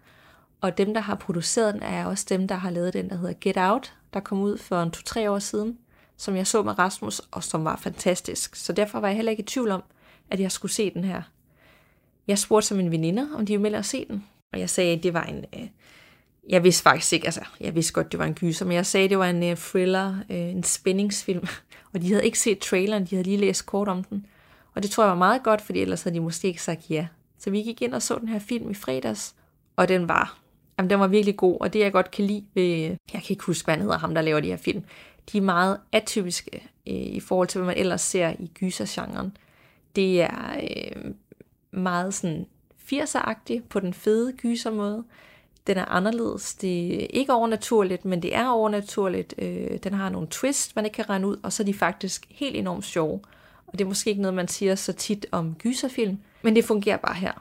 Og 0.61 0.79
dem, 0.79 0.95
der 0.95 1.01
har 1.01 1.14
produceret 1.14 1.75
den, 1.75 1.83
er 1.83 2.07
også 2.07 2.27
dem, 2.29 2.49
der 2.49 2.55
har 2.55 2.71
lavet 2.71 2.92
den, 2.92 3.11
der 3.11 3.16
hedder 3.16 3.35
Get 3.40 3.57
Out, 3.57 3.95
der 4.14 4.21
kom 4.21 4.40
ud 4.40 4.59
for 4.59 4.83
en 4.83 4.90
to-tre 4.90 5.31
år 5.31 5.38
siden, 5.38 5.79
som 6.16 6.37
jeg 6.37 6.47
så 6.47 6.62
med 6.62 6.79
Rasmus, 6.79 7.21
og 7.31 7.45
som 7.45 7.64
var 7.64 7.77
fantastisk. 7.77 8.57
Så 8.57 8.73
derfor 8.73 9.01
var 9.01 9.09
jeg 9.09 9.16
heller 9.16 9.31
ikke 9.31 9.42
i 9.42 9.47
tvivl 9.47 9.71
om, 9.71 9.83
at 10.31 10.40
jeg 10.40 10.53
skulle 10.53 10.73
se 10.73 10.90
den 10.90 11.05
her. 11.05 11.23
Jeg 12.27 12.38
spurgte 12.38 12.69
som 12.69 12.81
en 12.81 12.90
veninde, 12.90 13.29
om 13.35 13.47
de 13.47 13.53
ville 13.53 13.62
melde 13.62 13.79
at 13.79 13.85
se 13.85 14.05
den, 14.09 14.25
og 14.53 14.61
jeg 14.61 14.71
sagde, 14.71 14.97
at 14.97 15.03
det 15.03 15.14
var 15.14 15.23
en, 15.23 15.45
øh, 15.55 15.69
jeg 16.49 16.64
vidste 16.64 16.83
faktisk 16.83 17.12
ikke, 17.12 17.27
altså 17.27 17.40
jeg 17.61 17.75
vidste 17.75 17.92
godt, 17.92 18.12
det 18.12 18.19
var 18.19 18.27
en 18.27 18.35
gyser, 18.35 18.64
men 18.64 18.75
jeg 18.75 18.87
sagde, 18.87 19.05
at 19.05 19.11
det 19.11 19.19
var 19.19 19.31
en 19.31 19.42
øh, 19.42 19.57
thriller, 19.57 20.14
øh, 20.31 20.37
en 20.37 20.62
spændingsfilm, 20.62 21.47
og 21.95 22.03
de 22.03 22.09
havde 22.09 22.25
ikke 22.25 22.38
set 22.38 22.59
traileren, 22.59 23.05
de 23.05 23.16
havde 23.16 23.29
lige 23.29 23.37
læst 23.37 23.66
kort 23.66 23.88
om 23.88 24.05
den. 24.05 24.27
Og 24.75 24.83
det 24.83 24.90
tror 24.90 25.05
jeg 25.05 25.11
var 25.11 25.16
meget 25.16 25.42
godt, 25.42 25.61
fordi 25.61 25.81
ellers 25.81 26.03
havde 26.03 26.14
de 26.14 26.21
måske 26.21 26.49
ikke 26.49 26.62
sagt 26.62 26.90
ja. 26.90 27.07
Så 27.38 27.51
vi 27.51 27.62
gik 27.62 27.83
ind 27.83 27.95
og 27.95 28.03
så 28.03 28.19
den 28.19 28.29
her 28.29 28.38
film 28.38 28.71
i 28.71 28.75
fredags, 28.75 29.35
og 29.77 29.88
den 29.88 30.09
var, 30.09 30.38
jamen, 30.79 30.91
den 30.91 31.01
var 31.01 31.07
virkelig 31.07 31.37
god, 31.37 31.57
og 31.61 31.73
det 31.73 31.79
jeg 31.79 31.93
godt 31.93 32.11
kan 32.11 32.25
lide 32.25 32.45
ved, 32.55 32.65
jeg 33.12 33.23
kan 33.23 33.31
ikke 33.31 33.45
huske, 33.45 33.67
hvad 33.67 33.75
han 33.75 33.83
hedder, 33.83 33.99
ham 33.99 34.15
der 34.15 34.23
laver 34.23 34.41
de 34.41 34.49
her 34.49 34.57
film, 34.57 34.85
de 35.33 35.39
er 35.39 35.43
meget 35.43 35.81
atypiske 35.93 36.69
øh, 36.87 36.95
i 36.95 37.21
forhold 37.21 37.49
til, 37.49 37.59
hvad 37.59 37.67
man 37.67 37.77
ellers 37.77 38.01
ser 38.01 38.33
i 38.39 38.51
gysergenren. 38.55 39.37
Det 39.97 40.23
er 40.23 40.57
øh, 40.62 41.15
meget 41.71 42.15
sådan 42.15 42.47
80'er 42.93 43.61
på 43.69 43.81
den 43.81 43.95
fede 43.95 44.33
gyser 44.33 44.71
måde, 44.71 45.05
den 45.67 45.77
er 45.77 45.85
anderledes. 45.85 46.55
Det 46.55 47.03
er 47.03 47.07
ikke 47.11 47.33
overnaturligt, 47.33 48.05
men 48.05 48.23
det 48.23 48.35
er 48.35 48.49
overnaturligt. 48.49 49.35
Øh, 49.39 49.79
den 49.85 49.95
har 49.95 50.09
nogle 50.09 50.29
twist, 50.31 50.77
man 50.77 50.85
ikke 50.85 50.95
kan 50.95 51.09
regne 51.09 51.27
ud, 51.27 51.37
og 51.43 51.53
så 51.53 51.62
er 51.62 51.65
de 51.65 51.75
faktisk 51.75 52.27
helt 52.31 52.57
enormt 52.57 52.85
sjove. 52.85 53.21
Og 53.67 53.73
det 53.73 53.81
er 53.81 53.89
måske 53.89 54.11
ikke 54.11 54.23
noget, 54.23 54.35
man 54.35 54.49
siger 54.49 54.75
så 54.75 54.93
tit 54.93 55.27
om 55.33 55.55
gyserfilm, 55.55 56.19
men 56.43 56.57
det 56.57 56.65
fungerer 56.65 56.97
bare 56.97 57.15
her. 57.15 57.33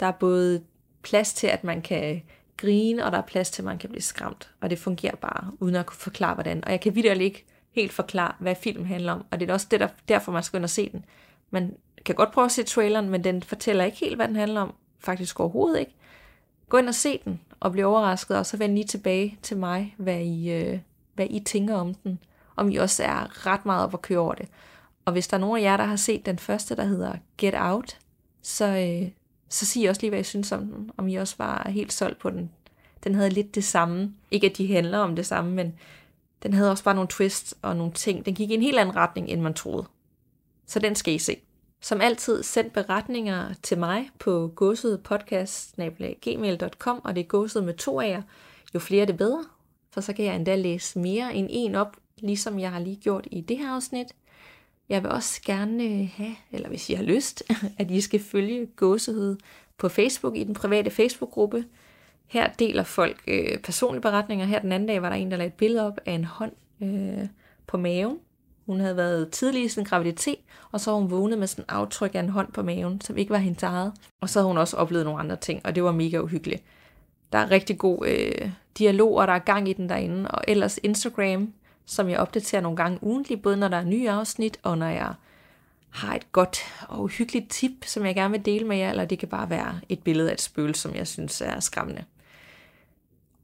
Der 0.00 0.06
er 0.06 0.12
både 0.12 0.62
plads 1.02 1.32
til, 1.32 1.46
at 1.46 1.64
man 1.64 1.82
kan 1.82 2.22
grine, 2.62 3.04
og 3.04 3.12
der 3.12 3.18
er 3.18 3.22
plads 3.22 3.50
til, 3.50 3.62
at 3.62 3.66
man 3.66 3.78
kan 3.78 3.90
blive 3.90 4.02
skræmt. 4.02 4.50
Og 4.60 4.70
det 4.70 4.78
fungerer 4.78 5.16
bare, 5.16 5.50
uden 5.60 5.76
at 5.76 5.86
kunne 5.86 5.96
forklare, 5.96 6.34
hvordan. 6.34 6.64
Og 6.64 6.70
jeg 6.70 6.80
kan 6.80 6.94
videre 6.94 7.18
ikke 7.18 7.44
helt 7.72 7.92
forklare, 7.92 8.34
hvad 8.38 8.54
filmen 8.54 8.86
handler 8.86 9.12
om. 9.12 9.24
Og 9.30 9.40
det 9.40 9.50
er 9.50 9.54
også 9.54 9.66
det, 9.70 9.80
der, 9.80 9.88
derfor, 10.08 10.32
man 10.32 10.42
skal 10.42 10.56
ind 10.56 10.64
og 10.64 10.70
se 10.70 10.90
den. 10.90 11.04
Man 11.50 11.74
kan 12.04 12.14
godt 12.14 12.32
prøve 12.32 12.44
at 12.44 12.52
se 12.52 12.62
traileren, 12.62 13.08
men 13.08 13.24
den 13.24 13.42
fortæller 13.42 13.84
ikke 13.84 13.98
helt, 13.98 14.16
hvad 14.16 14.28
den 14.28 14.36
handler 14.36 14.60
om. 14.60 14.74
Faktisk 14.98 15.40
overhovedet 15.40 15.80
ikke. 15.80 15.94
Gå 16.68 16.76
ind 16.76 16.88
og 16.88 16.94
se 16.94 17.20
den, 17.24 17.40
og 17.60 17.72
blive 17.72 17.86
overrasket, 17.86 18.36
og 18.36 18.46
så 18.46 18.56
vend 18.56 18.74
lige 18.74 18.86
tilbage 18.86 19.38
til 19.42 19.56
mig, 19.56 19.94
hvad 19.98 20.20
I, 20.20 20.50
øh, 20.50 20.78
hvad 21.14 21.26
I 21.30 21.40
tænker 21.40 21.74
om 21.74 21.94
den. 21.94 22.18
Om 22.56 22.70
I 22.70 22.76
også 22.76 23.04
er 23.04 23.46
ret 23.46 23.66
meget 23.66 23.84
op 23.84 23.94
at 23.94 24.02
køre 24.02 24.18
over 24.18 24.34
det. 24.34 24.48
Og 25.04 25.12
hvis 25.12 25.28
der 25.28 25.36
er 25.36 25.40
nogen 25.40 25.58
af 25.58 25.62
jer, 25.62 25.76
der 25.76 25.84
har 25.84 25.96
set 25.96 26.26
den 26.26 26.38
første, 26.38 26.76
der 26.76 26.84
hedder 26.84 27.12
Get 27.38 27.54
Out, 27.56 27.98
så, 28.42 28.66
øh, 28.66 29.10
så 29.52 29.66
sig 29.66 29.88
også 29.88 30.00
lige, 30.00 30.10
hvad 30.10 30.20
I 30.20 30.22
synes 30.22 30.52
om 30.52 30.66
den. 30.66 30.90
Om 30.96 31.08
I 31.08 31.14
også 31.14 31.34
var 31.38 31.70
helt 31.70 31.92
solgt 31.92 32.18
på 32.18 32.30
den. 32.30 32.50
Den 33.04 33.14
havde 33.14 33.30
lidt 33.30 33.54
det 33.54 33.64
samme. 33.64 34.14
Ikke 34.30 34.50
at 34.50 34.56
de 34.56 34.72
handler 34.72 34.98
om 34.98 35.16
det 35.16 35.26
samme, 35.26 35.50
men 35.50 35.74
den 36.42 36.52
havde 36.52 36.70
også 36.70 36.84
bare 36.84 36.94
nogle 36.94 37.08
twists 37.08 37.54
og 37.62 37.76
nogle 37.76 37.92
ting. 37.92 38.26
Den 38.26 38.34
gik 38.34 38.50
i 38.50 38.54
en 38.54 38.62
helt 38.62 38.78
anden 38.78 38.96
retning, 38.96 39.28
end 39.28 39.40
man 39.40 39.54
troede. 39.54 39.84
Så 40.66 40.78
den 40.78 40.94
skal 40.94 41.14
I 41.14 41.18
se. 41.18 41.36
Som 41.80 42.00
altid, 42.00 42.42
send 42.42 42.70
beretninger 42.70 43.54
til 43.62 43.78
mig 43.78 44.10
på 44.18 44.52
gåsedpodcast.gmail.com, 44.56 47.00
og 47.04 47.14
det 47.14 47.20
er 47.20 47.26
gåset 47.26 47.64
med 47.64 47.74
to 47.74 48.00
af 48.00 48.08
jer. 48.08 48.22
Jo 48.74 48.78
flere, 48.78 49.06
det 49.06 49.16
bedre, 49.16 49.44
for 49.90 50.00
så 50.00 50.12
kan 50.12 50.24
jeg 50.24 50.36
endda 50.36 50.54
læse 50.54 50.98
mere 50.98 51.34
end 51.34 51.48
en 51.50 51.74
op, 51.74 51.96
ligesom 52.18 52.58
jeg 52.58 52.70
har 52.70 52.78
lige 52.78 52.96
gjort 52.96 53.26
i 53.30 53.40
det 53.40 53.58
her 53.58 53.74
afsnit. 53.74 54.06
Jeg 54.92 55.02
vil 55.02 55.10
også 55.10 55.40
gerne 55.44 55.84
øh, 55.84 56.08
have, 56.16 56.34
eller 56.50 56.68
hvis 56.68 56.90
I 56.90 56.94
har 56.94 57.02
lyst, 57.02 57.42
at 57.78 57.90
I 57.90 58.00
skal 58.00 58.20
følge 58.20 58.66
gåsehed 58.76 59.36
på 59.78 59.88
Facebook 59.88 60.36
i 60.36 60.44
den 60.44 60.54
private 60.54 60.90
Facebook-gruppe. 60.90 61.64
Her 62.26 62.52
deler 62.58 62.82
folk 62.82 63.22
øh, 63.26 63.58
personlige 63.58 64.02
beretninger. 64.02 64.46
Her 64.46 64.58
den 64.58 64.72
anden 64.72 64.88
dag 64.88 65.02
var 65.02 65.08
der 65.08 65.16
en, 65.16 65.30
der 65.30 65.36
lagde 65.36 65.48
et 65.48 65.54
billede 65.54 65.86
op 65.86 66.00
af 66.06 66.12
en 66.12 66.24
hånd 66.24 66.52
øh, 66.82 67.28
på 67.66 67.76
maven. 67.76 68.18
Hun 68.66 68.80
havde 68.80 68.96
været 68.96 69.30
tidlig 69.30 69.64
i 69.64 69.68
sin 69.68 69.84
graviditet, 69.84 70.38
og 70.72 70.80
så 70.80 70.90
var 70.90 70.98
hun 70.98 71.10
vågnet 71.10 71.38
med 71.38 71.46
sådan 71.46 71.64
en 71.64 71.70
aftryk 71.70 72.14
af 72.14 72.20
en 72.20 72.28
hånd 72.28 72.52
på 72.52 72.62
maven, 72.62 73.00
som 73.00 73.18
ikke 73.18 73.30
var 73.30 73.38
hendes 73.38 73.62
eget. 73.62 73.92
Og 74.20 74.28
så 74.28 74.38
havde 74.38 74.48
hun 74.48 74.58
også 74.58 74.76
oplevet 74.76 75.04
nogle 75.04 75.20
andre 75.20 75.36
ting, 75.36 75.60
og 75.64 75.74
det 75.74 75.84
var 75.84 75.92
mega 75.92 76.18
uhyggeligt. 76.18 76.62
Der 77.32 77.38
er 77.38 77.50
rigtig 77.50 77.78
god 77.78 78.06
øh, 78.06 78.50
dialog, 78.78 79.14
og 79.14 79.26
der 79.26 79.32
er 79.32 79.38
gang 79.38 79.68
i 79.68 79.72
den 79.72 79.88
derinde. 79.88 80.30
Og 80.30 80.44
ellers 80.48 80.78
Instagram, 80.82 81.52
som 81.86 82.08
jeg 82.08 82.18
opdaterer 82.18 82.62
nogle 82.62 82.76
gange 82.76 82.98
ugentligt, 83.02 83.42
både 83.42 83.56
når 83.56 83.68
der 83.68 83.76
er 83.76 83.84
nye 83.84 84.10
afsnit, 84.10 84.58
og 84.62 84.78
når 84.78 84.86
jeg 84.86 85.14
har 85.90 86.14
et 86.14 86.32
godt 86.32 86.58
og 86.88 87.08
hyggeligt 87.08 87.50
tip, 87.50 87.84
som 87.84 88.06
jeg 88.06 88.14
gerne 88.14 88.32
vil 88.32 88.44
dele 88.44 88.66
med 88.66 88.76
jer, 88.76 88.90
eller 88.90 89.04
det 89.04 89.18
kan 89.18 89.28
bare 89.28 89.50
være 89.50 89.80
et 89.88 90.02
billede 90.02 90.28
af 90.30 90.34
et 90.34 90.40
spøgelse, 90.40 90.80
som 90.80 90.94
jeg 90.94 91.06
synes 91.06 91.40
er 91.40 91.60
skræmmende. 91.60 92.04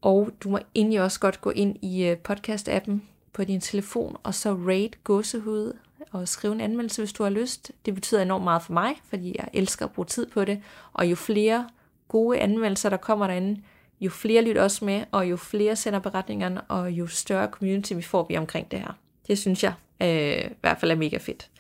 Og 0.02 0.30
du 0.40 0.48
må 0.48 0.58
egentlig 0.74 1.02
også 1.02 1.20
godt 1.20 1.40
gå 1.40 1.50
ind 1.50 1.76
i 1.82 2.04
øh, 2.04 2.16
podcast-appen 2.28 2.92
på 3.32 3.44
din 3.44 3.60
telefon, 3.60 4.16
og 4.22 4.34
så 4.34 4.52
rate 4.52 4.98
gåsehud 5.04 5.72
og 6.10 6.28
skrive 6.28 6.54
en 6.54 6.60
anmeldelse, 6.60 7.02
hvis 7.02 7.12
du 7.12 7.22
har 7.22 7.30
lyst. 7.30 7.72
Det 7.86 7.94
betyder 7.94 8.22
enormt 8.22 8.44
meget 8.44 8.62
for 8.62 8.72
mig, 8.72 8.94
fordi 9.08 9.36
jeg 9.38 9.48
elsker 9.52 9.84
at 9.86 9.92
bruge 9.92 10.06
tid 10.06 10.26
på 10.26 10.44
det. 10.44 10.62
Og 10.92 11.10
jo 11.10 11.16
flere 11.16 11.68
gode 12.08 12.38
anmeldelser, 12.38 12.88
der 12.88 12.96
kommer 12.96 13.26
derinde, 13.26 13.62
jo 14.00 14.10
flere 14.10 14.42
lytter 14.42 14.62
også 14.62 14.84
med, 14.84 15.04
og 15.12 15.30
jo 15.30 15.36
flere 15.36 15.76
sender 15.76 15.98
beretningerne, 15.98 16.60
og 16.60 16.90
jo 16.90 17.06
større 17.06 17.48
community 17.50 17.92
vi 17.92 18.02
får 18.02 18.26
vi 18.28 18.36
omkring 18.36 18.70
det 18.70 18.78
her. 18.78 18.98
Det 19.26 19.38
synes 19.38 19.64
jeg 19.64 19.72
øh, 20.02 20.50
i 20.50 20.54
hvert 20.60 20.80
fald 20.80 20.90
er 20.90 20.96
mega 20.96 21.16
fedt. 21.16 21.50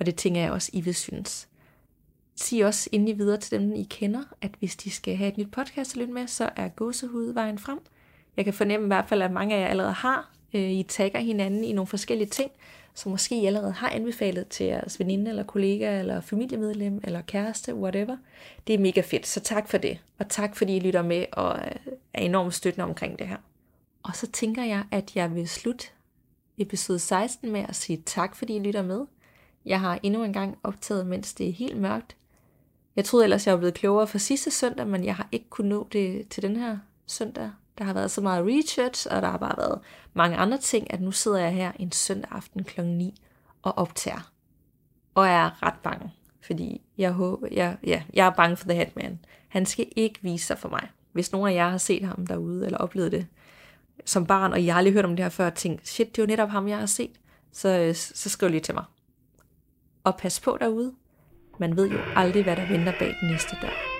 Og 0.00 0.06
det 0.06 0.16
tænker 0.16 0.40
jeg 0.40 0.52
også, 0.52 0.70
I 0.72 0.80
vil 0.80 0.94
synes. 0.94 1.48
Sig 2.36 2.66
også 2.66 2.88
endelig 2.92 3.18
videre 3.18 3.40
til 3.40 3.60
dem, 3.60 3.74
I 3.74 3.86
kender, 3.90 4.22
at 4.40 4.50
hvis 4.58 4.76
de 4.76 4.90
skal 4.90 5.16
have 5.16 5.28
et 5.28 5.38
nyt 5.38 5.50
podcast 5.50 5.92
at 5.92 5.96
lytte 5.96 6.12
med, 6.12 6.26
så 6.26 6.50
er 6.56 6.68
gåsehud 6.68 7.32
vejen 7.32 7.58
frem. 7.58 7.78
Jeg 8.36 8.44
kan 8.44 8.54
fornemme 8.54 8.86
i 8.86 8.88
hvert 8.88 9.08
fald, 9.08 9.22
at 9.22 9.32
mange 9.32 9.54
af 9.54 9.60
jer 9.60 9.66
allerede 9.66 9.92
har. 9.92 10.30
Øh, 10.54 10.70
I 10.70 10.82
tagger 10.82 11.20
hinanden 11.20 11.64
i 11.64 11.72
nogle 11.72 11.86
forskellige 11.86 12.28
ting, 12.28 12.50
som 12.94 13.12
måske 13.12 13.40
I 13.40 13.46
allerede 13.46 13.72
har 13.72 13.90
anbefalet 13.90 14.48
til 14.48 14.66
jeres 14.66 14.98
veninde, 14.98 15.30
eller 15.30 15.42
kollega, 15.42 15.98
eller 15.98 16.20
familiemedlem, 16.20 17.00
eller 17.04 17.22
kæreste, 17.22 17.74
whatever. 17.74 18.16
Det 18.66 18.74
er 18.74 18.78
mega 18.78 19.00
fedt, 19.00 19.26
så 19.26 19.40
tak 19.40 19.68
for 19.68 19.78
det. 19.78 19.98
Og 20.18 20.28
tak 20.28 20.56
fordi 20.56 20.76
I 20.76 20.80
lytter 20.80 21.02
med 21.02 21.26
og 21.32 21.58
øh, 21.58 21.92
er 22.14 22.22
enormt 22.22 22.54
støttende 22.54 22.84
omkring 22.84 23.18
det 23.18 23.28
her. 23.28 23.36
Og 24.02 24.16
så 24.16 24.26
tænker 24.26 24.64
jeg, 24.64 24.84
at 24.90 25.16
jeg 25.16 25.34
vil 25.34 25.48
slutte 25.48 25.86
episode 26.58 26.98
16 26.98 27.52
med 27.52 27.64
at 27.68 27.76
sige 27.76 28.02
tak, 28.06 28.36
fordi 28.36 28.56
I 28.56 28.58
lytter 28.58 28.82
med. 28.82 29.06
Jeg 29.64 29.80
har 29.80 29.98
endnu 30.02 30.24
en 30.24 30.32
gang 30.32 30.58
optaget, 30.62 31.06
mens 31.06 31.34
det 31.34 31.48
er 31.48 31.52
helt 31.52 31.76
mørkt. 31.76 32.16
Jeg 32.96 33.04
troede 33.04 33.24
ellers, 33.24 33.46
jeg 33.46 33.52
var 33.52 33.58
blevet 33.58 33.74
klogere 33.74 34.06
for 34.06 34.18
sidste 34.18 34.50
søndag, 34.50 34.86
men 34.86 35.04
jeg 35.04 35.16
har 35.16 35.28
ikke 35.32 35.48
kunnet 35.50 35.70
nå 35.70 35.88
det 35.92 36.28
til 36.28 36.42
den 36.42 36.56
her 36.56 36.78
søndag. 37.06 37.50
Der 37.78 37.84
har 37.84 37.92
været 37.92 38.10
så 38.10 38.20
meget 38.20 38.46
research, 38.46 39.06
og 39.10 39.22
der 39.22 39.28
har 39.28 39.38
bare 39.38 39.54
været 39.58 39.80
mange 40.14 40.36
andre 40.36 40.58
ting, 40.58 40.92
at 40.92 41.00
nu 41.00 41.10
sidder 41.10 41.38
jeg 41.38 41.52
her 41.52 41.72
en 41.78 41.92
søndag 41.92 42.30
aften 42.32 42.64
kl. 42.64 42.80
9 42.80 43.14
og 43.62 43.78
optager. 43.78 44.32
Og 45.14 45.26
jeg 45.26 45.46
er 45.46 45.62
ret 45.62 45.78
bange, 45.82 46.12
fordi 46.46 46.80
jeg, 46.98 47.12
håber, 47.12 47.48
jeg, 47.50 47.76
ja, 47.86 48.02
jeg 48.14 48.26
er 48.26 48.30
bange 48.30 48.56
for 48.56 48.64
The 48.64 48.74
Headman. 48.74 49.18
Han 49.48 49.66
skal 49.66 49.86
ikke 49.96 50.18
vise 50.22 50.46
sig 50.46 50.58
for 50.58 50.68
mig. 50.68 50.88
Hvis 51.12 51.32
nogen 51.32 51.48
af 51.48 51.54
jer 51.54 51.68
har 51.68 51.78
set 51.78 52.04
ham 52.04 52.26
derude, 52.26 52.64
eller 52.64 52.78
oplevet 52.78 53.12
det 53.12 53.26
som 54.04 54.26
barn, 54.26 54.52
og 54.52 54.66
jeg 54.66 54.74
har 54.74 54.78
aldrig 54.78 54.94
hørt 54.94 55.04
om 55.04 55.16
det 55.16 55.24
her 55.24 55.30
før, 55.30 55.46
og 55.46 55.54
tænkt, 55.54 55.88
shit, 55.88 56.16
det 56.16 56.22
er 56.22 56.26
jo 56.26 56.26
netop 56.26 56.48
ham, 56.48 56.68
jeg 56.68 56.78
har 56.78 56.86
set, 56.86 57.20
så, 57.52 57.92
så 58.14 58.28
skriv 58.28 58.48
lige 58.48 58.60
til 58.60 58.74
mig. 58.74 58.84
Og 60.04 60.16
pas 60.16 60.40
på 60.40 60.56
derude. 60.60 60.94
Man 61.58 61.76
ved 61.76 61.90
jo 61.90 61.98
aldrig, 62.16 62.42
hvad 62.42 62.56
der 62.56 62.68
venter 62.68 62.92
bag 62.98 63.14
den 63.20 63.30
næste 63.30 63.56
dør. 63.62 63.91